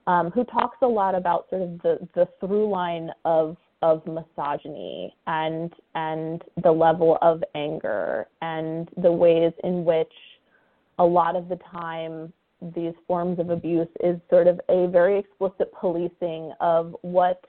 um, 0.06 0.30
who 0.30 0.44
talks 0.44 0.78
a 0.82 0.86
lot 0.86 1.14
about 1.14 1.46
sort 1.50 1.62
of 1.62 1.80
the, 1.82 2.08
the 2.14 2.28
through 2.40 2.68
line 2.68 3.10
of 3.24 3.56
of 3.82 4.02
misogyny 4.06 5.14
and 5.26 5.72
and 5.94 6.42
the 6.62 6.70
level 6.70 7.16
of 7.22 7.42
anger 7.54 8.26
and 8.42 8.90
the 9.02 9.10
ways 9.10 9.52
in 9.64 9.84
which 9.84 10.12
a 10.98 11.04
lot 11.04 11.34
of 11.34 11.48
the 11.48 11.58
time 11.72 12.32
these 12.74 12.92
forms 13.06 13.38
of 13.38 13.48
abuse 13.48 13.88
is 14.04 14.16
sort 14.28 14.46
of 14.46 14.60
a 14.68 14.86
very 14.88 15.18
explicit 15.18 15.72
policing 15.72 16.52
of 16.60 16.94
what 17.00 17.42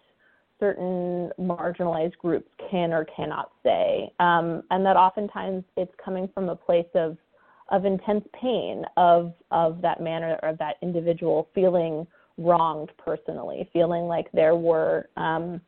certain 0.60 1.32
marginalized 1.40 2.16
groups 2.18 2.48
can 2.70 2.94
or 2.94 3.06
cannot 3.06 3.52
say, 3.64 4.14
um, 4.20 4.64
and 4.70 4.86
that 4.86 4.96
oftentimes 4.96 5.64
it's 5.76 5.92
coming 6.04 6.30
from 6.34 6.50
a 6.50 6.56
place 6.56 6.88
of 6.96 7.18
of 7.72 7.86
intense 7.86 8.26
pain 8.40 8.84
of 8.96 9.34
of 9.52 9.82
that 9.82 10.02
man 10.02 10.24
or, 10.24 10.40
or 10.44 10.54
that 10.58 10.76
individual 10.82 11.50
feeling 11.54 12.06
wronged 12.38 12.92
personally, 12.98 13.70
feeling 13.74 14.04
like 14.04 14.32
there 14.32 14.56
were 14.56 15.08
um, 15.18 15.62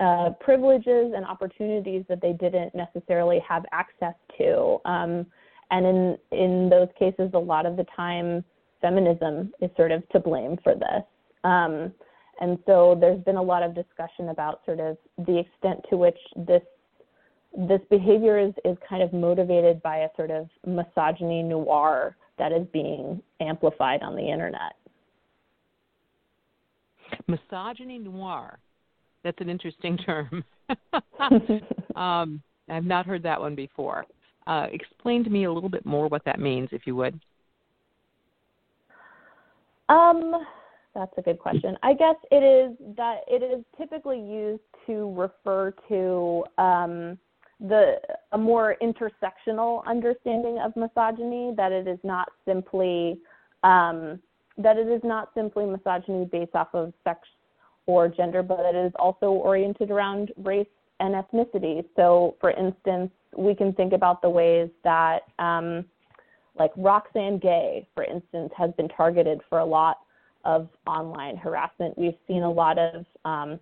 uh, 0.00 0.30
privileges 0.40 1.12
and 1.14 1.24
opportunities 1.24 2.04
that 2.08 2.20
they 2.20 2.32
didn't 2.32 2.74
necessarily 2.74 3.40
have 3.48 3.64
access 3.72 4.14
to. 4.38 4.78
Um, 4.84 5.26
and 5.70 5.86
in 5.86 6.18
in 6.32 6.68
those 6.68 6.88
cases, 6.98 7.30
a 7.34 7.38
lot 7.38 7.66
of 7.66 7.76
the 7.76 7.86
time, 7.96 8.44
feminism 8.80 9.52
is 9.60 9.70
sort 9.76 9.92
of 9.92 10.06
to 10.10 10.20
blame 10.20 10.58
for 10.62 10.74
this. 10.74 11.04
Um, 11.44 11.92
and 12.40 12.58
so 12.66 12.96
there's 13.00 13.22
been 13.22 13.36
a 13.36 13.42
lot 13.42 13.62
of 13.62 13.74
discussion 13.74 14.30
about 14.30 14.60
sort 14.66 14.80
of 14.80 14.96
the 15.26 15.38
extent 15.38 15.84
to 15.90 15.96
which 15.96 16.18
this 16.36 16.62
this 17.56 17.80
behavior 17.88 18.38
is, 18.38 18.52
is 18.64 18.76
kind 18.88 19.02
of 19.02 19.12
motivated 19.12 19.80
by 19.82 19.98
a 19.98 20.08
sort 20.16 20.32
of 20.32 20.48
misogynoir 20.66 22.14
that 22.36 22.50
is 22.50 22.66
being 22.72 23.22
amplified 23.40 24.02
on 24.02 24.16
the 24.16 24.28
internet. 24.28 24.74
Misogynoir. 27.28 28.56
That's 29.22 29.40
an 29.40 29.48
interesting 29.48 29.96
term. 29.98 30.44
um, 31.96 32.42
I've 32.68 32.84
not 32.84 33.06
heard 33.06 33.22
that 33.22 33.40
one 33.40 33.54
before. 33.54 34.04
Uh, 34.46 34.66
explain 34.72 35.24
to 35.24 35.30
me 35.30 35.44
a 35.44 35.52
little 35.52 35.70
bit 35.70 35.86
more 35.86 36.08
what 36.08 36.24
that 36.24 36.38
means, 36.38 36.68
if 36.72 36.86
you 36.86 36.94
would. 36.96 37.18
Um, 39.88 40.44
that's 40.94 41.12
a 41.16 41.22
good 41.22 41.38
question. 41.38 41.76
I 41.82 41.94
guess 41.94 42.16
it 42.30 42.42
is 42.42 42.76
that 42.96 43.20
it 43.26 43.42
is 43.42 43.64
typically 43.76 44.18
used 44.18 44.62
to 44.86 45.12
refer 45.14 45.74
to 45.88 46.44
um, 46.58 47.18
the 47.60 47.96
a 48.32 48.38
more 48.38 48.76
intersectional 48.82 49.84
understanding 49.86 50.58
of 50.58 50.74
misogyny. 50.76 51.52
That 51.56 51.72
it 51.72 51.88
is 51.88 51.98
not 52.04 52.28
simply 52.46 53.18
um, 53.62 54.20
that 54.58 54.76
it 54.76 54.88
is 54.88 55.00
not 55.04 55.30
simply 55.34 55.66
misogyny 55.66 56.26
based 56.30 56.54
off 56.54 56.68
of 56.74 56.92
sex 57.02 57.20
or 57.86 58.08
gender, 58.08 58.42
but 58.42 58.60
it 58.60 58.76
is 58.76 58.92
also 58.96 59.26
oriented 59.26 59.90
around 59.90 60.32
race 60.38 60.66
and 61.00 61.14
ethnicity. 61.14 61.84
So, 61.96 62.36
for 62.40 62.50
instance, 62.52 63.10
we 63.36 63.54
can 63.54 63.72
think 63.72 63.92
about 63.92 64.22
the 64.22 64.30
ways 64.30 64.70
that, 64.84 65.20
um, 65.38 65.84
like 66.56 66.70
Roxane 66.76 67.38
Gay, 67.38 67.86
for 67.94 68.04
instance, 68.04 68.52
has 68.56 68.70
been 68.76 68.88
targeted 68.88 69.40
for 69.48 69.58
a 69.58 69.64
lot 69.64 69.98
of 70.44 70.68
online 70.86 71.36
harassment. 71.36 71.98
We've 71.98 72.16
seen 72.28 72.42
a 72.42 72.50
lot 72.50 72.78
of 72.78 73.04
um, 73.24 73.58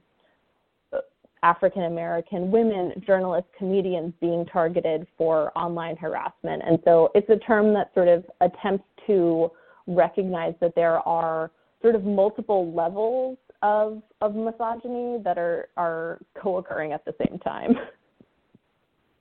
African 1.43 1.85
American 1.85 2.51
women, 2.51 2.93
journalists, 3.05 3.51
comedians 3.59 4.13
being 4.21 4.47
targeted 4.47 5.07
for 5.19 5.57
online 5.57 5.97
harassment. 5.97 6.63
And 6.65 6.79
so 6.85 7.11
it's 7.15 7.29
a 7.31 7.39
term 7.39 7.75
that 7.75 7.93
sort 7.95 8.09
of 8.09 8.25
attempts 8.41 8.85
to 9.07 9.51
recognize 9.87 10.55
that 10.61 10.75
there 10.75 10.99
are 11.07 11.51
sort 11.81 11.95
of 11.95 12.05
multiple 12.05 12.73
levels 12.73 13.39
of 13.63 14.03
of 14.21 14.35
misogyny 14.35 15.19
that 15.25 15.39
are 15.39 15.69
are 15.77 16.19
co-occurring 16.41 16.93
at 16.93 17.05
the 17.05 17.15
same 17.27 17.39
time. 17.39 17.75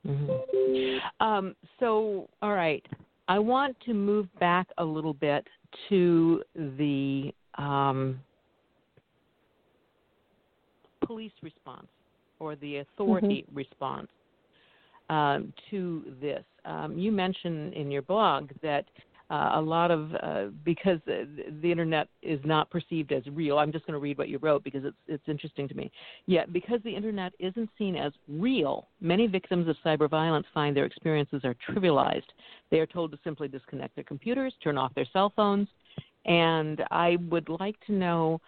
Mm-hmm. 0.06 1.24
Um, 1.24 1.54
so, 1.78 2.28
all 2.42 2.54
right, 2.54 2.84
I 3.28 3.38
want 3.38 3.76
to 3.86 3.94
move 3.94 4.26
back 4.40 4.66
a 4.78 4.84
little 4.84 5.14
bit 5.14 5.46
to 5.88 6.42
the 6.54 7.32
um, 7.56 8.18
police 11.06 11.32
response 11.40 11.86
or 12.40 12.56
the 12.56 12.78
authority 12.78 13.44
mm-hmm. 13.46 13.56
response 13.56 14.08
um, 15.08 15.52
to 15.70 16.04
this. 16.20 16.44
Um, 16.64 16.98
you 16.98 17.12
mentioned 17.12 17.74
in 17.74 17.90
your 17.90 18.02
blog 18.02 18.50
that 18.62 18.86
uh, 19.32 19.52
a 19.54 19.60
lot 19.60 19.90
of 19.90 20.14
uh, 20.16 20.44
because 20.62 20.98
the, 21.06 21.26
the 21.62 21.70
internet 21.70 22.06
is 22.22 22.38
not 22.44 22.68
perceived 22.70 23.12
as 23.12 23.22
real. 23.32 23.58
I'm 23.58 23.72
just 23.72 23.86
going 23.86 23.94
to 23.94 23.98
read 23.98 24.18
what 24.18 24.28
you 24.28 24.36
wrote 24.38 24.62
because 24.62 24.84
it's 24.84 24.96
it's 25.08 25.24
interesting 25.26 25.66
to 25.68 25.74
me. 25.74 25.90
Yet, 26.26 26.52
because 26.52 26.80
the 26.84 26.94
internet 26.94 27.32
isn't 27.38 27.70
seen 27.78 27.96
as 27.96 28.12
real, 28.28 28.88
many 29.00 29.26
victims 29.26 29.68
of 29.68 29.76
cyber 29.84 30.08
violence 30.08 30.46
find 30.52 30.76
their 30.76 30.84
experiences 30.84 31.40
are 31.44 31.56
trivialized. 31.66 32.28
They 32.70 32.78
are 32.80 32.86
told 32.86 33.10
to 33.12 33.18
simply 33.24 33.48
disconnect 33.48 33.94
their 33.94 34.04
computers, 34.04 34.52
turn 34.62 34.76
off 34.76 34.94
their 34.94 35.06
cell 35.14 35.32
phones, 35.34 35.68
and 36.26 36.82
I 36.90 37.16
would 37.30 37.48
like 37.48 37.76
to 37.86 37.92
know 37.92 38.38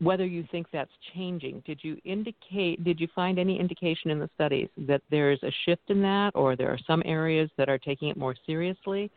whether 0.00 0.26
you 0.26 0.44
think 0.50 0.66
that's 0.72 0.90
changing. 1.14 1.62
Did 1.64 1.78
you 1.82 1.98
indicate? 2.04 2.82
Did 2.82 2.98
you 2.98 3.06
find 3.14 3.38
any 3.38 3.60
indication 3.60 4.10
in 4.10 4.18
the 4.18 4.28
studies 4.34 4.68
that 4.76 5.02
there's 5.08 5.42
a 5.44 5.52
shift 5.64 5.88
in 5.88 6.02
that, 6.02 6.32
or 6.34 6.56
there 6.56 6.70
are 6.70 6.78
some 6.84 7.02
areas 7.06 7.48
that 7.58 7.68
are 7.68 7.78
taking 7.78 8.08
it 8.08 8.16
more 8.16 8.34
seriously? 8.44 9.08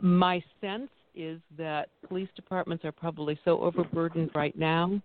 My 0.00 0.42
sense 0.60 0.90
is 1.14 1.40
that 1.58 1.88
police 2.08 2.28
departments 2.36 2.84
are 2.84 2.92
probably 2.92 3.38
so 3.44 3.60
overburdened 3.60 4.30
right 4.34 4.56
now 4.56 5.00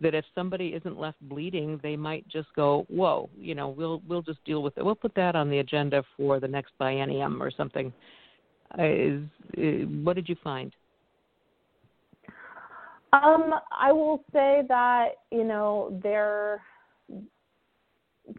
that 0.00 0.14
if 0.14 0.24
somebody 0.34 0.68
isn't 0.68 0.98
left 0.98 1.20
bleeding, 1.22 1.78
they 1.82 1.96
might 1.96 2.26
just 2.28 2.48
go, 2.54 2.84
"Whoa, 2.88 3.30
you 3.36 3.54
know, 3.54 3.68
we'll 3.68 4.02
we'll 4.08 4.22
just 4.22 4.44
deal 4.44 4.62
with 4.62 4.76
it. 4.76 4.84
We'll 4.84 4.94
put 4.94 5.14
that 5.14 5.36
on 5.36 5.48
the 5.48 5.58
agenda 5.58 6.04
for 6.16 6.40
the 6.40 6.48
next 6.48 6.72
biennium 6.80 7.40
or 7.40 7.50
something." 7.50 7.92
Uh, 8.76 8.82
is, 8.82 9.22
uh, 9.56 9.86
what 10.02 10.16
did 10.16 10.28
you 10.28 10.36
find? 10.42 10.74
Um, 13.12 13.54
I 13.70 13.92
will 13.92 14.24
say 14.32 14.62
that 14.68 15.10
you 15.30 15.44
know 15.44 15.98
there 16.02 16.60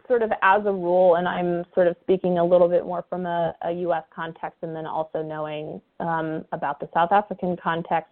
sort 0.07 0.23
of 0.23 0.31
as 0.41 0.61
a 0.65 0.71
rule, 0.71 1.15
and 1.15 1.27
I'm 1.27 1.63
sort 1.73 1.88
of 1.88 1.95
speaking 2.01 2.38
a 2.38 2.45
little 2.45 2.67
bit 2.67 2.86
more 2.86 3.05
from 3.09 3.25
a, 3.25 3.53
a 3.63 3.71
U.S. 3.71 4.03
context 4.13 4.57
and 4.61 4.75
then 4.75 4.86
also 4.86 5.21
knowing 5.21 5.81
um, 5.99 6.45
about 6.51 6.79
the 6.79 6.89
South 6.93 7.11
African 7.11 7.55
context, 7.61 8.09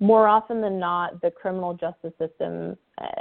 more 0.00 0.28
often 0.28 0.60
than 0.60 0.78
not, 0.78 1.20
the 1.22 1.30
criminal 1.30 1.74
justice 1.74 2.12
system 2.18 2.76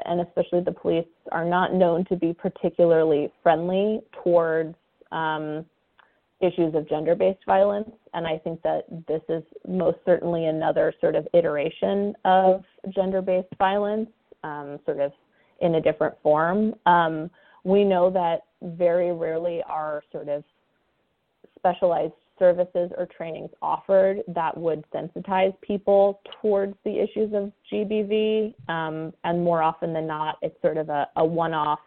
and 0.06 0.22
especially 0.22 0.62
the 0.62 0.72
police 0.72 1.08
are 1.32 1.46
not 1.46 1.74
known 1.74 2.06
to 2.06 2.16
be 2.16 2.34
particularly 2.34 3.32
friendly 3.44 4.02
towards 4.24 4.76
um, 5.12 5.66
issues 6.40 6.74
of 6.76 6.88
gender 6.88 7.16
based 7.16 7.44
violence. 7.46 7.90
And 8.14 8.26
I 8.26 8.38
think 8.38 8.62
that 8.64 8.86
this 9.08 9.22
is 9.30 9.44
most 9.68 9.98
certainly 10.06 10.46
another 10.46 10.94
sort 11.02 11.16
of 11.16 11.28
iteration 11.34 12.16
of 12.26 12.64
gender 12.94 13.22
based 13.22 13.54
violence, 13.58 14.10
um, 14.44 14.80
sort 14.86 15.00
of 15.00 15.12
in 15.62 15.76
a 15.76 15.82
different 15.82 16.16
form. 16.22 16.76
Um, 16.86 17.30
we 17.68 17.84
know 17.84 18.10
that 18.10 18.44
very 18.62 19.12
rarely 19.12 19.62
are 19.68 20.02
sort 20.14 20.30
of 20.30 20.44
specialized 21.60 22.14
services 22.40 22.92
or 22.98 23.06
trainings 23.06 23.50
offered 23.62 24.22
that 24.30 24.56
would 24.58 24.86
sensitize 24.92 25.54
people 25.62 26.22
towards 26.42 26.76
the 26.86 26.98
issues 26.98 27.34
of 27.34 27.52
GBV. 27.72 28.54
Um, 28.70 29.12
and 29.26 29.44
more 29.44 29.62
often 29.62 29.92
than 29.92 30.08
not, 30.08 30.38
it's 30.42 30.60
sort 30.62 30.78
of 30.78 30.88
a, 30.88 31.10
a 31.18 31.26
one 31.26 31.54
off 31.54 31.80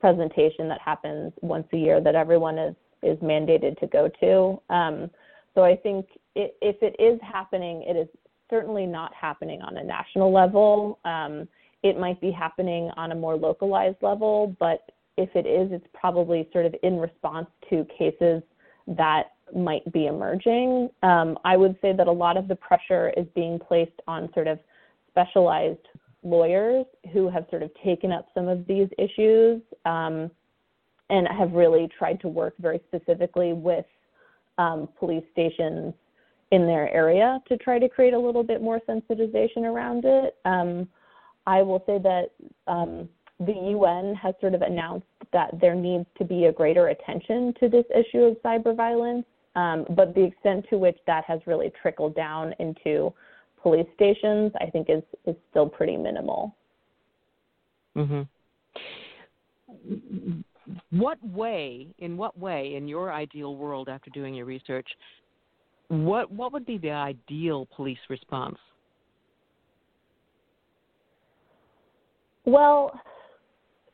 presentation 0.00 0.68
that 0.68 0.80
happens 0.80 1.32
once 1.40 1.66
a 1.72 1.76
year 1.76 2.00
that 2.00 2.14
everyone 2.14 2.56
is, 2.56 2.76
is 3.02 3.18
mandated 3.18 3.78
to 3.80 3.88
go 3.88 4.08
to. 4.20 4.72
Um, 4.72 5.10
so 5.56 5.64
I 5.64 5.74
think 5.74 6.06
it, 6.36 6.56
if 6.62 6.76
it 6.82 6.94
is 7.02 7.18
happening, 7.20 7.82
it 7.82 7.96
is 7.96 8.06
certainly 8.48 8.86
not 8.86 9.12
happening 9.12 9.60
on 9.62 9.76
a 9.76 9.82
national 9.82 10.32
level. 10.32 11.00
Um, 11.04 11.48
it 11.82 11.98
might 11.98 12.20
be 12.20 12.30
happening 12.30 12.90
on 12.96 13.10
a 13.10 13.14
more 13.16 13.36
localized 13.36 13.96
level, 14.02 14.54
but 14.60 14.92
if 15.16 15.30
it 15.34 15.46
is, 15.46 15.72
it's 15.72 15.86
probably 15.92 16.48
sort 16.52 16.66
of 16.66 16.74
in 16.82 16.98
response 16.98 17.48
to 17.68 17.86
cases 17.96 18.42
that 18.86 19.32
might 19.54 19.90
be 19.92 20.06
emerging. 20.06 20.88
Um, 21.02 21.38
I 21.44 21.56
would 21.56 21.76
say 21.82 21.92
that 21.92 22.06
a 22.06 22.12
lot 22.12 22.36
of 22.36 22.48
the 22.48 22.56
pressure 22.56 23.12
is 23.16 23.26
being 23.34 23.58
placed 23.58 24.00
on 24.06 24.30
sort 24.34 24.46
of 24.46 24.58
specialized 25.10 25.78
lawyers 26.22 26.86
who 27.12 27.28
have 27.28 27.46
sort 27.50 27.62
of 27.62 27.70
taken 27.84 28.12
up 28.12 28.28
some 28.34 28.48
of 28.48 28.66
these 28.66 28.88
issues 28.98 29.60
um, 29.84 30.30
and 31.08 31.26
have 31.28 31.52
really 31.52 31.88
tried 31.98 32.20
to 32.20 32.28
work 32.28 32.54
very 32.60 32.80
specifically 32.88 33.52
with 33.52 33.86
um, 34.58 34.88
police 34.98 35.24
stations 35.32 35.94
in 36.52 36.66
their 36.66 36.92
area 36.92 37.40
to 37.48 37.56
try 37.56 37.78
to 37.78 37.88
create 37.88 38.12
a 38.12 38.18
little 38.18 38.42
bit 38.42 38.60
more 38.60 38.80
sensitization 38.88 39.62
around 39.64 40.04
it. 40.04 40.36
Um, 40.44 40.88
I 41.46 41.62
will 41.62 41.82
say 41.86 41.98
that 41.98 42.30
um, 42.66 43.08
the 43.40 43.52
UN 43.52 44.14
has 44.14 44.34
sort 44.40 44.54
of 44.54 44.62
announced 44.62 45.06
that 45.32 45.50
there 45.60 45.74
needs 45.74 46.06
to 46.18 46.24
be 46.24 46.44
a 46.44 46.52
greater 46.52 46.88
attention 46.88 47.54
to 47.60 47.68
this 47.68 47.84
issue 47.94 48.22
of 48.24 48.36
cyber 48.44 48.76
violence, 48.76 49.24
um, 49.56 49.86
but 49.96 50.14
the 50.14 50.22
extent 50.22 50.66
to 50.70 50.78
which 50.78 50.98
that 51.06 51.24
has 51.24 51.40
really 51.46 51.72
trickled 51.80 52.14
down 52.14 52.54
into 52.58 53.12
police 53.62 53.86
stations, 53.94 54.52
I 54.60 54.66
think, 54.66 54.88
is 54.90 55.02
is 55.26 55.36
still 55.50 55.68
pretty 55.68 55.96
minimal. 55.96 56.54
Mm-hmm. 57.96 58.22
What 60.90 61.18
way, 61.26 61.88
in 61.98 62.16
what 62.16 62.38
way, 62.38 62.74
in 62.76 62.86
your 62.86 63.12
ideal 63.12 63.56
world, 63.56 63.88
after 63.88 64.10
doing 64.10 64.34
your 64.34 64.46
research, 64.46 64.86
what 65.88 66.30
what 66.30 66.52
would 66.52 66.66
be 66.66 66.78
the 66.78 66.90
ideal 66.90 67.66
police 67.74 67.98
response? 68.08 68.58
Well, 72.44 72.92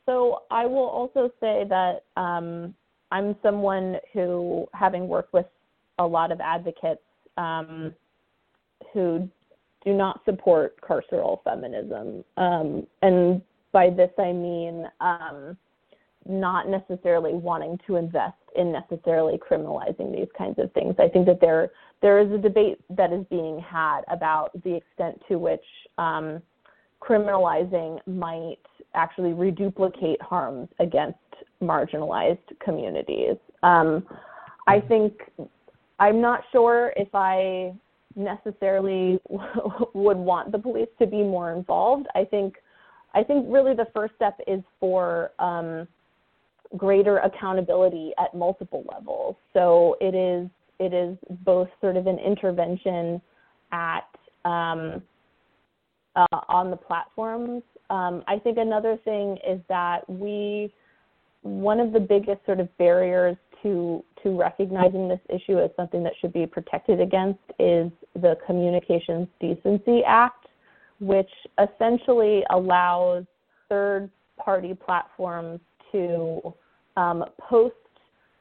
so 0.06 0.42
I 0.50 0.66
will 0.66 0.88
also 0.88 1.30
say 1.40 1.64
that 1.68 2.04
um, 2.16 2.74
I'm 3.10 3.36
someone 3.42 3.96
who, 4.12 4.66
having 4.72 5.08
worked 5.08 5.32
with 5.32 5.46
a 5.98 6.06
lot 6.06 6.32
of 6.32 6.40
advocates 6.40 7.02
um, 7.36 7.94
who 8.92 9.28
do 9.84 9.92
not 9.92 10.20
support 10.24 10.80
carceral 10.80 11.42
feminism, 11.44 12.24
um, 12.36 12.86
and 13.02 13.42
by 13.72 13.90
this 13.90 14.10
I 14.18 14.32
mean 14.32 14.86
um, 15.00 15.56
not 16.28 16.68
necessarily 16.68 17.34
wanting 17.34 17.78
to 17.86 17.96
invest 17.96 18.34
in 18.56 18.72
necessarily 18.72 19.38
criminalizing 19.38 20.12
these 20.12 20.28
kinds 20.36 20.58
of 20.58 20.72
things. 20.72 20.94
I 20.98 21.08
think 21.08 21.26
that 21.26 21.40
there 21.40 21.70
there 22.02 22.18
is 22.20 22.30
a 22.32 22.38
debate 22.38 22.78
that 22.90 23.12
is 23.12 23.24
being 23.30 23.60
had 23.60 24.00
about 24.08 24.50
the 24.64 24.74
extent 24.74 25.20
to 25.28 25.38
which 25.38 25.64
um, 25.98 26.42
criminalizing 27.00 27.98
might 28.06 28.58
actually 28.96 29.32
reduplicate 29.32 30.20
harms 30.22 30.68
against 30.80 31.18
marginalized 31.62 32.38
communities. 32.60 33.36
Um, 33.62 34.06
I 34.66 34.80
think 34.80 35.12
I'm 35.98 36.20
not 36.20 36.42
sure 36.52 36.92
if 36.96 37.08
I 37.14 37.72
necessarily 38.16 39.20
would 39.94 40.16
want 40.16 40.52
the 40.52 40.58
police 40.58 40.88
to 40.98 41.06
be 41.06 41.22
more 41.22 41.52
involved. 41.52 42.06
I 42.14 42.24
think 42.24 42.56
I 43.14 43.22
think 43.22 43.46
really 43.48 43.74
the 43.74 43.86
first 43.94 44.14
step 44.16 44.38
is 44.46 44.60
for 44.78 45.30
um, 45.38 45.88
greater 46.76 47.18
accountability 47.18 48.12
at 48.18 48.34
multiple 48.34 48.84
levels. 48.92 49.36
So 49.52 49.96
it 50.00 50.14
is 50.14 50.50
it 50.78 50.92
is 50.92 51.16
both 51.44 51.68
sort 51.80 51.96
of 51.96 52.06
an 52.06 52.18
intervention 52.18 53.20
at 53.72 54.08
um, 54.44 55.02
uh, 56.16 56.26
on 56.48 56.70
the 56.70 56.76
platforms. 56.76 57.62
Um, 57.90 58.24
I 58.26 58.38
think 58.38 58.58
another 58.58 58.98
thing 59.04 59.38
is 59.46 59.60
that 59.68 60.08
we, 60.08 60.72
one 61.42 61.78
of 61.78 61.92
the 61.92 62.00
biggest 62.00 62.44
sort 62.46 62.58
of 62.60 62.76
barriers 62.78 63.36
to 63.62 64.02
to 64.22 64.36
recognizing 64.36 65.08
this 65.08 65.20
issue 65.28 65.58
as 65.60 65.70
something 65.76 66.02
that 66.02 66.12
should 66.20 66.32
be 66.32 66.46
protected 66.46 67.00
against 67.00 67.38
is 67.58 67.92
the 68.14 68.36
Communications 68.44 69.28
Decency 69.40 70.02
Act, 70.04 70.46
which 71.00 71.30
essentially 71.62 72.42
allows 72.50 73.24
third 73.68 74.10
party 74.36 74.74
platforms 74.74 75.60
to 75.92 76.54
um, 76.96 77.24
post 77.38 77.74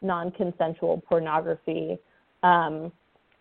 non 0.02 0.32
consensual 0.32 1.04
pornography 1.08 1.98
um, 2.44 2.92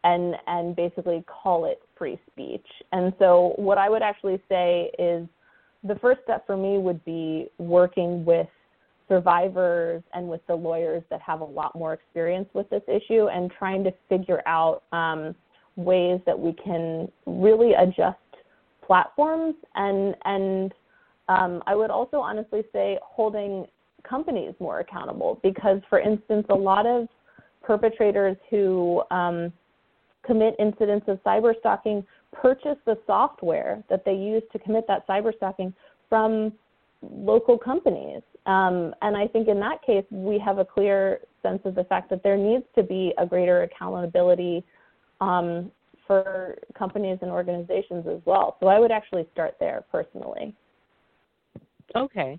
and 0.03 0.35
and 0.47 0.77
basically 0.77 1.25
call 1.27 1.65
it 1.65 1.81
free 1.97 2.19
speech. 2.31 2.67
And 2.93 3.13
so 3.19 3.55
what 3.57 3.79
I 3.79 3.89
would 3.89 4.03
actually 4.03 4.41
say 4.49 4.91
is 4.99 5.27
the 5.83 5.97
first 5.97 6.21
step 6.25 6.47
for 6.47 6.57
me 6.57 6.79
would 6.79 7.05
be 7.05 7.49
working 7.59 8.25
with 8.25 8.49
survivors 9.09 10.03
and 10.15 10.29
with 10.29 10.41
the 10.47 10.55
lawyers 10.55 11.03
that 11.11 11.21
have 11.21 11.41
a 11.41 11.45
lot 11.45 11.75
more 11.75 11.93
experience 11.93 12.49
with 12.55 12.69
this 12.71 12.83
issue 12.89 13.29
and 13.29 13.51
trying 13.59 13.85
to 13.85 13.93
figure 14.09 14.43
out 14.47 14.83
um, 14.93 15.35
ways 15.77 16.21
that 16.25 16.39
we 16.39 16.53
can 16.53 17.11
really 17.27 17.73
adjust 17.75 18.19
platforms 18.87 19.55
and 19.75 20.15
and 20.25 20.75
um, 21.29 21.63
I 21.67 21.75
would 21.75 21.91
also 21.91 22.19
honestly 22.19 22.63
say 22.73 22.99
holding 23.03 23.67
companies 24.09 24.55
more 24.61 24.81
accountable 24.81 25.41
because, 25.43 25.81
for 25.89 25.99
instance, 25.99 26.47
a 26.51 26.55
lot 26.55 26.87
of 26.87 27.09
perpetrators 27.63 28.37
who 28.51 29.03
um, 29.11 29.53
commit 30.25 30.55
incidents 30.59 31.07
of 31.09 31.23
cyber 31.23 31.59
stalking 31.61 32.05
purchase 32.33 32.77
the 32.85 32.99
software 33.07 33.83
that 33.89 34.05
they 34.05 34.15
use 34.15 34.43
to 34.53 34.59
commit 34.59 34.87
that 34.89 35.07
cyber 35.07 35.35
stalking 35.37 35.73
from 36.09 36.53
local 37.03 37.59
companies. 37.59 38.23
Um, 38.47 38.95
and 39.03 39.17
I 39.17 39.27
think 39.27 39.49
in 39.49 39.61
that 39.61 39.83
case, 39.85 40.05
we 40.11 40.39
have 40.39 40.59
a 40.59 40.65
clear 40.65 41.21
sense 41.43 41.61
of 41.65 41.75
the 41.75 41.85
fact 41.85 42.11
that 42.11 42.23
there 42.23 42.37
needs 42.37 42.65
to 42.75 42.83
be 42.83 43.13
a 43.19 43.27
greater 43.27 43.63
accountability 43.63 44.65
um, 45.21 45.71
for 46.07 46.57
companies 46.79 47.19
and 47.23 47.31
organizations 47.31 48.07
as 48.07 48.21
well. 48.25 48.57
So 48.61 48.67
I 48.67 48.79
would 48.79 48.91
actually 48.91 49.27
start 49.33 49.55
there 49.59 49.85
personally. 49.91 50.55
Okay. 51.97 52.39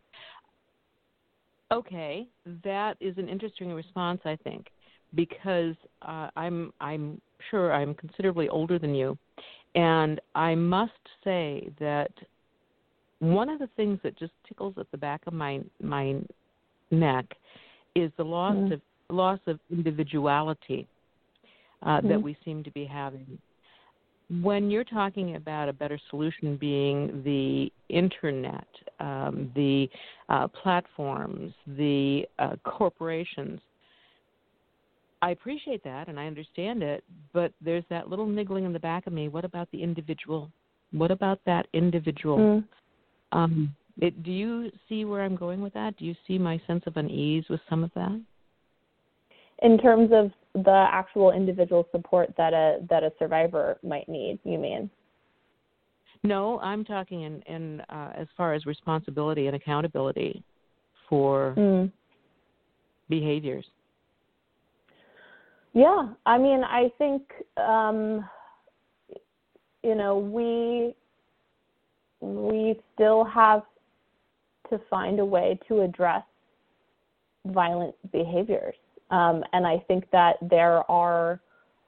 Okay, 1.71 2.27
that 2.63 2.95
is 2.99 3.17
an 3.17 3.27
interesting 3.27 3.73
response, 3.73 4.21
I 4.23 4.37
think, 4.43 4.67
because 5.15 5.75
uh, 6.01 6.29
I'm 6.35 6.73
I'm 6.79 7.21
sure 7.49 7.73
I'm 7.73 7.93
considerably 7.93 8.49
older 8.49 8.79
than 8.79 8.93
you, 8.93 9.17
and 9.75 10.19
I 10.35 10.55
must 10.55 10.91
say 11.23 11.69
that 11.79 12.11
one 13.19 13.49
of 13.49 13.59
the 13.59 13.69
things 13.75 13.99
that 14.03 14.17
just 14.17 14.33
tickles 14.47 14.75
at 14.77 14.89
the 14.91 14.97
back 14.97 15.21
of 15.27 15.33
my 15.33 15.61
my 15.81 16.19
neck 16.91 17.25
is 17.95 18.11
the 18.17 18.23
loss 18.23 18.55
mm-hmm. 18.55 18.73
of 18.73 18.81
loss 19.09 19.39
of 19.47 19.59
individuality 19.71 20.87
uh, 21.83 21.97
mm-hmm. 21.97 22.09
that 22.09 22.21
we 22.21 22.37
seem 22.43 22.63
to 22.63 22.71
be 22.71 22.85
having. 22.85 23.37
When 24.41 24.71
you're 24.71 24.83
talking 24.83 25.35
about 25.35 25.69
a 25.69 25.73
better 25.73 25.99
solution 26.09 26.57
being 26.57 27.21
the 27.23 27.71
internet, 27.89 28.67
um, 28.99 29.51
the 29.55 29.87
uh, 30.29 30.47
platforms, 30.47 31.53
the 31.77 32.25
uh, 32.39 32.55
corporations, 32.63 33.59
I 35.25 35.31
appreciate 35.31 35.83
that 35.83 36.07
and 36.07 36.19
I 36.19 36.27
understand 36.27 36.83
it, 36.83 37.03
but 37.33 37.51
there's 37.59 37.83
that 37.89 38.09
little 38.09 38.27
niggling 38.27 38.63
in 38.63 38.73
the 38.73 38.79
back 38.79 39.07
of 39.07 39.13
me. 39.13 39.27
What 39.27 39.43
about 39.43 39.67
the 39.71 39.81
individual? 39.81 40.51
What 40.91 41.09
about 41.09 41.39
that 41.47 41.65
individual? 41.73 42.37
Mm. 42.37 42.63
Um, 43.31 43.75
it, 43.99 44.21
do 44.21 44.31
you 44.31 44.69
see 44.87 45.03
where 45.03 45.23
I'm 45.23 45.35
going 45.35 45.61
with 45.61 45.73
that? 45.73 45.97
Do 45.97 46.05
you 46.05 46.13
see 46.27 46.37
my 46.37 46.61
sense 46.67 46.83
of 46.85 46.95
unease 46.97 47.43
with 47.49 47.59
some 47.67 47.83
of 47.83 47.89
that? 47.95 48.21
In 49.63 49.79
terms 49.79 50.11
of 50.13 50.29
the 50.63 50.85
actual 50.91 51.31
individual 51.31 51.87
support 51.91 52.31
that 52.37 52.53
a 52.53 52.85
that 52.91 53.01
a 53.01 53.11
survivor 53.17 53.79
might 53.81 54.07
need, 54.07 54.37
you 54.43 54.59
mean? 54.59 54.91
No, 56.23 56.59
I'm 56.59 56.85
talking 56.85 57.23
in, 57.23 57.41
in 57.47 57.81
uh, 57.89 58.11
as 58.15 58.27
far 58.37 58.53
as 58.53 58.67
responsibility 58.67 59.47
and 59.47 59.55
accountability 59.55 60.43
for 61.09 61.55
mm. 61.57 61.91
behaviors. 63.09 63.65
Yeah, 65.75 66.07
I 66.25 66.37
mean, 66.37 66.63
I 66.63 66.89
think 66.97 67.21
um, 67.57 68.27
you 69.83 69.93
know 69.93 70.17
we 70.17 70.95
we 72.21 72.79
still 72.93 73.25
have 73.25 73.63
to 74.69 74.79
find 74.89 75.19
a 75.19 75.25
way 75.25 75.59
to 75.67 75.81
address 75.81 76.23
violent 77.47 77.93
behaviors, 78.13 78.75
um, 79.11 79.43
and 79.51 79.67
I 79.67 79.79
think 79.89 80.09
that 80.11 80.37
there 80.49 80.89
are 80.89 81.41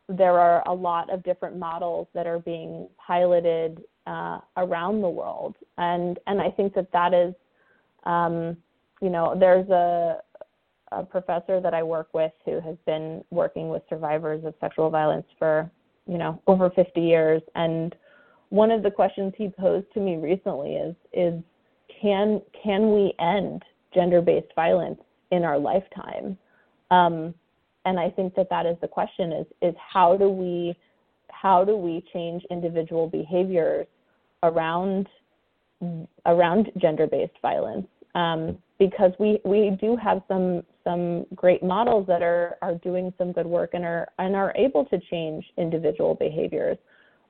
there 0.09 0.37
are 0.37 0.67
a 0.67 0.73
lot 0.73 1.09
of 1.09 1.23
different 1.23 1.57
models 1.57 2.07
that 2.13 2.27
are 2.27 2.39
being 2.39 2.89
piloted 2.97 3.81
uh, 4.05 4.39
around 4.57 5.01
the 5.01 5.09
world, 5.09 5.55
and 5.77 6.19
and 6.27 6.41
I 6.41 6.51
think 6.51 6.73
that 6.73 6.91
that 6.91 7.13
is, 7.13 7.33
um, 8.03 8.57
you 9.01 9.09
know, 9.09 9.33
there's 9.39 9.69
a 9.69 10.17
a 10.91 11.03
professor 11.03 11.59
that 11.59 11.73
I 11.73 11.83
work 11.83 12.09
with 12.13 12.31
who 12.45 12.59
has 12.61 12.75
been 12.85 13.23
working 13.29 13.69
with 13.69 13.83
survivors 13.89 14.43
of 14.45 14.53
sexual 14.59 14.89
violence 14.89 15.27
for, 15.37 15.69
you 16.07 16.17
know, 16.17 16.41
over 16.47 16.69
50 16.69 17.01
years. 17.01 17.41
And 17.55 17.95
one 18.49 18.71
of 18.71 18.83
the 18.83 18.91
questions 18.91 19.33
he 19.37 19.49
posed 19.49 19.91
to 19.93 19.99
me 19.99 20.15
recently 20.17 20.75
is, 20.75 20.95
is 21.13 21.41
can 22.01 22.41
can 22.63 22.93
we 22.93 23.13
end 23.19 23.63
gender-based 23.93 24.53
violence 24.55 24.99
in 25.31 25.43
our 25.43 25.57
lifetime? 25.57 26.37
Um, 26.91 27.33
and 27.85 27.99
I 27.99 28.09
think 28.09 28.35
that 28.35 28.49
that 28.49 28.65
is 28.65 28.77
the 28.81 28.87
question: 28.87 29.31
is 29.31 29.45
is 29.61 29.75
how 29.77 30.15
do 30.15 30.29
we 30.29 30.75
how 31.29 31.63
do 31.63 31.75
we 31.75 32.03
change 32.13 32.43
individual 32.49 33.07
behaviors 33.07 33.87
around 34.43 35.07
around 36.25 36.71
gender-based 36.77 37.37
violence? 37.41 37.87
Um, 38.15 38.57
because 38.79 39.11
we 39.19 39.39
we 39.43 39.77
do 39.81 39.95
have 39.95 40.21
some 40.27 40.63
some 40.83 41.25
great 41.35 41.63
models 41.63 42.05
that 42.07 42.21
are 42.21 42.57
are 42.61 42.75
doing 42.75 43.13
some 43.17 43.31
good 43.31 43.45
work 43.45 43.71
and 43.73 43.83
are 43.83 44.07
and 44.19 44.35
are 44.35 44.53
able 44.55 44.85
to 44.85 44.99
change 45.11 45.45
individual 45.57 46.15
behaviors 46.15 46.77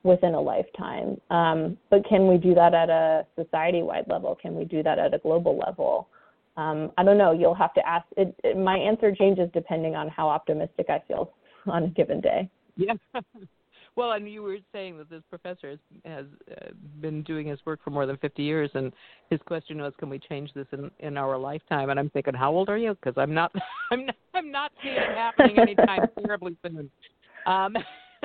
within 0.02 0.34
a 0.34 0.40
lifetime. 0.40 1.20
Um, 1.30 1.76
but 1.90 2.06
can 2.08 2.28
we 2.28 2.36
do 2.36 2.54
that 2.54 2.72
at 2.72 2.88
a 2.88 3.26
society-wide 3.36 4.04
level? 4.06 4.36
Can 4.40 4.54
we 4.54 4.64
do 4.64 4.82
that 4.82 4.98
at 4.98 5.12
a 5.12 5.18
global 5.18 5.58
level? 5.58 6.08
Um, 6.56 6.92
I 6.96 7.04
don't 7.04 7.18
know. 7.18 7.32
You'll 7.32 7.54
have 7.54 7.74
to 7.74 7.86
ask. 7.86 8.06
It, 8.16 8.34
it, 8.44 8.56
my 8.56 8.76
answer 8.76 9.14
changes 9.14 9.48
depending 9.52 9.94
on 9.96 10.08
how 10.08 10.28
optimistic 10.28 10.86
I 10.88 11.02
feel 11.06 11.32
on 11.66 11.84
a 11.84 11.88
given 11.88 12.20
day. 12.20 12.48
Yeah. 12.76 12.94
Well, 13.96 14.12
and 14.12 14.30
you 14.30 14.42
were 14.42 14.58
saying 14.72 14.98
that 14.98 15.10
this 15.10 15.22
professor 15.28 15.70
has, 15.70 15.78
has 16.04 16.26
uh, 16.50 16.70
been 17.00 17.22
doing 17.22 17.46
his 17.46 17.58
work 17.66 17.80
for 17.82 17.90
more 17.90 18.06
than 18.06 18.16
50 18.18 18.42
years, 18.42 18.70
and 18.74 18.92
his 19.30 19.40
question 19.46 19.80
was, 19.80 19.92
"Can 19.98 20.08
we 20.08 20.18
change 20.18 20.52
this 20.54 20.66
in 20.72 20.90
in 21.00 21.16
our 21.16 21.36
lifetime?" 21.36 21.90
And 21.90 21.98
I'm 21.98 22.10
thinking, 22.10 22.34
how 22.34 22.52
old 22.52 22.68
are 22.68 22.78
you? 22.78 22.94
Because 22.94 23.14
I'm 23.16 23.34
not, 23.34 23.52
I'm 23.90 24.06
not, 24.06 24.16
I'm 24.34 24.50
not 24.50 24.72
seeing 24.82 24.94
it 24.94 25.16
happening 25.16 25.58
anytime 25.58 26.06
terribly 26.24 26.56
soon. 26.64 26.90
Um, 27.46 27.76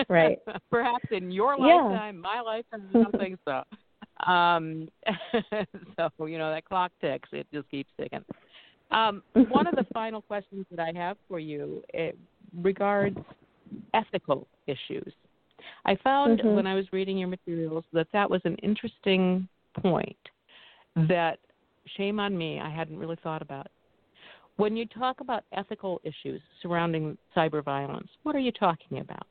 right. 0.09 0.37
perhaps 0.69 1.05
in 1.11 1.31
your 1.31 1.55
yeah. 1.57 1.75
lifetime, 1.75 2.19
my 2.19 2.41
lifetime, 2.41 2.89
I 2.89 3.03
don't 3.03 3.17
think 3.17 3.39
so. 3.45 3.63
Um, 4.31 4.89
so 5.97 6.25
you 6.25 6.37
know 6.37 6.51
that 6.51 6.65
clock 6.65 6.91
ticks; 7.01 7.29
it 7.31 7.47
just 7.53 7.69
keeps 7.69 7.89
ticking. 7.99 8.23
Um, 8.91 9.23
one 9.49 9.65
of 9.65 9.75
the 9.75 9.85
final 9.93 10.21
questions 10.21 10.65
that 10.69 10.79
I 10.79 10.91
have 10.95 11.17
for 11.27 11.39
you 11.39 11.81
it 11.93 12.17
regards 12.61 13.17
ethical 13.93 14.47
issues. 14.67 15.13
I 15.85 15.95
found 16.03 16.39
mm-hmm. 16.39 16.55
when 16.55 16.67
I 16.67 16.75
was 16.75 16.85
reading 16.91 17.17
your 17.17 17.27
materials 17.27 17.83
that 17.93 18.07
that 18.13 18.29
was 18.29 18.41
an 18.45 18.55
interesting 18.55 19.47
point 19.81 20.17
that 20.95 21.39
shame 21.97 22.19
on 22.19 22.37
me, 22.37 22.59
I 22.59 22.69
hadn't 22.69 22.97
really 22.97 23.17
thought 23.23 23.41
about. 23.41 23.67
When 24.57 24.77
you 24.77 24.85
talk 24.85 25.19
about 25.19 25.43
ethical 25.51 25.99
issues 26.03 26.41
surrounding 26.61 27.17
cyber 27.35 27.63
violence, 27.63 28.07
what 28.21 28.35
are 28.35 28.39
you 28.39 28.51
talking 28.51 28.99
about? 28.99 29.25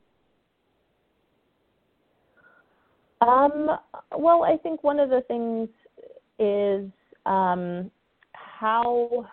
Um, 3.20 3.68
well, 4.18 4.43
I 4.43 4.57
think 4.57 4.83
one 4.83 4.99
of 4.99 5.11
the 5.11 5.22
things 5.28 5.68
is 6.41 6.91
um, 7.24 7.89
how 8.33 9.28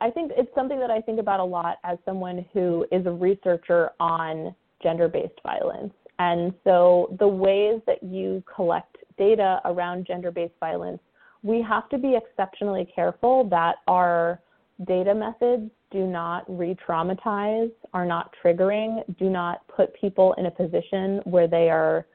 I 0.00 0.10
think 0.10 0.32
it's 0.36 0.52
something 0.54 0.78
that 0.78 0.90
I 0.90 1.00
think 1.00 1.18
about 1.18 1.40
a 1.40 1.44
lot 1.44 1.78
as 1.84 1.98
someone 2.04 2.44
who 2.52 2.86
is 2.92 3.06
a 3.06 3.10
researcher 3.10 3.90
on 3.98 4.54
gender 4.82 5.08
based 5.08 5.40
violence. 5.42 5.92
And 6.18 6.52
so 6.64 7.14
the 7.18 7.28
ways 7.28 7.80
that 7.86 8.02
you 8.02 8.42
collect 8.54 8.96
data 9.18 9.60
around 9.64 10.06
gender 10.06 10.30
based 10.30 10.54
violence, 10.60 11.00
we 11.42 11.62
have 11.62 11.88
to 11.90 11.98
be 11.98 12.16
exceptionally 12.16 12.86
careful 12.94 13.44
that 13.50 13.76
our 13.88 14.40
data 14.86 15.14
methods 15.14 15.70
do 15.90 16.06
not 16.06 16.44
re 16.48 16.76
traumatize, 16.86 17.70
are 17.92 18.06
not 18.06 18.32
triggering, 18.42 19.02
do 19.18 19.28
not 19.28 19.66
put 19.68 19.94
people 19.94 20.34
in 20.38 20.46
a 20.46 20.50
position 20.50 21.20
where 21.24 21.46
they 21.46 21.68
are 21.68 22.06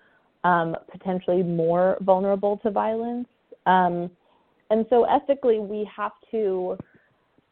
um, 0.44 0.76
potentially 0.92 1.44
more 1.44 1.98
vulnerable 2.02 2.58
to 2.58 2.72
violence. 2.72 3.28
Um, 3.66 4.10
and 4.70 4.86
so 4.90 5.04
ethically, 5.04 5.60
we 5.60 5.90
have 5.96 6.14
to 6.32 6.78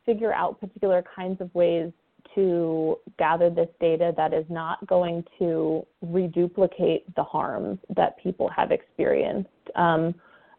figure 0.05 0.33
out 0.33 0.59
particular 0.59 1.03
kinds 1.15 1.41
of 1.41 1.53
ways 1.53 1.91
to 2.35 2.97
gather 3.17 3.49
this 3.49 3.69
data 3.79 4.13
that 4.15 4.33
is 4.33 4.45
not 4.49 4.85
going 4.85 5.23
to 5.39 5.85
reduplicate 6.01 7.03
the 7.15 7.23
harms 7.23 7.79
that 7.95 8.21
people 8.21 8.49
have 8.49 8.71
experienced, 8.71 9.49
um, 9.75 10.13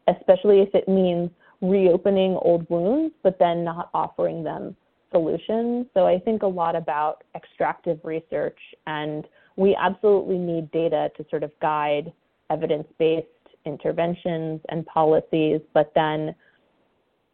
especially 0.09 0.61
if 0.61 0.75
it 0.75 0.89
means 0.89 1.31
reopening 1.61 2.37
old 2.43 2.69
wounds, 2.69 3.15
but 3.23 3.39
then 3.39 3.65
not 3.65 3.91
offering 3.95 4.43
them 4.43 4.77
solutions. 5.13 5.87
So 5.95 6.07
I 6.07 6.19
think 6.19 6.43
a 6.43 6.47
lot 6.47 6.77
about 6.77 7.25
extractive 7.35 7.99
research, 8.05 8.59
and 8.87 9.27
we 9.57 9.77
absolutely 9.77 10.39
need 10.39 10.71
data 10.71 11.11
to 11.17 11.25
sort 11.31 11.43
of 11.43 11.51
guide 11.61 12.13
evidence 12.51 12.87
based 12.99 13.27
interventions 13.65 14.61
and 14.69 14.87
policies, 14.87 15.61
but 15.75 15.93
then 15.95 16.35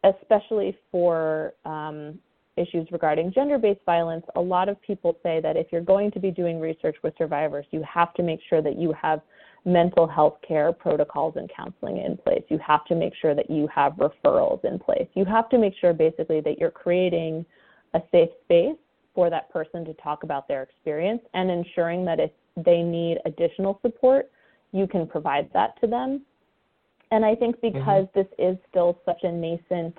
especially 0.03 0.77
for 0.91 1.53
um, 1.65 2.19
issues 2.57 2.87
regarding 2.91 3.31
gender 3.33 3.57
based 3.57 3.81
violence, 3.85 4.25
a 4.35 4.41
lot 4.41 4.69
of 4.69 4.81
people 4.81 5.17
say 5.23 5.39
that 5.41 5.57
if 5.57 5.67
you're 5.71 5.81
going 5.81 6.11
to 6.11 6.19
be 6.19 6.31
doing 6.31 6.59
research 6.59 6.95
with 7.03 7.13
survivors, 7.17 7.65
you 7.71 7.83
have 7.83 8.13
to 8.15 8.23
make 8.23 8.39
sure 8.49 8.61
that 8.61 8.77
you 8.77 8.93
have 8.99 9.21
mental 9.65 10.07
health 10.07 10.37
care 10.45 10.71
protocols 10.71 11.35
and 11.37 11.49
counseling 11.55 11.97
in 11.97 12.17
place. 12.17 12.43
You 12.49 12.59
have 12.65 12.85
to 12.85 12.95
make 12.95 13.13
sure 13.21 13.33
that 13.33 13.49
you 13.49 13.67
have 13.73 13.93
referrals 13.93 14.63
in 14.65 14.77
place. 14.77 15.07
You 15.13 15.25
have 15.25 15.49
to 15.49 15.57
make 15.57 15.73
sure 15.79 15.93
basically 15.93 16.41
that 16.41 16.57
you're 16.59 16.71
creating 16.71 17.45
a 17.93 18.01
safe 18.11 18.29
space 18.43 18.75
for 19.15 19.29
that 19.29 19.49
person 19.51 19.85
to 19.85 19.93
talk 19.95 20.23
about 20.23 20.47
their 20.47 20.63
experience 20.63 21.21
and 21.33 21.49
ensuring 21.49 22.03
that 22.05 22.19
if 22.19 22.31
they 22.57 22.81
need 22.81 23.19
additional 23.25 23.79
support, 23.81 24.29
you 24.71 24.87
can 24.87 25.07
provide 25.07 25.49
that 25.53 25.79
to 25.81 25.87
them. 25.87 26.21
And 27.11 27.23
I 27.23 27.35
think 27.35 27.61
because 27.61 28.07
mm-hmm. 28.07 28.19
this 28.19 28.27
is 28.39 28.57
still 28.69 28.99
such 29.05 29.23
a 29.23 29.31
nascent 29.31 29.95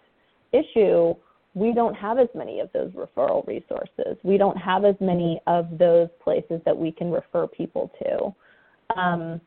issue, 0.53 1.15
we 1.55 1.73
don't 1.73 1.95
have 1.95 2.19
as 2.19 2.29
many 2.35 2.61
of 2.61 2.69
those 2.73 2.91
referral 2.93 3.47
resources. 3.47 4.17
We 4.25 4.37
don't 4.37 4.57
have 4.57 4.85
as 4.85 4.97
many 5.01 5.41
of 5.47 5.79
those 5.79 6.09
places 6.23 6.61
that 6.65 6.77
we 6.77 6.91
can 6.91 7.11
refer 7.11 7.47
people 7.47 7.93
to. 8.03 9.01
Um, 9.01 9.41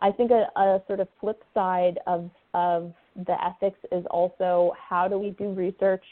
I 0.00 0.12
think 0.12 0.30
a, 0.30 0.46
a, 0.60 0.82
sort 0.86 1.00
of 1.00 1.08
flip 1.20 1.42
side 1.54 1.98
of, 2.06 2.30
of 2.52 2.92
the 3.26 3.36
ethics 3.42 3.78
is 3.90 4.04
also 4.10 4.72
how 4.88 5.08
do 5.08 5.18
we 5.18 5.30
do 5.30 5.52
research 5.52 6.04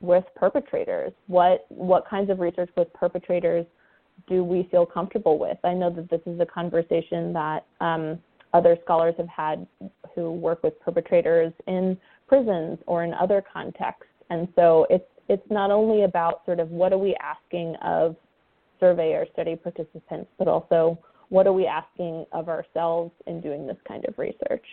with 0.00 0.24
perpetrators? 0.36 1.12
What, 1.26 1.64
what 1.68 2.06
kinds 2.06 2.30
of 2.30 2.40
research 2.40 2.70
with 2.76 2.92
perpetrators 2.92 3.64
do 4.28 4.44
we 4.44 4.68
feel 4.70 4.84
comfortable 4.84 5.38
with? 5.38 5.56
I 5.64 5.72
know 5.72 5.90
that 5.90 6.10
this 6.10 6.20
is 6.26 6.38
a 6.40 6.46
conversation 6.46 7.32
that 7.32 7.64
um, 7.80 8.18
other 8.52 8.76
scholars 8.84 9.14
have 9.16 9.28
had 9.28 9.66
who 10.14 10.32
work 10.32 10.62
with 10.62 10.78
perpetrators 10.80 11.52
in 11.66 11.96
prisons 12.28 12.78
or 12.86 13.04
in 13.04 13.14
other 13.14 13.42
contexts 13.52 14.11
and 14.32 14.48
so 14.56 14.86
it's 14.88 15.04
it's 15.28 15.46
not 15.50 15.70
only 15.70 16.02
about 16.04 16.44
sort 16.46 16.58
of 16.58 16.70
what 16.70 16.92
are 16.92 16.98
we 16.98 17.14
asking 17.22 17.76
of 17.82 18.16
survey 18.80 19.12
or 19.12 19.26
study 19.32 19.54
participants, 19.54 20.30
but 20.38 20.48
also 20.48 20.98
what 21.28 21.46
are 21.46 21.52
we 21.52 21.66
asking 21.66 22.26
of 22.32 22.48
ourselves 22.48 23.12
in 23.26 23.40
doing 23.40 23.66
this 23.66 23.76
kind 23.86 24.04
of 24.06 24.18
research. 24.18 24.64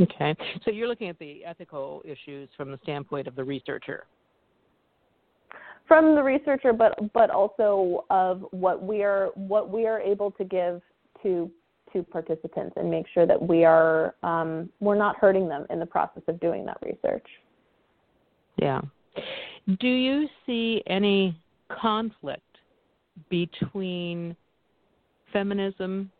Okay, 0.00 0.34
so 0.64 0.70
you're 0.70 0.88
looking 0.88 1.08
at 1.08 1.18
the 1.18 1.44
ethical 1.44 2.02
issues 2.04 2.48
from 2.56 2.70
the 2.70 2.78
standpoint 2.84 3.26
of 3.26 3.34
the 3.34 3.44
researcher. 3.44 4.06
From 5.86 6.14
the 6.14 6.22
researcher, 6.22 6.72
but 6.72 6.94
but 7.12 7.30
also 7.30 8.04
of 8.10 8.44
what 8.52 8.82
we 8.82 9.02
are 9.02 9.30
what 9.34 9.70
we 9.70 9.86
are 9.86 10.00
able 10.00 10.30
to 10.32 10.44
give 10.44 10.80
to 11.24 11.50
to 11.92 12.02
participants 12.04 12.74
and 12.76 12.88
make 12.90 13.06
sure 13.12 13.26
that 13.26 13.40
we 13.40 13.64
are 13.64 14.14
um, 14.22 14.68
we're 14.78 14.94
not 14.94 15.16
hurting 15.16 15.48
them 15.48 15.66
in 15.70 15.80
the 15.80 15.86
process 15.86 16.22
of 16.28 16.38
doing 16.38 16.64
that 16.66 16.78
research. 16.82 17.26
Yeah. 18.58 18.80
Do 19.80 19.88
you 19.88 20.26
see 20.46 20.82
any 20.86 21.38
conflict 21.68 22.42
between 23.28 24.36
feminism 25.32 26.10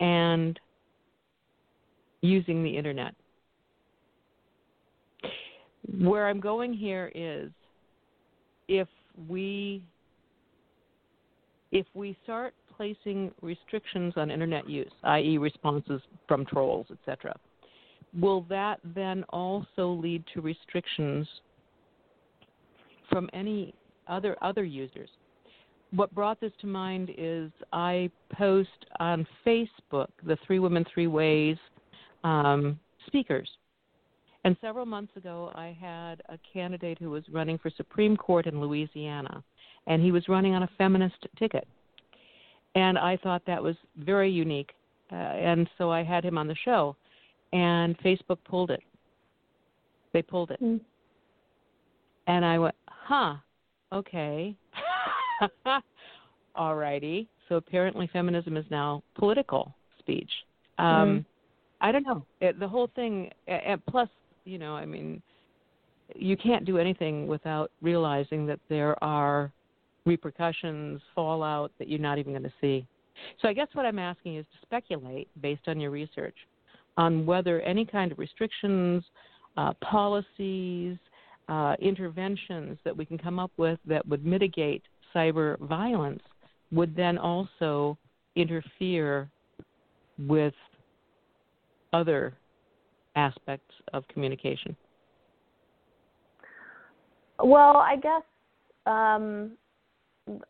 and 0.00 0.58
using 2.20 2.62
the 2.62 2.76
internet? 2.76 3.14
Where 5.98 6.28
I'm 6.28 6.40
going 6.40 6.74
here 6.74 7.10
is 7.14 7.50
if 8.68 8.88
we 9.28 9.82
if 11.72 11.86
we 11.94 12.16
start 12.24 12.54
placing 12.76 13.32
restrictions 13.42 14.14
on 14.16 14.30
internet 14.30 14.68
use, 14.68 14.92
i.e., 15.04 15.38
responses 15.38 16.00
from 16.28 16.44
trolls, 16.46 16.86
etc., 16.90 17.34
will 18.18 18.42
that 18.48 18.80
then 18.94 19.24
also 19.30 19.88
lead 19.88 20.24
to 20.34 20.40
restrictions 20.40 21.26
from 23.10 23.28
any 23.32 23.74
other 24.08 24.36
other 24.42 24.64
users? 24.64 25.08
What 25.92 26.14
brought 26.14 26.40
this 26.40 26.52
to 26.60 26.66
mind 26.66 27.10
is 27.16 27.50
I 27.72 28.10
post 28.32 28.86
on 28.98 29.26
Facebook 29.46 30.08
the 30.24 30.36
Three 30.46 30.58
Women 30.58 30.84
Three 30.92 31.06
Ways 31.06 31.56
um, 32.24 32.78
speakers. 33.06 33.48
And 34.44 34.56
several 34.60 34.86
months 34.86 35.16
ago, 35.16 35.50
I 35.54 35.76
had 35.80 36.22
a 36.28 36.38
candidate 36.52 36.98
who 37.00 37.10
was 37.10 37.24
running 37.32 37.58
for 37.58 37.70
Supreme 37.76 38.16
Court 38.16 38.46
in 38.46 38.60
Louisiana, 38.60 39.42
and 39.88 40.00
he 40.00 40.12
was 40.12 40.28
running 40.28 40.54
on 40.54 40.62
a 40.62 40.70
feminist 40.78 41.26
ticket. 41.36 41.66
And 42.76 42.98
I 42.98 43.16
thought 43.16 43.42
that 43.46 43.62
was 43.62 43.74
very 43.98 44.30
unique. 44.30 44.70
Uh, 45.10 45.14
and 45.14 45.68
so 45.78 45.90
I 45.90 46.02
had 46.02 46.24
him 46.24 46.36
on 46.36 46.46
the 46.46 46.56
show, 46.64 46.94
and 47.56 47.98
Facebook 48.00 48.36
pulled 48.44 48.70
it. 48.70 48.82
They 50.12 50.20
pulled 50.20 50.50
it. 50.50 50.62
Mm. 50.62 50.80
And 52.26 52.44
I 52.44 52.58
went, 52.58 52.74
huh, 52.86 53.36
okay. 53.92 54.54
All 56.54 56.76
righty. 56.76 57.28
So 57.48 57.54
apparently 57.54 58.10
feminism 58.12 58.58
is 58.58 58.66
now 58.70 59.02
political 59.14 59.74
speech. 59.98 60.30
Um, 60.78 60.84
mm. 60.86 61.24
I 61.80 61.92
don't 61.92 62.02
know. 62.06 62.26
It, 62.42 62.60
the 62.60 62.68
whole 62.68 62.90
thing, 62.94 63.30
and 63.46 63.84
plus, 63.86 64.08
you 64.44 64.58
know, 64.58 64.74
I 64.74 64.84
mean, 64.84 65.22
you 66.14 66.36
can't 66.36 66.66
do 66.66 66.76
anything 66.76 67.26
without 67.26 67.70
realizing 67.80 68.46
that 68.46 68.60
there 68.68 69.02
are 69.02 69.50
repercussions, 70.04 71.00
fallout 71.14 71.72
that 71.78 71.88
you're 71.88 71.98
not 72.00 72.18
even 72.18 72.32
going 72.32 72.42
to 72.42 72.52
see. 72.60 72.86
So 73.40 73.48
I 73.48 73.54
guess 73.54 73.68
what 73.72 73.86
I'm 73.86 73.98
asking 73.98 74.36
is 74.36 74.44
to 74.52 74.66
speculate 74.66 75.28
based 75.40 75.68
on 75.68 75.80
your 75.80 75.90
research 75.90 76.36
on 76.96 77.26
whether 77.26 77.60
any 77.60 77.84
kind 77.84 78.12
of 78.12 78.18
restrictions, 78.18 79.04
uh, 79.56 79.72
policies, 79.82 80.96
uh, 81.48 81.74
interventions 81.80 82.78
that 82.84 82.96
we 82.96 83.04
can 83.04 83.18
come 83.18 83.38
up 83.38 83.52
with 83.56 83.78
that 83.86 84.06
would 84.08 84.24
mitigate 84.24 84.82
cyber 85.14 85.58
violence 85.60 86.22
would 86.72 86.96
then 86.96 87.16
also 87.16 87.96
interfere 88.34 89.30
with 90.18 90.54
other 91.92 92.34
aspects 93.14 93.72
of 93.92 94.06
communication? 94.08 94.76
Well, 97.42 97.76
I 97.76 97.96
guess 97.96 98.22
um, 98.86 99.52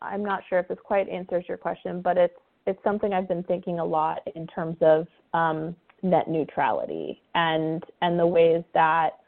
I'm 0.01 0.23
not 0.23 0.41
sure 0.49 0.59
if 0.59 0.67
this 0.67 0.77
quite 0.83 1.07
answers 1.09 1.45
your 1.47 1.57
question, 1.57 2.01
but 2.01 2.17
it's 2.17 2.33
it's 2.65 2.79
something 2.83 3.13
I've 3.13 3.29
been 3.29 3.43
thinking 3.43 3.79
a 3.79 3.85
lot 3.85 4.19
in 4.35 4.45
terms 4.47 4.75
of 4.81 5.07
um, 5.33 5.73
net 6.03 6.27
neutrality 6.27 7.21
and 7.35 7.83
and 8.01 8.19
the 8.19 8.27
ways 8.27 8.63
that 8.73 9.19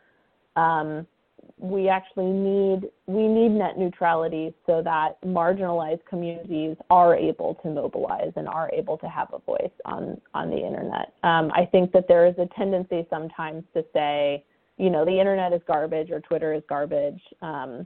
um, 0.55 1.07
we 1.59 1.89
actually 1.89 2.31
need 2.31 2.89
we 3.05 3.27
need 3.27 3.49
net 3.49 3.77
neutrality 3.77 4.53
so 4.65 4.81
that 4.81 5.21
marginalized 5.25 6.05
communities 6.07 6.77
are 6.89 7.15
able 7.15 7.55
to 7.55 7.69
mobilize 7.69 8.31
and 8.37 8.47
are 8.47 8.69
able 8.71 8.97
to 8.97 9.07
have 9.07 9.27
a 9.33 9.39
voice 9.39 9.71
on 9.85 10.19
on 10.33 10.49
the 10.49 10.57
internet. 10.57 11.13
Um, 11.23 11.51
I 11.53 11.67
think 11.69 11.91
that 11.91 12.07
there 12.07 12.25
is 12.27 12.35
a 12.37 12.47
tendency 12.57 13.05
sometimes 13.09 13.63
to 13.73 13.83
say, 13.93 14.45
you 14.77 14.89
know, 14.89 15.03
the 15.03 15.19
internet 15.19 15.51
is 15.51 15.61
garbage 15.67 16.11
or 16.11 16.21
Twitter 16.21 16.53
is 16.53 16.63
garbage, 16.69 17.21
um, 17.41 17.85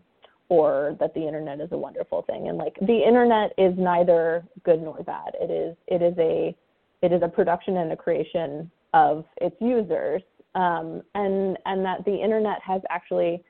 or 0.50 0.96
that 1.00 1.16
the 1.16 1.26
internet 1.26 1.60
is 1.60 1.70
a 1.72 1.78
wonderful 1.78 2.22
thing. 2.24 2.50
And 2.50 2.60
like 2.60 2.76
the 2.80 3.04
internet 3.06 3.54
is 3.58 3.74
neither 3.78 4.46
good 4.64 4.84
nor 4.84 5.02
bad. 5.02 5.34
It 5.42 5.50
is 5.50 5.76
it 5.88 6.04
is 6.04 6.14
a 6.20 6.56
it 7.04 7.12
is 7.12 7.22
a 7.22 7.28
production 7.28 7.78
and 7.78 7.92
a 7.92 7.98
creation 7.98 8.72
of 8.94 9.26
its 9.42 9.56
users, 9.60 10.22
um, 10.56 11.04
and 11.14 11.58
and 11.66 11.86
that 11.86 12.04
the 12.06 12.16
internet 12.16 12.60
has 12.66 12.82
actually 12.90 13.44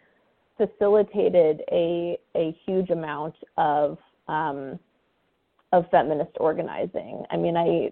facilitated 0.58 1.62
a 1.72 2.18
a 2.36 2.58
huge 2.66 2.90
amount 2.90 3.36
of 3.58 3.98
um, 4.28 4.80
of 5.72 5.86
feminist 5.92 6.32
organizing. 6.40 7.24
I 7.30 7.38
mean, 7.38 7.56
I 7.56 7.92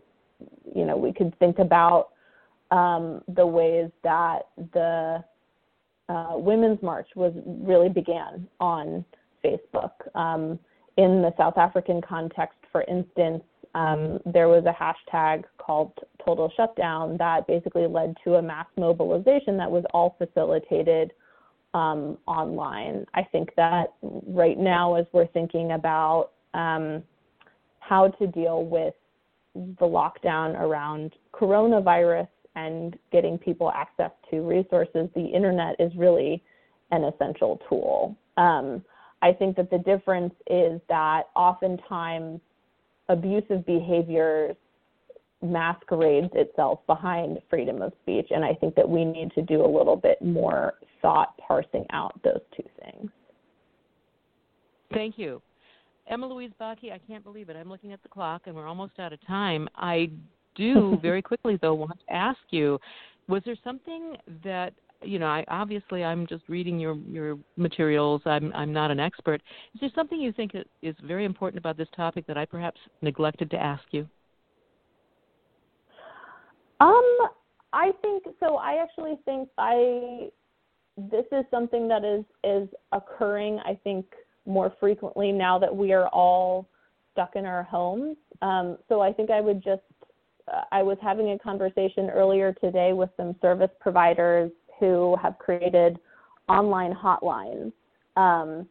you 0.75 0.85
know 0.85 0.97
we 0.97 1.13
could 1.13 1.37
think 1.37 1.59
about 1.59 2.09
um, 2.71 3.21
the 3.35 3.45
ways 3.45 3.91
that 4.03 4.47
the 4.73 5.23
uh, 6.09 6.33
Women's 6.37 6.81
March 6.81 7.07
was 7.15 7.33
really 7.45 7.89
began 7.89 8.47
on 8.59 9.05
Facebook. 9.45 9.91
Um, 10.15 10.59
in 10.97 11.21
the 11.21 11.33
South 11.37 11.57
African 11.57 12.01
context, 12.01 12.57
for 12.71 12.81
instance, 12.83 13.43
um, 13.75 14.19
there 14.25 14.49
was 14.49 14.65
a 14.65 14.73
hashtag 14.73 15.43
called 15.57 15.93
Total 16.25 16.51
Shutdown 16.55 17.17
that 17.17 17.47
basically 17.47 17.87
led 17.87 18.15
to 18.23 18.35
a 18.35 18.41
mass 18.41 18.67
mobilization 18.77 19.57
that 19.57 19.71
was 19.71 19.83
all 19.93 20.15
facilitated 20.17 21.13
um, 21.73 22.17
online. 22.27 23.05
I 23.13 23.23
think 23.23 23.49
that 23.55 23.93
right 24.01 24.57
now, 24.57 24.95
as 24.95 25.05
we're 25.13 25.27
thinking 25.27 25.71
about 25.71 26.31
um, 26.53 27.03
how 27.79 28.09
to 28.09 28.27
deal 28.27 28.65
with 28.65 28.93
the 29.55 29.85
lockdown 29.85 30.59
around 30.59 31.13
coronavirus 31.33 32.27
and 32.55 32.97
getting 33.11 33.37
people 33.37 33.71
access 33.73 34.11
to 34.29 34.41
resources, 34.41 35.09
the 35.15 35.25
internet 35.25 35.75
is 35.79 35.91
really 35.95 36.43
an 36.91 37.05
essential 37.05 37.59
tool. 37.69 38.17
Um, 38.35 38.83
I 39.21 39.31
think 39.31 39.55
that 39.55 39.69
the 39.69 39.77
difference 39.77 40.33
is 40.49 40.81
that 40.89 41.23
oftentimes 41.35 42.41
abusive 43.11 43.65
behaviors 43.65 44.55
masquerades 45.41 46.29
itself 46.33 46.79
behind 46.87 47.39
freedom 47.49 47.81
of 47.81 47.91
speech. 48.01 48.27
And 48.29 48.45
I 48.45 48.53
think 48.53 48.75
that 48.75 48.87
we 48.87 49.03
need 49.03 49.31
to 49.33 49.41
do 49.41 49.65
a 49.65 49.67
little 49.67 49.95
bit 49.95 50.21
more 50.21 50.73
thought 51.01 51.35
parsing 51.37 51.85
out 51.91 52.19
those 52.23 52.41
two 52.55 52.63
things. 52.79 53.09
Thank 54.93 55.17
you. 55.17 55.41
Emma 56.07 56.27
Louise 56.27 56.51
Backe, 56.59 56.91
I 56.93 56.99
can't 57.07 57.23
believe 57.23 57.49
it. 57.49 57.55
I'm 57.55 57.69
looking 57.69 57.93
at 57.93 58.03
the 58.03 58.09
clock 58.09 58.43
and 58.45 58.55
we're 58.55 58.67
almost 58.67 58.99
out 58.99 59.13
of 59.13 59.25
time. 59.25 59.67
I 59.75 60.09
do 60.55 60.99
very 61.01 61.21
quickly, 61.21 61.57
though, 61.61 61.73
want 61.73 61.99
to 62.07 62.13
ask 62.13 62.39
you 62.49 62.79
was 63.27 63.41
there 63.45 63.55
something 63.63 64.17
that 64.43 64.73
you 65.03 65.19
know, 65.19 65.27
I 65.27 65.43
obviously 65.47 66.03
I'm 66.03 66.27
just 66.27 66.43
reading 66.47 66.79
your 66.79 66.95
your 67.07 67.37
materials. 67.57 68.21
I'm 68.25 68.51
I'm 68.53 68.73
not 68.73 68.91
an 68.91 68.99
expert. 68.99 69.41
Is 69.73 69.81
there 69.81 69.89
something 69.95 70.19
you 70.19 70.31
think 70.31 70.51
is 70.81 70.95
very 71.03 71.25
important 71.25 71.59
about 71.59 71.77
this 71.77 71.87
topic 71.95 72.25
that 72.27 72.37
I 72.37 72.45
perhaps 72.45 72.79
neglected 73.01 73.49
to 73.51 73.57
ask 73.57 73.83
you? 73.91 74.07
Um, 76.79 77.17
I 77.73 77.91
think 78.01 78.23
so. 78.39 78.57
I 78.57 78.81
actually 78.81 79.17
think 79.25 79.49
I 79.57 80.29
this 80.97 81.25
is 81.31 81.45
something 81.51 81.87
that 81.87 82.03
is 82.03 82.25
is 82.43 82.69
occurring. 82.91 83.59
I 83.65 83.79
think 83.83 84.05
more 84.45 84.73
frequently 84.79 85.31
now 85.31 85.59
that 85.59 85.75
we 85.75 85.93
are 85.93 86.07
all 86.07 86.67
stuck 87.13 87.35
in 87.35 87.45
our 87.45 87.63
homes. 87.63 88.17
Um, 88.41 88.77
so 88.89 89.01
I 89.01 89.13
think 89.13 89.29
I 89.29 89.41
would 89.41 89.63
just 89.63 89.81
uh, 90.51 90.61
I 90.71 90.81
was 90.81 90.97
having 91.01 91.31
a 91.31 91.39
conversation 91.39 92.09
earlier 92.09 92.53
today 92.53 92.93
with 92.93 93.09
some 93.17 93.35
service 93.41 93.69
providers 93.79 94.51
who 94.81 95.15
have 95.21 95.37
created 95.37 95.97
online 96.49 96.93
hotlines 96.93 97.71
um, 98.17 98.67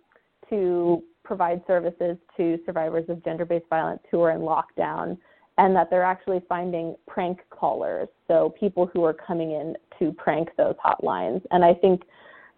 to 0.51 1.03
provide 1.25 1.63
services 1.67 2.19
to 2.37 2.59
survivors 2.67 3.05
of 3.09 3.25
gender 3.25 3.47
based 3.47 3.65
violence 3.71 4.03
who 4.11 4.21
are 4.21 4.33
in 4.33 4.41
lockdown 4.41 5.17
and 5.57 5.75
that 5.77 5.89
they're 5.89 6.05
actually 6.05 6.43
finding 6.49 6.95
prank 7.07 7.39
callers, 7.51 8.09
so 8.27 8.55
people 8.59 8.91
who 8.93 9.05
are 9.05 9.13
coming 9.13 9.53
in 9.53 9.77
to 9.99 10.13
prank 10.13 10.49
those 10.57 10.75
hotlines. 10.85 11.43
And 11.51 11.65
I 11.65 11.75
think 11.75 12.03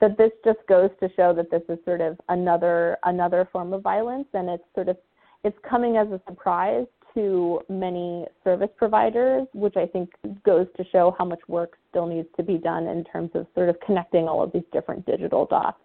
that 0.00 0.16
this 0.16 0.30
just 0.44 0.60
goes 0.68 0.88
to 1.00 1.08
show 1.16 1.34
that 1.34 1.50
this 1.50 1.62
is 1.68 1.78
sort 1.84 2.00
of 2.00 2.18
another 2.28 2.96
another 3.04 3.48
form 3.52 3.72
of 3.72 3.82
violence, 3.82 4.28
and 4.34 4.48
it's 4.48 4.64
sort 4.74 4.88
of 4.88 4.96
it's 5.44 5.58
coming 5.68 5.96
as 5.96 6.08
a 6.08 6.20
surprise 6.28 6.86
to 7.14 7.60
many 7.68 8.26
service 8.44 8.70
providers, 8.76 9.46
which 9.54 9.76
I 9.76 9.86
think 9.86 10.10
goes 10.44 10.66
to 10.76 10.84
show 10.90 11.14
how 11.18 11.24
much 11.24 11.40
work 11.48 11.78
still 11.90 12.06
needs 12.06 12.28
to 12.36 12.42
be 12.42 12.58
done 12.58 12.86
in 12.86 13.04
terms 13.04 13.30
of 13.34 13.46
sort 13.54 13.68
of 13.68 13.76
connecting 13.84 14.28
all 14.28 14.42
of 14.42 14.52
these 14.52 14.62
different 14.72 15.04
digital 15.06 15.46
dots. 15.46 15.78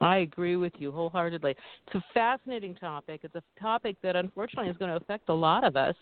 I 0.00 0.18
agree 0.18 0.56
with 0.56 0.72
you 0.78 0.92
wholeheartedly. 0.92 1.56
It's 1.86 1.96
a 1.96 2.04
fascinating 2.14 2.74
topic. 2.76 3.20
It's 3.24 3.34
a 3.34 3.42
topic 3.60 3.96
that 4.02 4.14
unfortunately 4.14 4.70
is 4.70 4.76
going 4.76 4.90
to 4.90 4.96
affect 4.96 5.28
a 5.28 5.34
lot 5.34 5.64
of 5.64 5.76
us. 5.76 5.96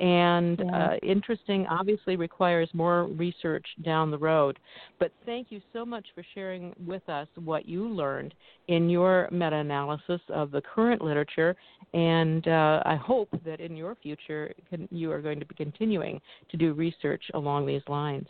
And 0.00 0.62
yeah. 0.64 0.86
uh, 0.86 0.96
interesting, 1.02 1.66
obviously, 1.66 2.16
requires 2.16 2.70
more 2.72 3.04
research 3.04 3.66
down 3.84 4.10
the 4.10 4.18
road. 4.18 4.58
But 4.98 5.12
thank 5.26 5.48
you 5.50 5.60
so 5.74 5.84
much 5.84 6.06
for 6.14 6.24
sharing 6.34 6.74
with 6.86 7.06
us 7.08 7.28
what 7.36 7.68
you 7.68 7.86
learned 7.86 8.34
in 8.68 8.88
your 8.88 9.28
meta 9.30 9.56
analysis 9.56 10.20
of 10.30 10.50
the 10.50 10.62
current 10.62 11.02
literature. 11.02 11.54
And 11.92 12.48
uh, 12.48 12.82
I 12.86 12.96
hope 12.96 13.28
that 13.44 13.60
in 13.60 13.76
your 13.76 13.94
future, 13.96 14.54
can, 14.70 14.88
you 14.90 15.12
are 15.12 15.20
going 15.20 15.38
to 15.38 15.46
be 15.46 15.54
continuing 15.54 16.20
to 16.50 16.56
do 16.56 16.72
research 16.72 17.22
along 17.34 17.66
these 17.66 17.82
lines. 17.86 18.26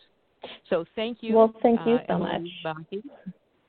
So 0.69 0.83
thank 0.95 1.19
you. 1.21 1.35
Well, 1.35 1.53
thank 1.61 1.79
you 1.85 1.95
uh, 1.95 2.05
so 2.07 2.17
much. 2.17 2.41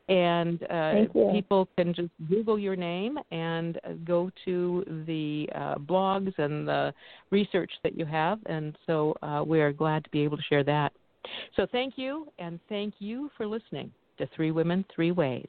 And 0.08 0.62
uh, 0.64 1.04
people 1.32 1.68
can 1.76 1.94
just 1.94 2.10
Google 2.28 2.58
your 2.58 2.76
name 2.76 3.18
and 3.30 3.78
uh, 3.78 3.92
go 4.04 4.30
to 4.44 4.84
the 5.06 5.48
uh, 5.54 5.76
blogs 5.76 6.36
and 6.38 6.66
the 6.66 6.92
research 7.30 7.70
that 7.82 7.96
you 7.96 8.04
have. 8.04 8.40
And 8.46 8.76
so 8.86 9.14
uh, 9.22 9.42
we 9.46 9.60
are 9.60 9.72
glad 9.72 10.04
to 10.04 10.10
be 10.10 10.22
able 10.22 10.36
to 10.36 10.42
share 10.42 10.64
that. 10.64 10.92
So 11.54 11.66
thank 11.70 11.94
you, 11.96 12.26
and 12.38 12.58
thank 12.68 12.94
you 12.98 13.30
for 13.36 13.46
listening 13.46 13.92
to 14.18 14.28
Three 14.34 14.50
Women, 14.50 14.84
Three 14.94 15.12
Ways. 15.12 15.48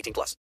18 0.00 0.12
plus. 0.12 0.36